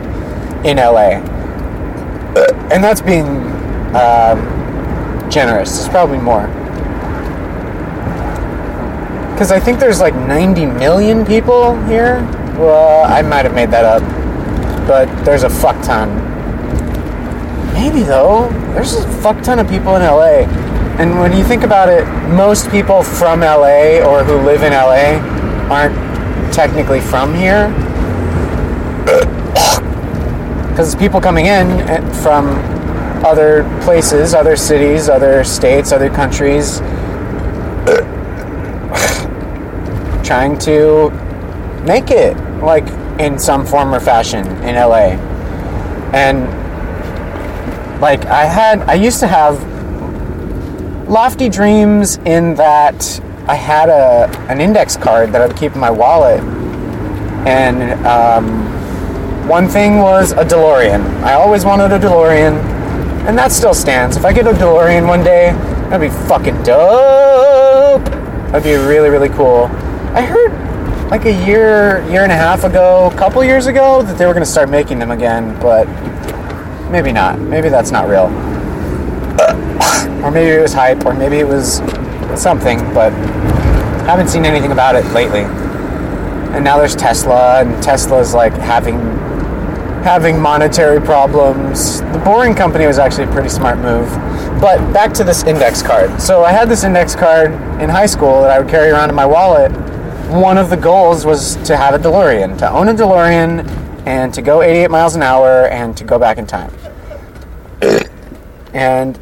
in 0.64 0.76
LA. 0.76 1.20
And 2.70 2.84
that's 2.84 3.01
being 3.01 3.26
um, 3.97 5.30
generous. 5.30 5.80
It's 5.80 5.88
probably 5.88 6.18
more. 6.18 6.47
Because 9.32 9.51
I 9.51 9.59
think 9.59 9.80
there's 9.80 10.01
like 10.01 10.14
90 10.14 10.66
million 10.66 11.24
people 11.24 11.74
here. 11.86 12.20
Well, 12.59 13.11
I 13.11 13.22
might 13.22 13.47
have 13.47 13.55
made 13.55 13.70
that 13.70 13.84
up. 13.84 14.03
But 14.86 15.24
there's 15.24 15.45
a 15.45 15.51
fuck 15.51 15.82
ton. 15.82 16.14
Maybe 17.72 18.03
though. 18.03 18.51
There's 18.74 18.95
a 18.95 19.09
fuck 19.22 19.43
ton 19.43 19.59
of 19.59 19.68
people 19.68 19.97
in 19.97 20.03
LA. 20.03 20.45
And 21.01 21.18
when 21.18 21.32
you 21.32 21.42
think 21.42 21.62
about 21.62 21.88
it, 21.88 22.05
most 22.28 22.70
people 22.70 23.03
from 23.03 23.40
LA 23.40 24.01
or 24.05 24.22
who 24.22 24.36
live 24.42 24.62
in 24.62 24.74
LA 24.74 25.16
aren't 25.72 25.96
technically 26.53 27.01
from 27.01 27.34
here. 27.34 27.68
Because 30.68 30.94
people 30.94 31.20
coming 31.20 31.46
in 31.46 31.66
eh, 31.88 32.22
from 32.22 32.46
other 33.24 33.64
places, 33.82 34.34
other 34.34 34.57
cities, 34.57 35.09
other 35.09 35.42
states, 35.42 35.90
other 35.90 36.11
countries, 36.11 36.78
trying 40.22 40.59
to 40.59 41.11
make 41.84 42.11
it 42.11 42.36
like 42.62 42.86
in 43.18 43.38
some 43.38 43.64
form 43.64 43.94
or 43.94 44.01
fashion 44.01 44.46
in 44.64 44.74
LA. 44.74 45.16
And 46.12 46.44
like 48.01 48.26
I 48.26 48.44
had 48.44 48.82
I 48.82 48.94
used 48.94 49.20
to 49.20 49.26
have 49.26 49.69
lofty 51.11 51.48
dreams 51.48 52.18
in 52.18 52.54
that 52.54 53.20
I 53.48 53.56
had 53.56 53.88
a 53.88 54.28
an 54.48 54.61
index 54.61 54.96
card 54.96 55.32
that 55.32 55.42
I 55.42 55.46
would 55.48 55.56
keep 55.56 55.74
in 55.74 55.80
my 55.80 55.90
wallet, 55.90 56.40
and 57.46 58.06
um, 58.06 59.48
one 59.48 59.66
thing 59.68 59.98
was 59.98 60.30
a 60.32 60.44
DeLorean. 60.44 61.04
I 61.24 61.34
always 61.34 61.64
wanted 61.64 61.90
a 61.90 61.98
DeLorean, 61.98 62.54
and 63.26 63.36
that 63.36 63.50
still 63.50 63.74
stands. 63.74 64.16
If 64.16 64.24
I 64.24 64.32
get 64.32 64.46
a 64.46 64.52
DeLorean 64.52 65.08
one 65.08 65.24
day, 65.24 65.50
that'd 65.90 66.00
be 66.00 66.16
fucking 66.28 66.62
dope. 66.62 68.04
That'd 68.52 68.62
be 68.62 68.74
really 68.74 69.11
really 69.11 69.30
cool. 69.30 69.64
I 70.14 70.22
heard 70.22 70.52
like 71.11 71.24
a 71.24 71.44
year 71.44 72.08
year 72.08 72.22
and 72.22 72.30
a 72.30 72.36
half 72.36 72.62
ago, 72.62 73.11
a 73.12 73.18
couple 73.18 73.42
years 73.42 73.66
ago, 73.66 74.02
that 74.02 74.16
they 74.16 74.26
were 74.26 74.32
gonna 74.32 74.46
start 74.46 74.70
making 74.70 75.00
them 75.00 75.11
again, 75.11 75.58
but 75.61 75.88
maybe 76.88 77.11
not. 77.11 77.40
Maybe 77.40 77.68
that's 77.68 77.90
not 77.90 78.08
real 78.08 78.49
or 80.22 80.30
maybe 80.30 80.50
it 80.50 80.60
was 80.60 80.72
hype, 80.72 81.04
or 81.04 81.14
maybe 81.14 81.38
it 81.38 81.46
was 81.46 81.76
something, 82.40 82.78
but 82.94 83.12
I 83.12 84.04
haven't 84.04 84.28
seen 84.28 84.44
anything 84.44 84.72
about 84.72 84.94
it 84.94 85.04
lately. 85.12 85.42
And 86.54 86.64
now 86.64 86.78
there's 86.78 86.96
Tesla, 86.96 87.60
and 87.60 87.82
Tesla's 87.82 88.34
like 88.34 88.52
having 88.52 88.98
having 90.02 90.40
monetary 90.40 91.00
problems. 91.00 92.00
The 92.00 92.22
Boring 92.24 92.54
Company 92.54 92.86
was 92.86 92.98
actually 92.98 93.24
a 93.24 93.32
pretty 93.32 93.50
smart 93.50 93.78
move. 93.78 94.08
But 94.60 94.92
back 94.92 95.12
to 95.14 95.24
this 95.24 95.44
index 95.44 95.82
card. 95.82 96.20
So 96.20 96.42
I 96.42 96.52
had 96.52 96.68
this 96.68 96.84
index 96.84 97.14
card 97.14 97.52
in 97.80 97.88
high 97.88 98.06
school 98.06 98.42
that 98.42 98.50
I 98.50 98.58
would 98.58 98.70
carry 98.70 98.90
around 98.90 99.10
in 99.10 99.14
my 99.14 99.26
wallet. 99.26 99.70
One 100.30 100.58
of 100.58 100.70
the 100.70 100.76
goals 100.76 101.26
was 101.26 101.56
to 101.66 101.76
have 101.76 101.94
a 101.94 101.98
DeLorean, 101.98 102.58
to 102.58 102.70
own 102.70 102.88
a 102.88 102.94
DeLorean, 102.94 103.68
and 104.06 104.32
to 104.32 104.42
go 104.42 104.62
88 104.62 104.90
miles 104.90 105.16
an 105.16 105.22
hour 105.22 105.66
and 105.68 105.96
to 105.96 106.04
go 106.04 106.18
back 106.18 106.38
in 106.38 106.46
time. 106.46 106.72
And 108.72 109.18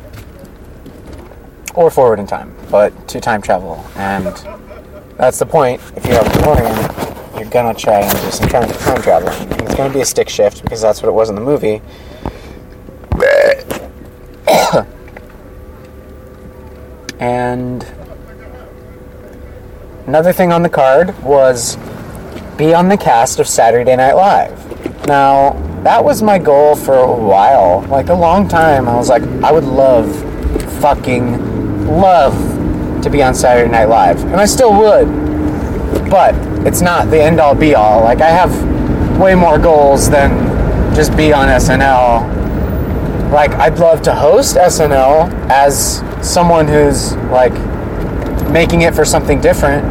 or 1.79 1.91
forward 1.93 2.19
in 2.19 2.27
time, 2.27 2.53
but 2.73 3.07
to 3.07 3.21
time 3.21 3.41
travel. 3.41 3.87
And 3.95 4.27
that's 5.17 5.39
the 5.39 5.47
point. 5.47 5.81
If 5.95 6.05
you 6.07 6.13
have 6.13 6.27
a 6.27 6.31
DeLorean, 6.31 7.39
you're 7.39 7.49
gonna 7.51 7.73
try 7.73 8.01
and 8.01 8.21
do 8.21 8.31
some 8.33 8.49
time, 8.49 8.69
time 8.69 9.01
travel. 9.01 9.29
And 9.29 9.63
it's 9.63 9.77
gonna 9.77 9.95
be 9.95 10.01
a 10.01 10.05
stick 10.05 10.29
shift 10.29 10.65
because 10.65 10.83
that's 10.83 11.01
what 11.01 11.09
it 11.09 11.13
was 11.13 11.31
in 11.31 11.37
the 11.37 11.41
movie. 11.41 11.81
And 17.21 17.85
another 20.07 20.33
thing 20.33 20.53
on 20.53 20.63
the 20.63 20.69
card 20.69 21.21
was 21.25 21.77
be 22.57 22.73
on 22.73 22.89
the 22.89 22.97
cast 22.97 23.41
of 23.41 23.49
Saturday 23.49 23.97
Night 23.97 24.15
Live. 24.15 25.07
Now, 25.09 25.55
that 25.83 26.05
was 26.05 26.23
my 26.23 26.39
goal 26.39 26.77
for 26.77 26.95
a 26.95 27.13
while, 27.13 27.81
like 27.89 28.09
a 28.09 28.15
long 28.15 28.47
time. 28.47 28.89
I 28.89 28.95
was 28.95 29.09
like, 29.09 29.25
I 29.43 29.51
would 29.51 29.65
love, 29.65 30.15
fucking 30.81 31.48
love 31.89 33.03
to 33.03 33.11
be 33.11 33.23
on 33.23 33.35
Saturday 33.35 33.71
Night 33.71 33.87
Live. 33.87 34.23
And 34.25 34.37
I 34.37 34.45
still 34.45 34.73
would. 34.73 35.09
But 36.11 36.35
it's 36.67 36.81
not 36.81 37.11
the 37.11 37.23
end 37.23 37.41
all 37.41 37.55
be 37.55 37.75
all. 37.75 38.03
Like, 38.03 38.21
I 38.21 38.31
have 38.31 39.19
way 39.19 39.35
more 39.35 39.59
goals 39.59 40.09
than 40.09 40.95
just 40.95 41.17
be 41.17 41.33
on 41.33 41.49
SNL. 41.49 43.33
Like, 43.33 43.53
I'd 43.53 43.79
love 43.79 44.03
to 44.03 44.15
host 44.15 44.57
SNL 44.57 45.31
as 45.51 46.03
someone 46.23 46.67
who's 46.67 47.15
like 47.31 47.53
making 48.51 48.83
it 48.83 48.95
for 48.95 49.05
something 49.05 49.41
different 49.41 49.85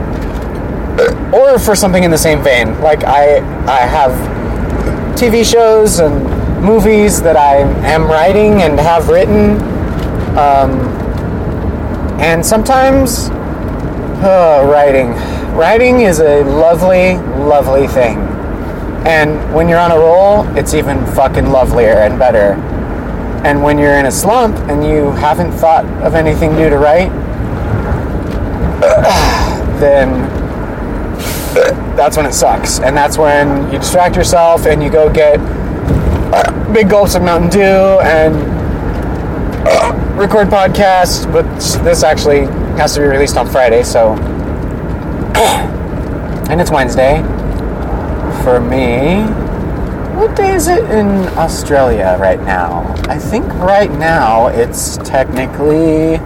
or 1.33 1.59
for 1.59 1.75
something 1.75 2.03
in 2.03 2.11
the 2.11 2.17
same 2.17 2.41
vein. 2.41 2.79
Like 2.81 3.03
I 3.03 3.37
I 3.67 3.81
have 3.81 4.11
TV 5.17 5.49
shows 5.49 5.99
and 5.99 6.63
movies 6.63 7.21
that 7.21 7.37
I 7.37 7.57
am 7.87 8.05
writing 8.05 8.61
and 8.61 8.79
have 8.79 9.09
written. 9.09 9.61
Um, 10.37 11.06
and 12.19 12.45
sometimes 12.45 13.29
oh, 14.23 14.67
writing. 14.71 15.11
Writing 15.55 16.01
is 16.01 16.19
a 16.19 16.43
lovely, 16.43 17.17
lovely 17.43 17.87
thing. 17.87 18.17
And 19.05 19.53
when 19.53 19.69
you're 19.69 19.79
on 19.79 19.91
a 19.91 19.97
roll, 19.97 20.45
it's 20.57 20.73
even 20.73 21.05
fucking 21.07 21.49
lovelier 21.49 21.93
and 21.93 22.19
better. 22.19 22.53
And 23.45 23.63
when 23.63 23.77
you're 23.77 23.93
in 23.93 24.07
a 24.07 24.11
slump 24.11 24.57
and 24.69 24.83
you 24.83 25.11
haven't 25.11 25.51
thought 25.51 25.85
of 26.03 26.15
anything 26.15 26.55
new 26.55 26.69
to 26.69 26.77
write, 26.77 27.09
then 29.79 30.27
that's 31.95 32.17
when 32.17 32.25
it 32.25 32.33
sucks. 32.33 32.79
And 32.79 32.97
that's 32.97 33.17
when 33.17 33.71
you 33.71 33.79
distract 33.79 34.15
yourself 34.15 34.65
and 34.65 34.83
you 34.83 34.89
go 34.89 35.11
get 35.11 35.37
big 36.73 36.89
gulps 36.89 37.15
of 37.15 37.21
Mountain 37.21 37.49
Dew 37.49 37.99
and 38.01 38.56
record 40.17 40.47
podcasts. 40.47 41.31
But 41.31 41.45
this 41.83 42.03
actually 42.03 42.45
has 42.77 42.95
to 42.95 43.01
be 43.01 43.07
released 43.07 43.37
on 43.37 43.47
Friday, 43.47 43.83
so. 43.83 44.13
and 46.49 46.59
it's 46.59 46.71
Wednesday 46.71 47.21
for 48.43 48.59
me. 48.59 49.21
What 50.17 50.35
day 50.35 50.55
is 50.55 50.67
it 50.67 50.83
in 50.89 51.27
Australia 51.37 52.17
right 52.19 52.41
now? 52.41 52.91
I 53.07 53.19
think 53.19 53.45
right 53.55 53.91
now 53.91 54.47
it's 54.47 54.97
technically. 54.97 56.17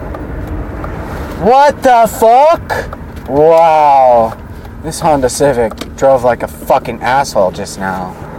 What 1.42 1.82
the 1.82 2.08
fuck? 2.08 3.28
Wow. 3.28 4.38
This 4.82 5.00
Honda 5.00 5.28
Civic 5.28 5.74
drove 5.96 6.24
like 6.24 6.42
a 6.42 6.48
fucking 6.48 7.02
asshole 7.02 7.50
just 7.50 7.78
now. 7.78 8.31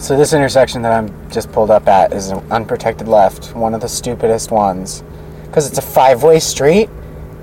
So 0.00 0.16
this 0.16 0.32
intersection 0.32 0.80
that 0.82 0.92
I'm 0.92 1.30
just 1.30 1.52
pulled 1.52 1.70
up 1.70 1.86
at 1.86 2.14
is 2.14 2.30
an 2.30 2.38
unprotected 2.50 3.06
left, 3.06 3.54
one 3.54 3.74
of 3.74 3.82
the 3.82 3.88
stupidest 3.88 4.50
ones. 4.50 5.04
Because 5.44 5.68
it's 5.68 5.76
a 5.76 5.82
five-way 5.82 6.40
street, 6.40 6.88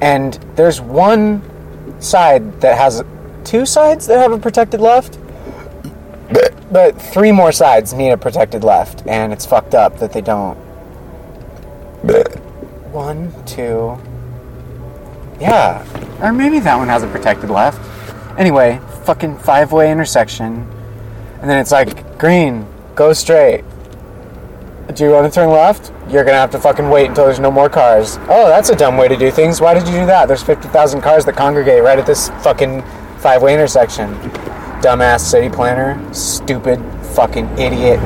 and 0.01 0.33
there's 0.55 0.81
one 0.81 1.43
side 2.01 2.59
that 2.61 2.75
has 2.75 3.03
two 3.43 3.65
sides 3.67 4.07
that 4.07 4.17
have 4.17 4.31
a 4.31 4.39
protected 4.39 4.81
left, 4.81 5.19
but 6.71 6.99
three 6.99 7.31
more 7.31 7.51
sides 7.51 7.93
need 7.93 8.09
a 8.09 8.17
protected 8.17 8.63
left, 8.63 9.05
and 9.05 9.31
it's 9.31 9.45
fucked 9.45 9.75
up 9.75 9.99
that 9.99 10.11
they 10.11 10.21
don't. 10.21 10.55
One, 12.91 13.31
two. 13.45 13.99
Yeah, 15.39 15.85
or 16.23 16.33
maybe 16.33 16.59
that 16.59 16.75
one 16.75 16.87
has 16.87 17.03
a 17.03 17.07
protected 17.07 17.51
left. 17.51 17.79
Anyway, 18.39 18.81
fucking 19.03 19.37
five-way 19.37 19.91
intersection, 19.91 20.67
and 21.41 21.49
then 21.49 21.59
it's 21.59 21.71
like 21.71 22.17
green, 22.17 22.65
go 22.95 23.13
straight. 23.13 23.63
Do 24.93 25.03
you 25.03 25.11
want 25.11 25.31
to 25.31 25.35
turn 25.35 25.49
left? 25.49 25.91
You're 26.09 26.23
gonna 26.23 26.37
have 26.37 26.51
to 26.51 26.59
fucking 26.59 26.89
wait 26.89 27.09
until 27.09 27.25
there's 27.25 27.39
no 27.39 27.51
more 27.51 27.69
cars. 27.69 28.17
Oh, 28.29 28.47
that's 28.47 28.69
a 28.69 28.75
dumb 28.75 28.97
way 28.97 29.07
to 29.07 29.17
do 29.17 29.29
things. 29.29 29.59
Why 29.59 29.73
did 29.73 29.85
you 29.87 29.99
do 29.99 30.05
that? 30.05 30.27
There's 30.27 30.43
50,000 30.43 31.01
cars 31.01 31.25
that 31.25 31.35
congregate 31.35 31.83
right 31.83 31.99
at 31.99 32.05
this 32.05 32.29
fucking 32.41 32.81
five-way 33.19 33.53
intersection. 33.53 34.13
Dumbass 34.81 35.19
city 35.19 35.49
planner, 35.49 36.01
stupid 36.13 36.79
fucking 37.13 37.47
idiot 37.57 37.99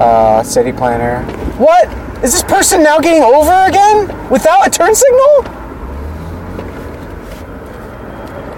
uh, 0.00 0.42
city 0.42 0.72
planner. 0.72 1.22
What? 1.58 1.88
Is 2.24 2.32
this 2.32 2.42
person 2.42 2.82
now 2.82 2.98
getting 2.98 3.22
over 3.22 3.52
again 3.66 4.30
without 4.30 4.66
a 4.66 4.70
turn 4.70 4.94
signal? 4.94 5.44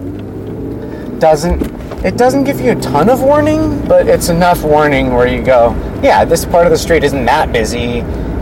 doesn't 1.23 1.61
it 2.05 2.17
doesn't 2.17 2.43
give 2.43 2.59
you 2.59 2.71
a 2.71 2.81
ton 2.81 3.09
of 3.09 3.21
warning 3.21 3.79
but 3.87 4.09
it's 4.09 4.27
enough 4.27 4.61
warning 4.61 5.13
where 5.13 5.25
you 5.25 5.41
go 5.41 5.69
yeah 6.03 6.25
this 6.25 6.43
part 6.43 6.65
of 6.65 6.71
the 6.71 6.77
street 6.77 7.01
isn't 7.01 7.23
that 7.23 7.49
busy 7.53 8.01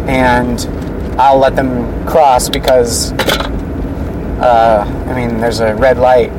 and 0.09 0.61
i'll 1.21 1.37
let 1.37 1.55
them 1.55 2.07
cross 2.07 2.49
because 2.49 3.11
uh, 4.41 4.83
i 5.05 5.15
mean 5.15 5.39
there's 5.39 5.59
a 5.59 5.75
red 5.75 5.99
light 5.99 6.31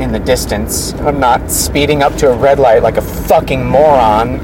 in 0.00 0.10
the 0.10 0.18
distance. 0.18 0.92
I'm 0.94 1.20
not 1.20 1.52
speeding 1.52 2.02
up 2.02 2.16
to 2.16 2.32
a 2.32 2.36
red 2.36 2.58
light 2.58 2.82
like 2.82 2.96
a 2.96 3.02
fucking 3.02 3.64
moron. 3.64 4.40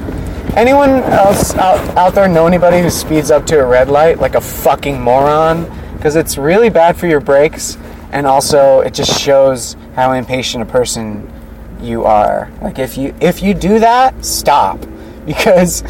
Anyone 0.55 0.91
else 0.91 1.53
out, 1.55 1.79
out 1.97 2.15
there 2.15 2.29
know 2.29 2.47
anybody 2.47 2.79
who 2.81 2.89
speeds 2.89 3.31
up 3.31 3.45
to 3.47 3.59
a 3.59 3.65
red 3.65 3.89
light 3.89 4.19
like 4.19 4.35
a 4.35 4.39
fucking 4.39 5.01
moron? 5.01 5.69
Because 5.97 6.15
it's 6.15 6.37
really 6.37 6.69
bad 6.69 6.95
for 6.95 7.07
your 7.07 7.19
brakes 7.19 7.77
and 8.11 8.27
also 8.27 8.81
it 8.81 8.93
just 8.93 9.19
shows 9.19 9.75
how 9.95 10.13
impatient 10.13 10.63
a 10.63 10.65
person 10.65 11.31
you 11.81 12.03
are. 12.03 12.51
Like 12.61 12.79
if 12.79 12.97
you 12.97 13.15
if 13.19 13.41
you 13.41 13.53
do 13.53 13.79
that 13.79 14.23
stop. 14.23 14.79
Because 15.23 15.83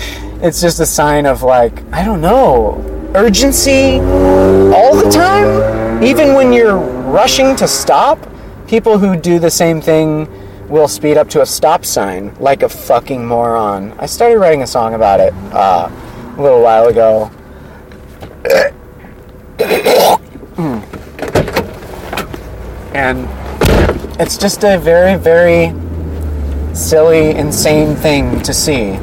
it's 0.44 0.60
just 0.60 0.82
a 0.82 0.86
sign 0.86 1.26
of 1.26 1.42
like 1.42 1.82
i 1.94 2.04
don't 2.04 2.20
know 2.20 2.84
urgency 3.16 4.00
all 4.00 4.96
the 4.96 5.10
time? 5.10 6.04
Even 6.04 6.34
when 6.34 6.52
you're 6.52 6.78
rushing 6.78 7.56
to 7.56 7.68
stop 7.68 8.20
people 8.68 8.98
who 8.98 9.16
do 9.16 9.40
the 9.40 9.50
same 9.50 9.82
thing 9.82 10.28
will 10.70 10.88
speed 10.88 11.18
up 11.18 11.30
to 11.30 11.42
a 11.42 11.46
stop 11.46 11.84
sign 11.86 12.34
like 12.40 12.64
a 12.64 12.70
fucking 12.70 13.26
moron. 13.26 13.94
I 14.00 14.06
started 14.06 14.38
writing 14.38 14.64
a 14.64 14.68
song 14.68 14.94
about 14.94 15.20
it 15.20 15.34
uh, 15.54 15.90
a 16.38 16.42
little 16.42 16.62
while 16.62 16.88
ago 16.88 17.32
And 22.94 23.28
it's 24.20 24.38
just 24.38 24.64
a 24.64 24.78
very, 24.78 25.18
very 25.18 25.74
silly, 26.76 27.32
insane 27.32 27.96
thing 27.96 28.42
to 28.42 28.54
see. 28.54 28.94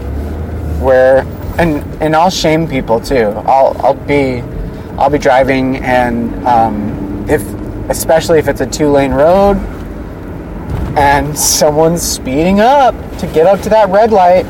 Where 0.81 1.27
and 1.59 1.83
and 2.01 2.15
I'll 2.15 2.31
shame 2.31 2.69
people 2.69 3.01
too. 3.01 3.33
I'll 3.47 3.77
I'll 3.85 3.95
be 3.95 4.43
I'll 4.97 5.11
be 5.11 5.19
driving 5.19 5.77
and 5.79 6.47
um, 6.47 7.29
if 7.29 7.43
especially 7.91 8.39
if 8.39 8.49
it's 8.49 8.61
a 8.61 8.67
two 8.67 8.91
lane 8.91 9.13
road 9.13 9.57
and 10.97 11.37
someone's 11.57 12.03
speeding 12.03 12.61
up 12.61 12.95
to 13.19 13.27
get 13.29 13.47
up 13.47 13.61
to 13.63 13.69
that 13.69 13.89
red 13.89 14.13
light 14.13 14.47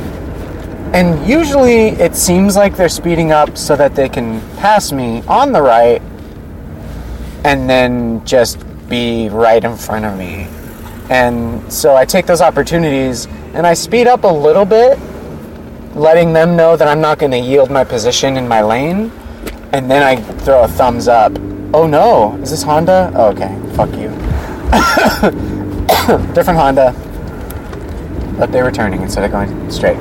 and 0.94 1.28
usually 1.28 1.88
it 1.88 2.14
seems 2.14 2.56
like 2.56 2.76
they're 2.76 2.88
speeding 2.88 3.30
up 3.30 3.58
so 3.58 3.76
that 3.76 3.94
they 3.94 4.08
can 4.08 4.40
pass 4.56 4.90
me 4.90 5.22
on 5.28 5.52
the 5.52 5.60
right 5.60 6.00
and 7.44 7.68
then 7.68 8.24
just 8.24 8.64
be 8.88 9.28
right 9.28 9.62
in 9.62 9.76
front 9.76 10.04
of 10.04 10.16
me. 10.18 10.46
And 11.10 11.72
so 11.72 11.96
I 11.96 12.04
take 12.04 12.26
those 12.26 12.40
opportunities 12.40 13.26
and 13.54 13.66
I 13.66 13.74
speed 13.74 14.06
up 14.06 14.24
a 14.24 14.28
little 14.28 14.64
bit, 14.64 14.98
letting 15.94 16.32
them 16.32 16.56
know 16.56 16.76
that 16.76 16.86
I'm 16.86 17.00
not 17.00 17.18
going 17.18 17.32
to 17.32 17.38
yield 17.38 17.70
my 17.70 17.84
position 17.84 18.36
in 18.36 18.46
my 18.46 18.62
lane. 18.62 19.10
And 19.72 19.90
then 19.90 20.02
I 20.02 20.16
throw 20.16 20.64
a 20.64 20.68
thumbs 20.68 21.08
up. 21.08 21.32
Oh 21.74 21.86
no, 21.86 22.36
is 22.42 22.50
this 22.50 22.62
Honda? 22.62 23.12
Oh, 23.14 23.28
okay, 23.28 23.54
fuck 23.74 23.90
you. 23.90 24.08
Different 26.34 26.58
Honda, 26.58 26.92
but 28.38 28.50
they 28.50 28.62
were 28.62 28.70
turning 28.70 29.02
instead 29.02 29.24
of 29.24 29.30
going 29.30 29.70
straight. 29.70 29.98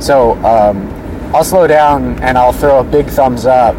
So 0.00 0.32
um, 0.44 0.88
I'll 1.34 1.44
slow 1.44 1.66
down 1.66 2.18
and 2.20 2.38
I'll 2.38 2.52
throw 2.52 2.80
a 2.80 2.84
big 2.84 3.06
thumbs 3.06 3.44
up 3.44 3.76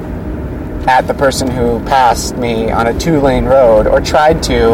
at 0.87 1.07
the 1.07 1.13
person 1.13 1.49
who 1.49 1.79
passed 1.85 2.35
me 2.37 2.71
on 2.71 2.87
a 2.87 2.99
two-lane 2.99 3.45
road 3.45 3.87
or 3.87 4.01
tried 4.01 4.41
to 4.43 4.73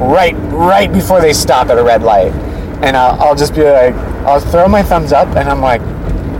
right 0.00 0.34
right 0.52 0.92
before 0.92 1.20
they 1.20 1.32
stop 1.32 1.68
at 1.68 1.78
a 1.78 1.82
red 1.82 2.02
light. 2.02 2.32
And 2.82 2.96
I'll, 2.96 3.20
I'll 3.20 3.34
just 3.34 3.54
be 3.54 3.62
like 3.62 3.94
i'll 4.26 4.40
throw 4.40 4.68
my 4.68 4.82
thumbs 4.82 5.12
up 5.12 5.28
and 5.36 5.48
i'm 5.48 5.60
like 5.60 5.80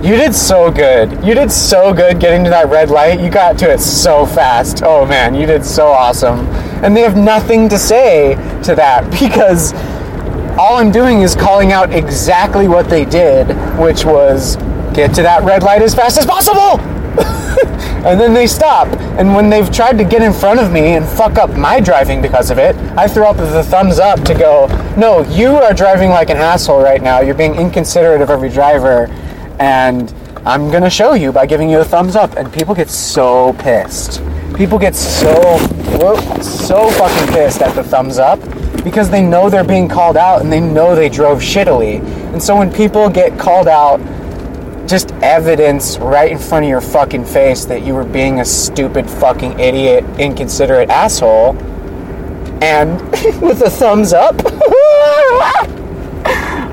you 0.03 0.15
did 0.15 0.35
so 0.35 0.71
good. 0.71 1.25
You 1.25 1.35
did 1.35 1.51
so 1.51 1.93
good 1.93 2.21
getting 2.21 2.45
to 2.45 2.51
that 2.51 2.69
red 2.69 2.91
light. 2.91 3.19
You 3.19 3.31
got 3.31 3.59
to 3.61 3.73
it 3.73 3.81
so 3.81 4.27
fast. 4.27 4.83
Oh 4.85 5.07
man 5.07 5.35
you 5.35 5.47
did 5.47 5.65
so 5.65 5.89
awesome. 5.89 6.47
And 6.85 6.95
they 6.97 7.01
have 7.01 7.17
nothing 7.17 7.69
to 7.71 7.79
say 7.79 8.35
to 8.63 8.75
that 8.75 9.11
because 9.21 9.73
all 10.59 10.77
i'm 10.79 10.91
doing 10.91 11.21
is 11.21 11.35
calling 11.35 11.73
out 11.73 11.93
exactly 11.93 12.67
what 12.67 12.89
they 12.89 13.05
did 13.05 13.47
which 13.79 14.07
was 14.07 14.57
get 14.95 15.15
to 15.15 15.21
that 15.21 15.45
red 15.45 15.63
light 15.63 15.83
as 15.83 15.95
fast 15.95 16.17
as 16.17 16.25
possible 16.25 16.81
and 18.07 18.21
then 18.21 18.35
they 18.35 18.47
stop. 18.47 18.89
And 19.19 19.35
when 19.35 19.51
they've 19.51 19.71
tried 19.71 19.99
to 19.99 20.05
get 20.05 20.23
in 20.23 20.33
front 20.33 20.61
of 20.61 20.73
me 20.73 20.97
and 20.97 21.07
fuck 21.07 21.39
up 21.39 21.51
my 21.51 21.81
driving 21.81 22.21
because 22.23 22.51
of 22.51 22.59
it, 22.59 22.77
I 22.97 23.09
throw 23.09 23.29
up 23.29 23.37
the 23.37 23.63
thumbs 23.65 23.99
up 23.99 24.21
to 24.25 24.35
go, 24.35 24.67
no, 24.97 25.23
you 25.25 25.57
are 25.57 25.73
driving 25.73 26.11
like 26.11 26.31
an 26.31 26.37
asshole 26.37 26.83
right 26.83 27.03
now. 27.03 27.21
You're 27.21 27.35
being 27.35 27.55
inconsiderate 27.55 28.21
of 28.21 28.31
every 28.31 28.51
driver. 28.51 29.07
And 29.59 30.13
I'm 30.45 30.71
gonna 30.71 30.91
show 30.91 31.15
you 31.15 31.33
by 31.33 31.47
giving 31.47 31.71
you 31.71 31.81
a 31.81 31.85
thumbs 31.85 32.17
up. 32.17 32.37
And 32.37 32.53
people 32.53 32.75
get 32.75 32.91
so 32.91 33.55
pissed. 33.55 34.23
People 34.55 34.79
get 34.79 34.95
so, 34.95 35.59
so 36.41 36.91
fucking 36.91 37.35
pissed 37.35 37.61
at 37.61 37.75
the 37.75 37.83
thumbs 37.83 38.19
up 38.19 38.41
because 38.85 39.11
they 39.11 39.21
know 39.21 39.51
they're 39.51 39.65
being 39.65 39.89
called 39.89 40.17
out 40.17 40.41
and 40.41 40.53
they 40.53 40.61
know 40.61 40.95
they 40.95 41.09
drove 41.09 41.41
shittily. 41.41 42.01
And 42.33 42.43
so 42.43 42.57
when 42.57 42.73
people 42.73 43.11
get 43.11 43.39
called 43.39 43.67
out 43.67 44.01
just 44.87 45.11
evidence 45.23 45.99
right 45.99 46.31
in 46.31 46.39
front 46.39 46.65
of 46.65 46.69
your 46.69 46.81
fucking 46.81 47.25
face 47.25 47.65
that 47.65 47.83
you 47.83 47.95
were 47.95 48.05
being 48.05 48.41
a 48.41 48.45
stupid 48.45 49.09
fucking 49.09 49.59
idiot, 49.59 50.05
inconsiderate 50.19 50.89
asshole. 50.91 51.57
And 52.63 53.01
with 53.43 53.61
a 53.63 53.71
thumbs 53.71 54.13
up. 54.13 54.35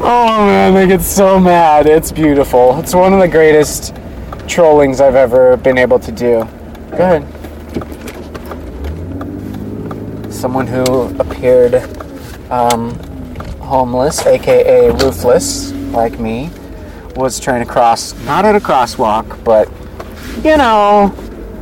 oh 0.02 0.46
man, 0.46 0.74
they 0.74 0.88
get 0.88 1.02
so 1.02 1.40
mad. 1.40 1.88
It's 1.88 2.12
beautiful. 2.12 2.80
It's 2.80 2.96
one 2.96 3.14
of 3.14 3.20
the 3.20 3.28
greatest 3.28 3.94
trollings 4.48 5.02
I've 5.02 5.16
ever 5.16 5.58
been 5.58 5.78
able 5.78 6.00
to 6.00 6.12
do. 6.12 6.48
Go 6.92 6.98
ahead. 6.98 7.24
Someone 10.32 10.68
who 10.68 11.18
appeared 11.20 11.76
um, 12.50 12.96
homeless, 13.60 14.26
aka 14.26 14.90
roofless, 14.92 15.72
like 15.92 16.20
me 16.20 16.50
was 17.16 17.40
trying 17.40 17.66
to 17.66 17.72
cross, 17.72 18.14
not 18.26 18.46
at 18.46 18.56
a 18.56 18.60
crosswalk, 18.60 19.44
but, 19.44 19.70
you 20.44 20.58
know, 20.58 21.14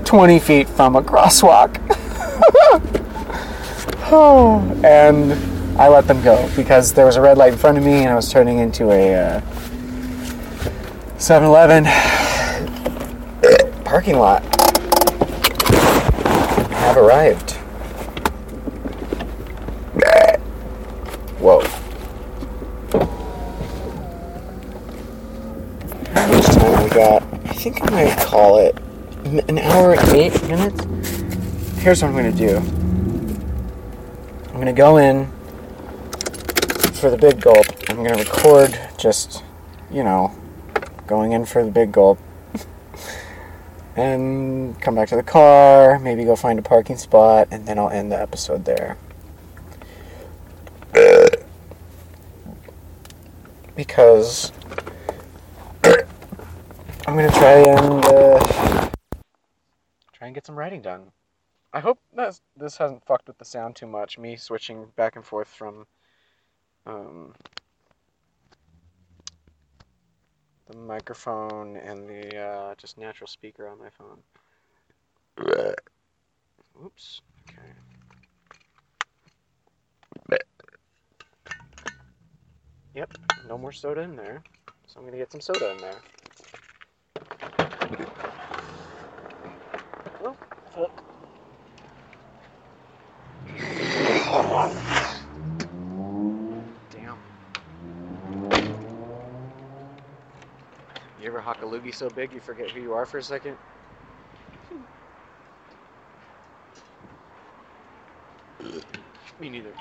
20 0.05 0.39
feet 0.39 0.69
from 0.69 0.95
a 0.95 1.01
crosswalk. 1.01 1.77
oh, 4.11 4.61
and 4.83 5.33
I 5.79 5.87
let 5.87 6.07
them 6.07 6.21
go 6.23 6.49
because 6.55 6.93
there 6.93 7.05
was 7.05 7.15
a 7.15 7.21
red 7.21 7.37
light 7.37 7.53
in 7.53 7.59
front 7.59 7.77
of 7.77 7.83
me 7.83 7.93
and 7.93 8.09
I 8.09 8.15
was 8.15 8.31
turning 8.31 8.59
into 8.59 8.91
a 8.91 9.41
7 11.17 11.43
uh, 11.43 11.47
Eleven 11.47 11.85
parking 13.83 14.17
lot. 14.17 14.43
Have 16.75 16.97
arrived. 16.97 17.57
Whoa. 21.41 21.80
Think 27.61 27.79
I 27.83 27.89
might 27.91 28.17
call 28.17 28.57
it 28.57 28.75
an 29.23 29.59
hour 29.59 29.93
and 29.93 30.09
eight 30.15 30.33
minutes. 30.47 30.83
Here's 31.79 32.01
what 32.01 32.07
I'm 32.07 32.13
going 32.13 32.35
to 32.35 32.37
do 32.37 32.57
I'm 34.47 34.53
going 34.53 34.65
to 34.65 34.73
go 34.73 34.97
in 34.97 35.27
for 36.93 37.11
the 37.11 37.17
big 37.17 37.39
gulp. 37.39 37.67
I'm 37.87 37.97
going 37.97 38.17
to 38.17 38.23
record 38.23 38.79
just, 38.97 39.43
you 39.91 40.03
know, 40.03 40.35
going 41.05 41.33
in 41.33 41.45
for 41.45 41.63
the 41.63 41.69
big 41.69 41.91
gulp. 41.91 42.17
and 43.95 44.81
come 44.81 44.95
back 44.95 45.09
to 45.09 45.15
the 45.15 45.21
car, 45.21 45.99
maybe 45.99 46.23
go 46.23 46.35
find 46.35 46.57
a 46.57 46.63
parking 46.63 46.97
spot, 46.97 47.47
and 47.51 47.67
then 47.67 47.77
I'll 47.77 47.91
end 47.91 48.11
the 48.11 48.19
episode 48.19 48.65
there. 48.65 48.97
because 53.75 54.51
I'm 57.11 57.17
gonna 57.17 57.29
try 57.29 57.57
and 57.57 58.05
uh, 58.05 58.89
try 60.13 60.27
and 60.27 60.33
get 60.33 60.45
some 60.45 60.57
writing 60.57 60.81
done. 60.81 61.11
I 61.73 61.81
hope 61.81 61.99
that 62.15 62.39
this 62.55 62.77
hasn't 62.77 63.05
fucked 63.05 63.27
with 63.27 63.37
the 63.37 63.43
sound 63.43 63.75
too 63.75 63.85
much. 63.85 64.17
Me 64.17 64.37
switching 64.37 64.85
back 64.95 65.17
and 65.17 65.25
forth 65.25 65.49
from 65.49 65.85
um, 66.85 67.33
the 70.69 70.77
microphone 70.77 71.75
and 71.75 72.07
the 72.07 72.37
uh, 72.37 72.75
just 72.75 72.97
natural 72.97 73.27
speaker 73.27 73.67
on 73.67 73.77
my 73.77 73.89
phone. 73.89 74.19
Oops. 76.85 77.21
Okay. 77.49 77.61
Yep. 82.95 83.13
No 83.49 83.57
more 83.57 83.73
soda 83.73 83.99
in 83.99 84.15
there. 84.15 84.41
So 84.87 85.01
I'm 85.01 85.05
gonna 85.05 85.17
get 85.17 85.29
some 85.29 85.41
soda 85.41 85.71
in 85.71 85.77
there. 85.79 85.99
You 101.21 101.27
ever 101.27 101.39
hock 101.39 101.61
a 101.61 101.65
loogie 101.65 101.93
so 101.93 102.09
big 102.09 102.33
you 102.33 102.39
forget 102.39 102.71
who 102.71 102.81
you 102.81 102.93
are 102.93 103.05
for 103.05 103.19
a 103.19 103.23
second? 103.23 103.55
Me 109.39 109.49
neither. 109.49 109.73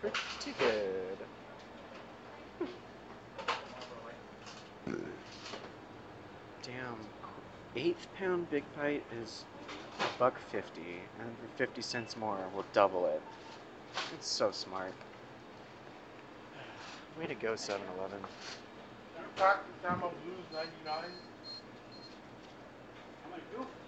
pretty 0.00 0.54
good. 0.58 1.18
Damn, 6.62 6.98
eighth 7.76 8.06
pound 8.14 8.50
big 8.50 8.64
bite 8.76 9.04
is 9.12 9.44
a 10.00 10.18
buck 10.18 10.38
fifty, 10.38 11.00
and 11.20 11.36
for 11.38 11.48
fifty 11.56 11.82
cents 11.82 12.16
more, 12.16 12.38
we'll 12.54 12.66
double 12.72 13.06
it. 13.06 13.22
It's 14.14 14.28
so 14.28 14.50
smart. 14.50 14.94
Way 17.18 17.26
to 17.26 17.34
go, 17.34 17.54
7-Eleven. 17.54 18.20
Time 19.82 20.02
of 20.02 20.12
Blues 20.24 20.44
99. 20.52 21.04
I'm 23.24 23.32
like, 23.32 23.79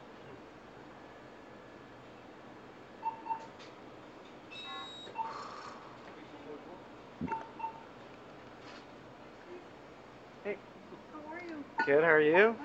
Good. 11.87 12.05
How 12.05 12.11
are 12.11 12.21
you? 12.21 12.57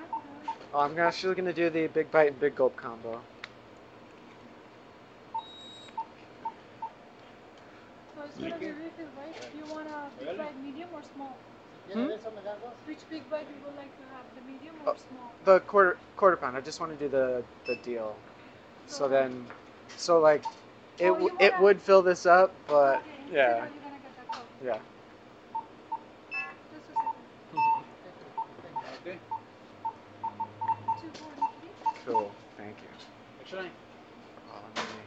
Oh, 0.72 0.80
I'm 0.80 0.98
actually 0.98 1.34
gonna 1.34 1.52
do 1.52 1.70
the 1.70 1.86
big 1.88 2.10
bite 2.10 2.28
and 2.30 2.40
big 2.40 2.54
gulp 2.54 2.76
combo. 2.76 3.20
So 8.14 8.22
it's 8.24 8.36
gonna 8.38 8.58
be 8.58 8.66
refill, 8.66 9.06
right? 9.18 9.34
Do 9.52 9.58
you 9.58 9.64
want 9.72 9.88
a 9.88 10.24
big 10.24 10.36
bite 10.38 10.62
medium 10.62 10.88
or 10.92 11.02
small? 11.14 11.36
Hmm? 11.92 12.06
Which 12.86 12.98
big 13.10 13.28
bite 13.30 13.46
you 13.48 13.64
would 13.64 13.76
like 13.76 13.90
to 13.96 14.04
have, 14.14 14.24
the 14.34 14.42
medium 14.52 14.74
Oh. 14.86 14.90
or 14.90 14.96
small? 14.96 15.32
The 15.44 15.60
quarter 15.60 15.96
quarter 16.16 16.36
pound. 16.36 16.56
I 16.56 16.60
just 16.60 16.80
want 16.80 16.92
to 16.92 16.98
do 17.04 17.08
the 17.08 17.42
the 17.66 17.76
deal. 17.76 18.14
So 18.86 19.08
then, 19.08 19.46
so 19.96 20.20
like, 20.20 20.44
it 20.98 21.10
Oh, 21.10 21.14
w 21.14 21.36
it 21.40 21.58
would 21.60 21.80
fill 21.80 22.02
this 22.02 22.26
up, 22.26 22.52
but 22.66 22.98
Okay, 22.98 23.32
yeah, 23.32 23.46
now 23.46 23.54
you're 23.56 23.58
gonna 23.58 23.98
get 24.04 24.16
that 24.16 24.28
cup. 24.32 24.46
yeah. 24.64 24.78
Just 26.72 26.90
a 26.90 26.94
second. 26.94 27.24
Okay. 29.00 29.18
Two 31.00 31.10
forty-three. 31.20 31.72
Cool. 32.08 32.32
Thank 32.56 32.76
you. 32.82 32.88
Excellent. 33.40 33.72
Oh, 34.50 34.60
let 34.76 34.86
me 34.86 35.02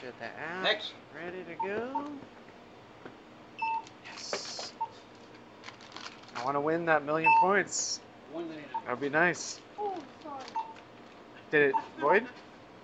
get 0.00 0.18
that 0.18 0.34
out. 0.40 0.62
Next. 0.62 0.92
Ready 1.14 1.44
to 1.44 1.54
go. 1.68 2.12
Yes. 4.06 4.72
I 6.34 6.44
want 6.44 6.56
to 6.56 6.60
win 6.60 6.86
that 6.86 7.04
million 7.04 7.30
points. 7.40 8.00
One 8.26 8.48
ninety 8.48 8.64
nine. 8.64 8.84
That'd 8.86 9.00
be 9.00 9.10
nice. 9.10 9.60
Oh, 9.78 10.02
sorry. 10.22 10.46
Did 11.50 11.70
it 11.70 11.74
void? 12.00 12.26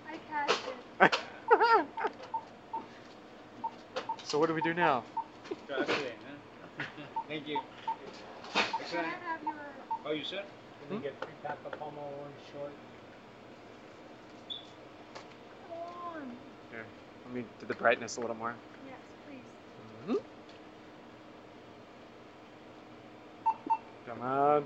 I 0.05 0.17
cashed 0.17 0.67
it. 0.67 0.77
so 4.23 4.37
what 4.39 4.47
do 4.47 4.53
we 4.53 4.61
do 4.61 4.73
now? 4.73 5.03
Thank 7.27 7.47
you. 7.47 7.59
Can 8.89 9.05
I 9.05 9.15
have 9.15 9.41
your, 9.43 9.75
Oh, 10.05 10.11
you 10.11 10.23
said? 10.23 10.45
Hmm? 10.89 10.97
get 10.99 11.13
free 11.23 11.33
pack 11.43 11.59
of 11.65 11.71
Pomo 11.73 12.01
one 12.01 12.33
short. 12.51 12.71
one? 15.69 16.37
Let 17.25 17.33
me 17.33 17.43
do 17.59 17.65
the 17.67 17.75
brightness 17.75 18.17
a 18.17 18.21
little 18.21 18.35
more. 18.35 18.55
Yes, 18.87 18.97
please. 19.25 19.43
hmm 20.07 20.15
Come 24.07 24.21
on. 24.21 24.65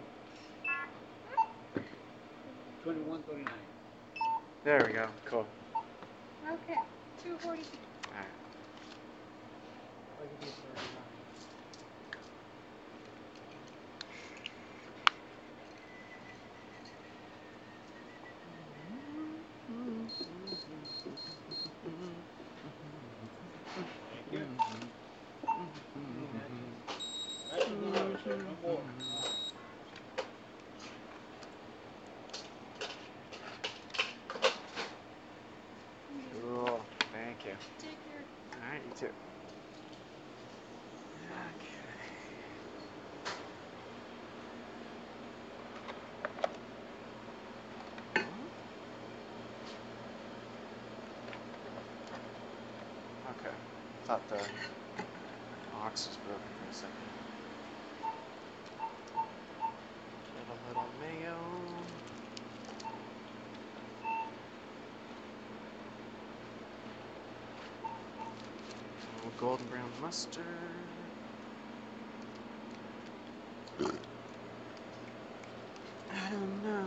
Twenty 2.83 3.01
one 3.01 3.21
thirty 3.23 3.43
nine. 3.43 3.67
There 4.63 4.85
we 4.87 4.93
go. 4.93 5.09
Cool. 5.25 5.45
Okay, 6.45 6.79
two 7.21 7.37
forty-three. 7.43 7.79
Alright. 8.11 8.27
I'll 10.19 10.25
give 10.27 10.39
you 10.41 10.53
for 10.61 10.69
nine. 10.95 11.23
Thank 24.11 24.31
you. 24.31 24.47
That's 27.51 27.67
no, 27.67 28.17
sir. 28.23 28.37
No 28.37 28.55
more. 28.63 28.83
Cool. 36.31 36.81
Thank 37.11 37.45
you. 37.45 37.55
Take 37.79 37.97
your, 38.09 38.23
Alright, 38.63 38.81
you 38.85 38.93
too. 38.93 39.13
Okay. 53.29 53.55
Thought 54.13 54.29
the 54.29 54.41
box 55.71 56.07
was 56.07 56.17
broken 56.17 56.51
for 56.59 56.69
a 56.69 56.73
second. 56.75 57.09
Get 60.35 60.45
a 60.49 60.57
little 60.67 60.89
mayo. 61.01 61.37
A 69.01 69.15
little 69.15 69.33
golden 69.39 69.65
brown 69.65 69.91
mustard. 69.99 70.45
I 76.11 76.29
don't 76.29 76.63
know. 76.63 76.85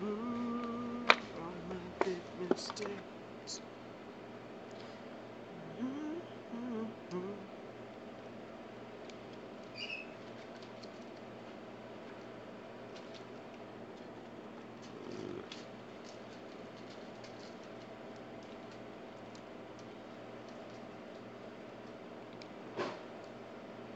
All 0.00 0.06
my 1.68 1.76
big 2.04 2.22
mistakes. 2.48 3.60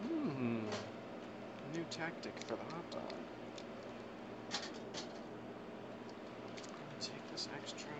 Hmm. 0.02 0.66
New 1.72 1.84
tactic 2.02 2.34
for 2.48 2.56
the 2.56 2.64
hot 2.74 2.90
dog. 2.90 3.14
Take 7.00 7.30
this 7.30 7.48
extra. 7.54 7.92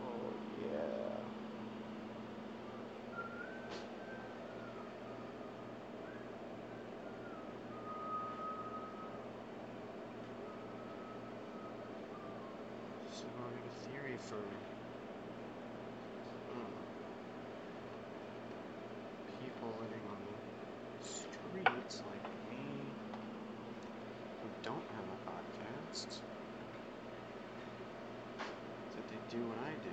Oh 0.00 0.30
yeah. 0.62 1.18
So 13.10 13.26
I 13.36 13.56
have 13.56 13.66
a 13.66 13.74
theory 13.90 14.16
for 14.28 14.36
hmm, 16.52 16.98
people 19.40 19.68
living 19.80 20.02
on 20.10 20.18
the 20.26 20.38
streets 21.02 22.02
like 22.10 22.26
me 22.50 22.92
who 24.42 24.48
don't 24.62 24.86
have 24.94 25.06
a 25.10 25.18
podcast 25.30 26.20
that 28.96 29.06
they 29.08 29.17
do 29.30 29.36
what 29.38 29.58
I 29.58 29.72
do. 29.84 29.90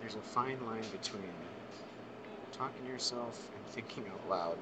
There's 0.00 0.14
a 0.14 0.20
fine 0.20 0.58
line 0.66 0.84
between 0.92 1.22
talking 2.52 2.84
to 2.84 2.90
yourself 2.92 3.50
and 3.54 3.66
thinking 3.66 4.04
out 4.10 4.28
loud. 4.30 4.58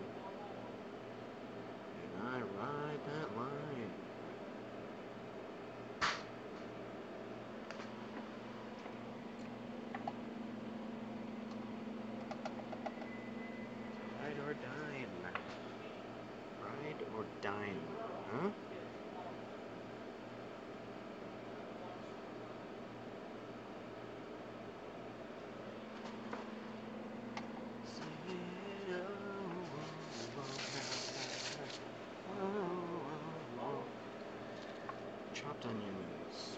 chopped 35.63 35.75
onions, 35.75 36.57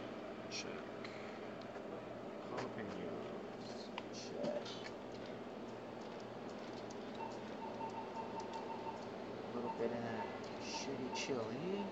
check. 0.50 0.68
Jalapenos, 2.50 3.90
check. 4.12 4.66
A 9.52 9.56
little 9.56 9.72
bit 9.78 9.90
of 9.90 10.02
that 10.02 10.26
shitty 10.64 11.14
chili. 11.14 11.84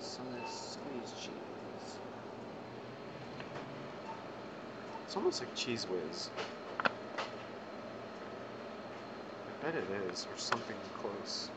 Some 0.00 0.26
of 0.26 0.32
this 0.34 0.52
squeeze 0.52 1.12
cheese. 1.20 1.98
It's 5.06 5.16
almost 5.16 5.40
like 5.40 5.54
Cheez 5.54 5.88
Whiz. 5.88 6.30
I 6.80 6.90
bet 9.64 9.74
it 9.74 9.84
is, 10.12 10.26
or 10.26 10.36
something 10.38 10.76
close. 11.00 11.50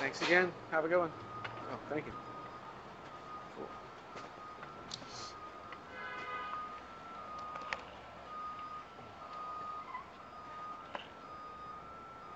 Thanks 0.00 0.22
again. 0.22 0.50
Have 0.70 0.86
a 0.86 0.88
good 0.88 0.98
one. 0.98 1.10
Oh, 1.70 1.78
thank 1.90 2.06
you. 2.06 2.12
Cool. 3.54 3.68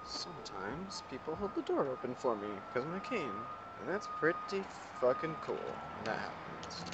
Sometimes 0.04 1.02
people 1.08 1.36
hold 1.36 1.54
the 1.54 1.62
door 1.62 1.88
open 1.88 2.14
for 2.14 2.36
me 2.36 2.48
because 2.68 2.84
of 2.84 2.92
my 2.92 3.00
cane, 3.00 3.32
and 3.80 3.88
that's 3.88 4.08
pretty 4.20 4.62
fucking 5.00 5.36
cool. 5.40 5.56
when 5.96 6.04
That 6.04 6.18
happens. 6.18 6.84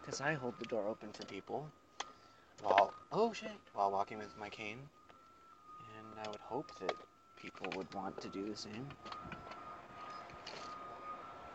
Because 0.00 0.22
I 0.22 0.32
hold 0.32 0.58
the 0.58 0.64
door 0.64 0.88
open 0.88 1.10
for 1.12 1.24
people 1.24 1.66
while, 2.62 2.94
oh 3.12 3.34
shit, 3.34 3.50
while 3.74 3.90
walking 3.90 4.16
with 4.16 4.34
my 4.40 4.48
cane. 4.48 4.78
Hope 6.48 6.72
that 6.80 6.96
people 7.36 7.66
would 7.76 7.92
want 7.92 8.18
to 8.22 8.28
do 8.28 8.48
the 8.48 8.56
same. 8.56 8.86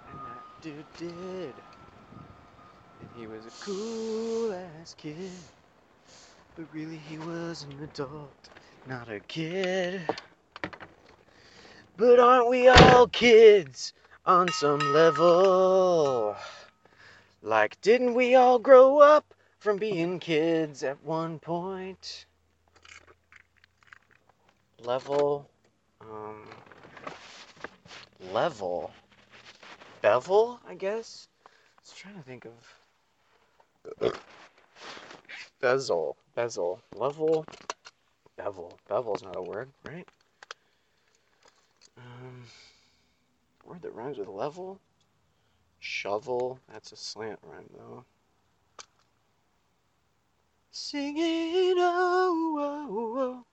And 0.07 0.19
that 0.27 0.43
dude 0.61 0.85
did. 0.97 1.53
And 3.01 3.09
he 3.15 3.25
was 3.25 3.47
a 3.47 3.65
cool 3.65 4.53
ass 4.53 4.93
kid. 4.95 5.31
But 6.55 6.65
really, 6.71 6.99
he 7.09 7.17
was 7.17 7.65
an 7.71 7.83
adult, 7.83 8.49
not 8.87 9.09
a 9.09 9.19
kid. 9.21 9.99
But 11.97 12.19
aren't 12.19 12.49
we 12.49 12.67
all 12.67 13.07
kids 13.07 13.93
on 14.27 14.47
some 14.49 14.93
level? 14.93 16.35
Like, 17.41 17.81
didn't 17.81 18.13
we 18.13 18.35
all 18.35 18.59
grow 18.59 18.99
up 18.99 19.33
from 19.57 19.77
being 19.77 20.19
kids 20.19 20.83
at 20.83 21.03
one 21.03 21.39
point? 21.39 22.27
Level 24.85 25.49
um 26.01 26.47
level? 28.31 28.91
Bevel? 30.01 30.59
I 30.67 30.75
guess? 30.75 31.27
I 31.45 31.81
was 31.81 31.93
trying 31.93 32.15
to 32.15 32.21
think 32.21 32.45
of 32.45 34.13
bezel 35.61 36.17
bezel 36.35 36.81
level 36.95 37.45
bevel. 38.37 38.77
Bevel's 38.87 39.23
not 39.23 39.37
a 39.37 39.41
word 39.41 39.69
right? 39.85 40.07
Um 41.97 42.43
word 43.65 43.81
that 43.81 43.93
rhymes 43.93 44.17
with 44.17 44.27
level? 44.27 44.79
Shovel. 45.79 46.59
That's 46.71 46.91
a 46.91 46.97
slant 46.97 47.39
rhyme 47.43 47.69
though. 47.77 48.05
Singing 50.71 51.75
oh, 51.77 52.55
oh, 52.57 53.19
oh. 53.19 53.45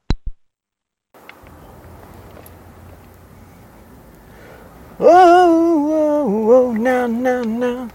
Oh, 5.03 5.89
oh, 5.95 6.53
oh, 6.53 6.73
now, 6.73 7.07
now, 7.07 7.43
now. 7.43 7.89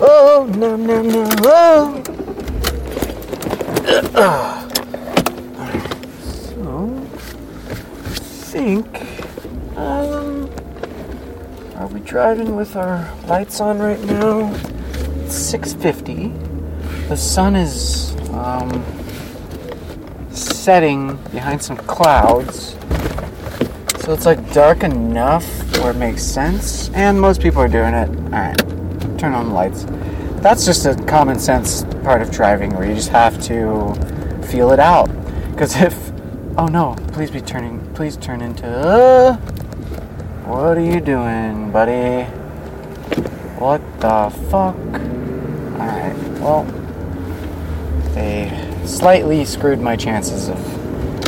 Oh, 0.00 0.50
now, 0.56 0.74
now, 0.74 1.00
now, 1.00 1.28
oh. 1.44 2.02
Ah. 4.16 4.68
So, 6.24 7.06
I 8.04 8.14
think, 8.50 9.06
um, 9.76 10.50
are 11.76 11.86
we 11.86 12.00
driving 12.00 12.56
with 12.56 12.74
our 12.74 13.08
lights 13.28 13.60
on 13.60 13.78
right 13.78 14.00
now? 14.00 14.52
It's 15.22 15.36
650. 15.36 16.32
The 17.06 17.16
sun 17.16 17.54
is, 17.54 18.16
um, 18.32 18.84
setting 20.32 21.14
behind 21.30 21.62
some 21.62 21.76
clouds. 21.76 22.74
So 24.02 24.12
it's 24.12 24.26
like 24.26 24.52
dark 24.52 24.82
enough 24.82 25.46
where 25.78 25.92
it 25.92 25.96
makes 25.96 26.24
sense, 26.24 26.90
and 26.90 27.20
most 27.20 27.40
people 27.40 27.62
are 27.62 27.68
doing 27.68 27.94
it. 27.94 28.08
Alright, 28.08 28.58
turn 29.16 29.32
on 29.32 29.50
the 29.50 29.54
lights. 29.54 29.86
That's 30.42 30.64
just 30.64 30.86
a 30.86 30.96
common 31.04 31.38
sense 31.38 31.84
part 32.02 32.20
of 32.20 32.32
driving 32.32 32.74
where 32.74 32.84
you 32.84 32.96
just 32.96 33.10
have 33.10 33.40
to 33.42 33.94
feel 34.48 34.72
it 34.72 34.80
out. 34.80 35.06
Because 35.52 35.80
if. 35.80 35.94
Oh 36.58 36.66
no, 36.66 36.96
please 37.12 37.30
be 37.30 37.40
turning. 37.40 37.78
Please 37.94 38.16
turn 38.16 38.40
into. 38.40 38.66
Uh, 38.66 39.36
what 40.46 40.76
are 40.76 40.80
you 40.80 41.00
doing, 41.00 41.70
buddy? 41.70 42.24
What 43.60 43.80
the 44.00 44.30
fuck? 44.50 44.74
Alright, 45.78 46.16
well. 46.40 46.64
They 48.14 48.50
slightly 48.84 49.44
screwed 49.44 49.80
my 49.80 49.94
chances 49.94 50.48
of 50.48 50.81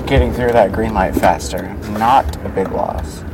getting 0.06 0.32
through 0.32 0.52
that 0.52 0.72
green 0.72 0.92
light 0.92 1.14
faster. 1.14 1.74
Not 1.92 2.36
a 2.44 2.48
big 2.50 2.70
loss. 2.72 3.24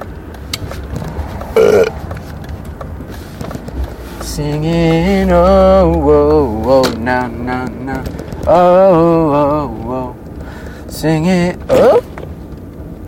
Singing, 4.24 5.32
oh, 5.32 5.92
oh, 5.96 6.62
oh, 6.64 6.90
now, 6.98 7.26
now, 7.26 7.66
now, 7.66 8.04
oh, 8.46 9.32
oh, 9.34 10.16
oh, 10.16 10.88
sing 10.88 11.26
it, 11.26 11.58
oh, 11.68 12.00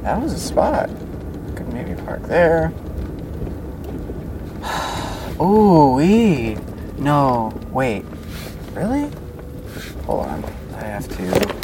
that 0.03 0.21
was 0.21 0.33
a 0.33 0.39
spot. 0.39 0.91
Could 1.55 1.73
maybe 1.73 1.95
park 2.03 2.23
there. 2.25 2.73
Ooh, 5.41 5.95
wee. 5.95 6.59
No, 6.99 7.59
wait, 7.71 8.05
really? 8.75 9.11
Hold 10.05 10.27
on, 10.27 10.45
I 10.75 10.85
have 10.85 11.09
to. 11.17 11.62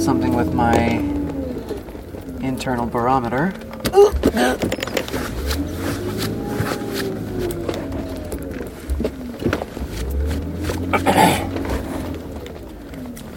Something 0.00 0.34
with 0.34 0.52
my 0.52 0.76
internal 2.46 2.86
barometer. 2.86 3.52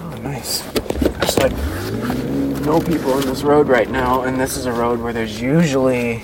Oh, 0.02 0.20
nice. 0.22 0.62
There's 0.62 1.38
like 1.38 1.52
no 2.62 2.80
people 2.80 3.14
on 3.14 3.22
this 3.22 3.44
road 3.44 3.68
right 3.68 3.90
now, 3.90 4.24
and 4.24 4.40
this 4.40 4.58
is 4.58 4.66
a 4.66 4.72
road 4.72 5.00
where 5.00 5.14
there's 5.14 5.42
usually 5.42 6.24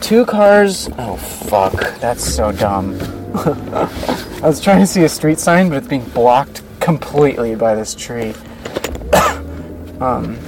two 0.00 0.24
cars. 0.26 0.88
Oh, 0.98 1.16
fuck. 1.16 1.72
That's 2.00 2.24
so 2.24 2.52
dumb. 2.52 2.98
I 3.34 4.40
was 4.42 4.60
trying 4.60 4.80
to 4.80 4.86
see 4.86 5.04
a 5.04 5.08
street 5.08 5.38
sign, 5.38 5.68
but 5.68 5.78
it's 5.78 5.88
being 5.88 6.04
blocked 6.10 6.62
completely 6.80 7.54
by 7.54 7.74
this 7.74 7.94
tree. 7.94 8.34
Um, 10.00 10.38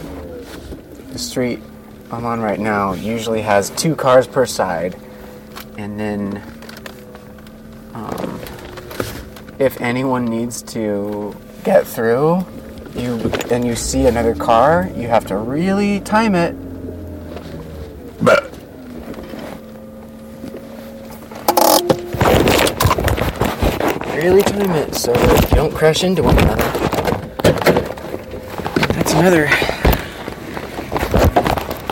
the 1.12 1.18
street 1.18 1.60
I'm 2.10 2.24
on 2.24 2.40
right 2.40 2.60
now 2.60 2.92
usually 2.92 3.42
has 3.42 3.70
two 3.70 3.96
cars 3.96 4.26
per 4.26 4.46
side, 4.46 4.96
and 5.76 5.98
then 5.98 6.42
um, 7.94 8.40
if 9.58 9.80
anyone 9.80 10.24
needs 10.24 10.62
to 10.62 11.34
get 11.64 11.86
through, 11.86 12.46
you 12.94 13.30
and 13.50 13.64
you 13.64 13.74
see 13.74 14.06
another 14.06 14.34
car, 14.34 14.90
you 14.94 15.08
have 15.08 15.26
to 15.26 15.36
really 15.36 16.00
time 16.00 16.34
it. 16.34 16.54
Bah. 18.22 18.40
Really 24.14 24.42
time 24.42 24.70
it 24.70 24.94
so 24.94 25.12
you 25.12 25.56
don't 25.56 25.74
crash 25.74 26.04
into 26.04 26.22
one 26.22 26.38
another. 26.38 26.75
Another 29.18 29.48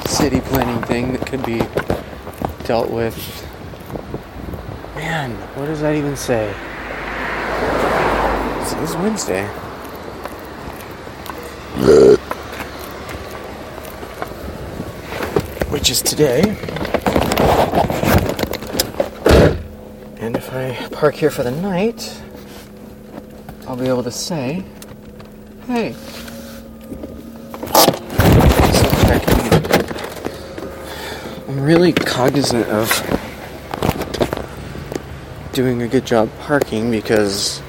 city 0.06 0.40
planning 0.40 0.82
thing 0.84 1.12
that 1.12 1.26
could 1.26 1.44
be 1.44 1.58
dealt 2.66 2.90
with. 2.90 3.16
Man, 4.94 5.32
what 5.56 5.66
does 5.66 5.80
that 5.80 5.94
even 5.94 6.16
say? 6.16 6.54
It's, 8.60 8.72
it's 8.74 8.94
Wednesday. 8.94 9.46
Which 15.70 15.90
is 15.90 16.02
today. 16.02 16.42
And 20.18 20.36
if 20.36 20.52
I 20.52 20.88
park 20.92 21.14
here 21.14 21.30
for 21.30 21.42
the 21.42 21.50
night, 21.50 22.20
I'll 23.66 23.76
be 23.76 23.88
able 23.88 24.02
to 24.04 24.10
say, 24.10 24.62
hey. 25.66 25.94
So 28.72 28.90
checking. 29.02 29.40
I'm 31.48 31.53
really 31.64 31.92
cognizant 31.92 32.66
of 32.66 32.90
doing 35.52 35.80
a 35.80 35.88
good 35.88 36.04
job 36.04 36.28
parking 36.40 36.90
because 36.90 37.62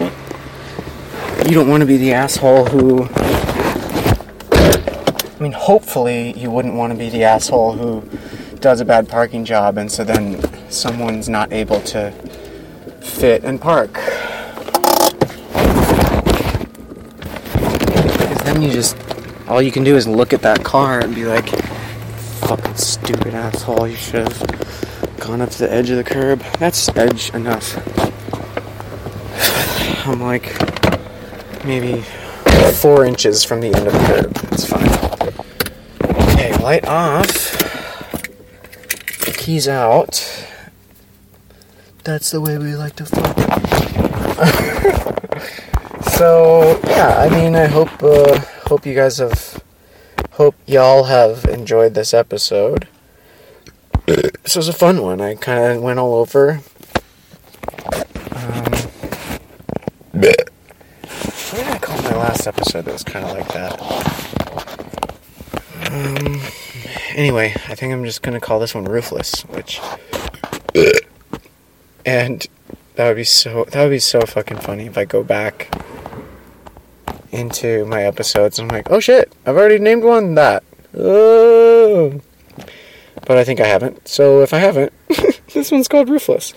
you 0.00 1.52
don't 1.52 1.68
want 1.68 1.82
to 1.82 1.86
be 1.86 1.98
the 1.98 2.14
asshole 2.14 2.64
who. 2.64 3.06
I 4.52 5.36
mean, 5.40 5.52
hopefully, 5.52 6.32
you 6.38 6.50
wouldn't 6.50 6.74
want 6.74 6.92
to 6.94 6.98
be 6.98 7.10
the 7.10 7.24
asshole 7.24 7.72
who 7.72 8.02
does 8.60 8.80
a 8.80 8.84
bad 8.84 9.10
parking 9.10 9.44
job 9.44 9.76
and 9.76 9.92
so 9.92 10.04
then 10.04 10.40
someone's 10.70 11.28
not 11.28 11.52
able 11.52 11.80
to 11.82 12.10
fit 13.02 13.44
and 13.44 13.60
park. 13.60 13.92
Because 17.92 18.42
then 18.44 18.62
you 18.62 18.72
just. 18.72 18.96
All 19.46 19.60
you 19.60 19.70
can 19.70 19.84
do 19.84 19.94
is 19.94 20.08
look 20.08 20.32
at 20.32 20.40
that 20.40 20.64
car 20.64 21.00
and 21.00 21.14
be 21.14 21.26
like, 21.26 21.63
stupid 23.04 23.34
asshole, 23.34 23.86
you 23.86 23.96
should 23.96 24.26
have 24.26 25.18
gone 25.20 25.42
up 25.42 25.50
to 25.50 25.58
the 25.58 25.70
edge 25.70 25.90
of 25.90 25.98
the 25.98 26.04
curb. 26.04 26.40
That's 26.58 26.88
edge 26.96 27.28
enough. 27.34 27.76
I'm 30.06 30.22
like 30.22 30.54
maybe 31.66 32.00
four 32.80 33.04
inches 33.04 33.44
from 33.44 33.60
the 33.60 33.74
end 33.74 33.86
of 33.86 33.92
the 33.92 33.98
curb. 34.06 34.32
It's 34.52 34.66
fine. 34.66 34.88
Okay, 36.32 36.56
light 36.62 36.86
off. 36.86 37.60
Keys 39.36 39.68
out. 39.68 40.46
That's 42.04 42.30
the 42.30 42.40
way 42.40 42.56
we 42.56 42.74
like 42.74 42.96
to 42.96 43.04
fuck. 43.04 43.36
so 46.12 46.80
yeah, 46.86 47.18
I 47.18 47.28
mean, 47.28 47.54
I 47.54 47.66
hope 47.66 48.02
uh, 48.02 48.38
hope 48.66 48.86
you 48.86 48.94
guys 48.94 49.18
have 49.18 49.62
hope 50.32 50.54
y'all 50.64 51.04
have 51.04 51.44
enjoyed 51.44 51.92
this 51.92 52.14
episode. 52.14 52.88
This 54.06 54.56
was 54.56 54.68
a 54.68 54.72
fun 54.72 55.00
one. 55.00 55.20
I 55.20 55.34
kind 55.34 55.76
of 55.76 55.82
went 55.82 55.98
all 55.98 56.14
over. 56.14 56.60
Um, 58.32 58.72
what 60.12 60.44
did 61.52 61.66
I 61.66 61.78
call 61.78 62.02
my 62.02 62.14
last 62.14 62.46
episode 62.46 62.84
that 62.84 62.92
was 62.92 63.02
kind 63.02 63.24
of 63.24 63.32
like 63.32 63.48
that? 63.54 63.80
Um, 65.90 66.40
anyway, 67.16 67.54
I 67.68 67.74
think 67.74 67.94
I'm 67.94 68.04
just 68.04 68.20
gonna 68.22 68.40
call 68.40 68.60
this 68.60 68.74
one 68.74 68.84
Roofless, 68.84 69.42
which. 69.46 69.80
And 72.04 72.46
that 72.96 73.08
would 73.08 73.16
be 73.16 73.24
so 73.24 73.64
that 73.70 73.82
would 73.82 73.90
be 73.90 73.98
so 73.98 74.20
fucking 74.20 74.58
funny 74.58 74.84
if 74.86 74.98
I 74.98 75.06
go 75.06 75.24
back 75.24 75.74
into 77.32 77.86
my 77.86 78.02
episodes 78.04 78.58
and 78.58 78.70
I'm 78.70 78.76
like, 78.76 78.90
oh 78.90 79.00
shit, 79.00 79.32
I've 79.46 79.56
already 79.56 79.78
named 79.78 80.04
one 80.04 80.34
that. 80.34 80.62
Oh. 80.94 82.20
But 83.26 83.38
I 83.38 83.44
think 83.44 83.60
I 83.60 83.66
haven't. 83.66 84.06
So 84.06 84.42
if 84.42 84.52
I 84.52 84.58
haven't, 84.58 84.92
this 85.54 85.70
one's 85.70 85.88
called 85.88 86.08
Roofless. 86.08 86.52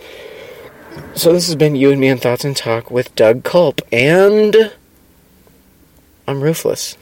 So 1.13 1.31
this 1.33 1.47
has 1.47 1.55
been 1.55 1.75
you 1.75 1.91
and 1.91 1.99
me 1.99 2.09
on 2.09 2.17
Thoughts 2.17 2.43
and 2.43 2.55
Talk 2.55 2.91
with 2.91 3.15
Doug 3.15 3.43
Culp, 3.43 3.81
and 3.91 4.73
I'm 6.27 6.41
Roofless. 6.41 6.97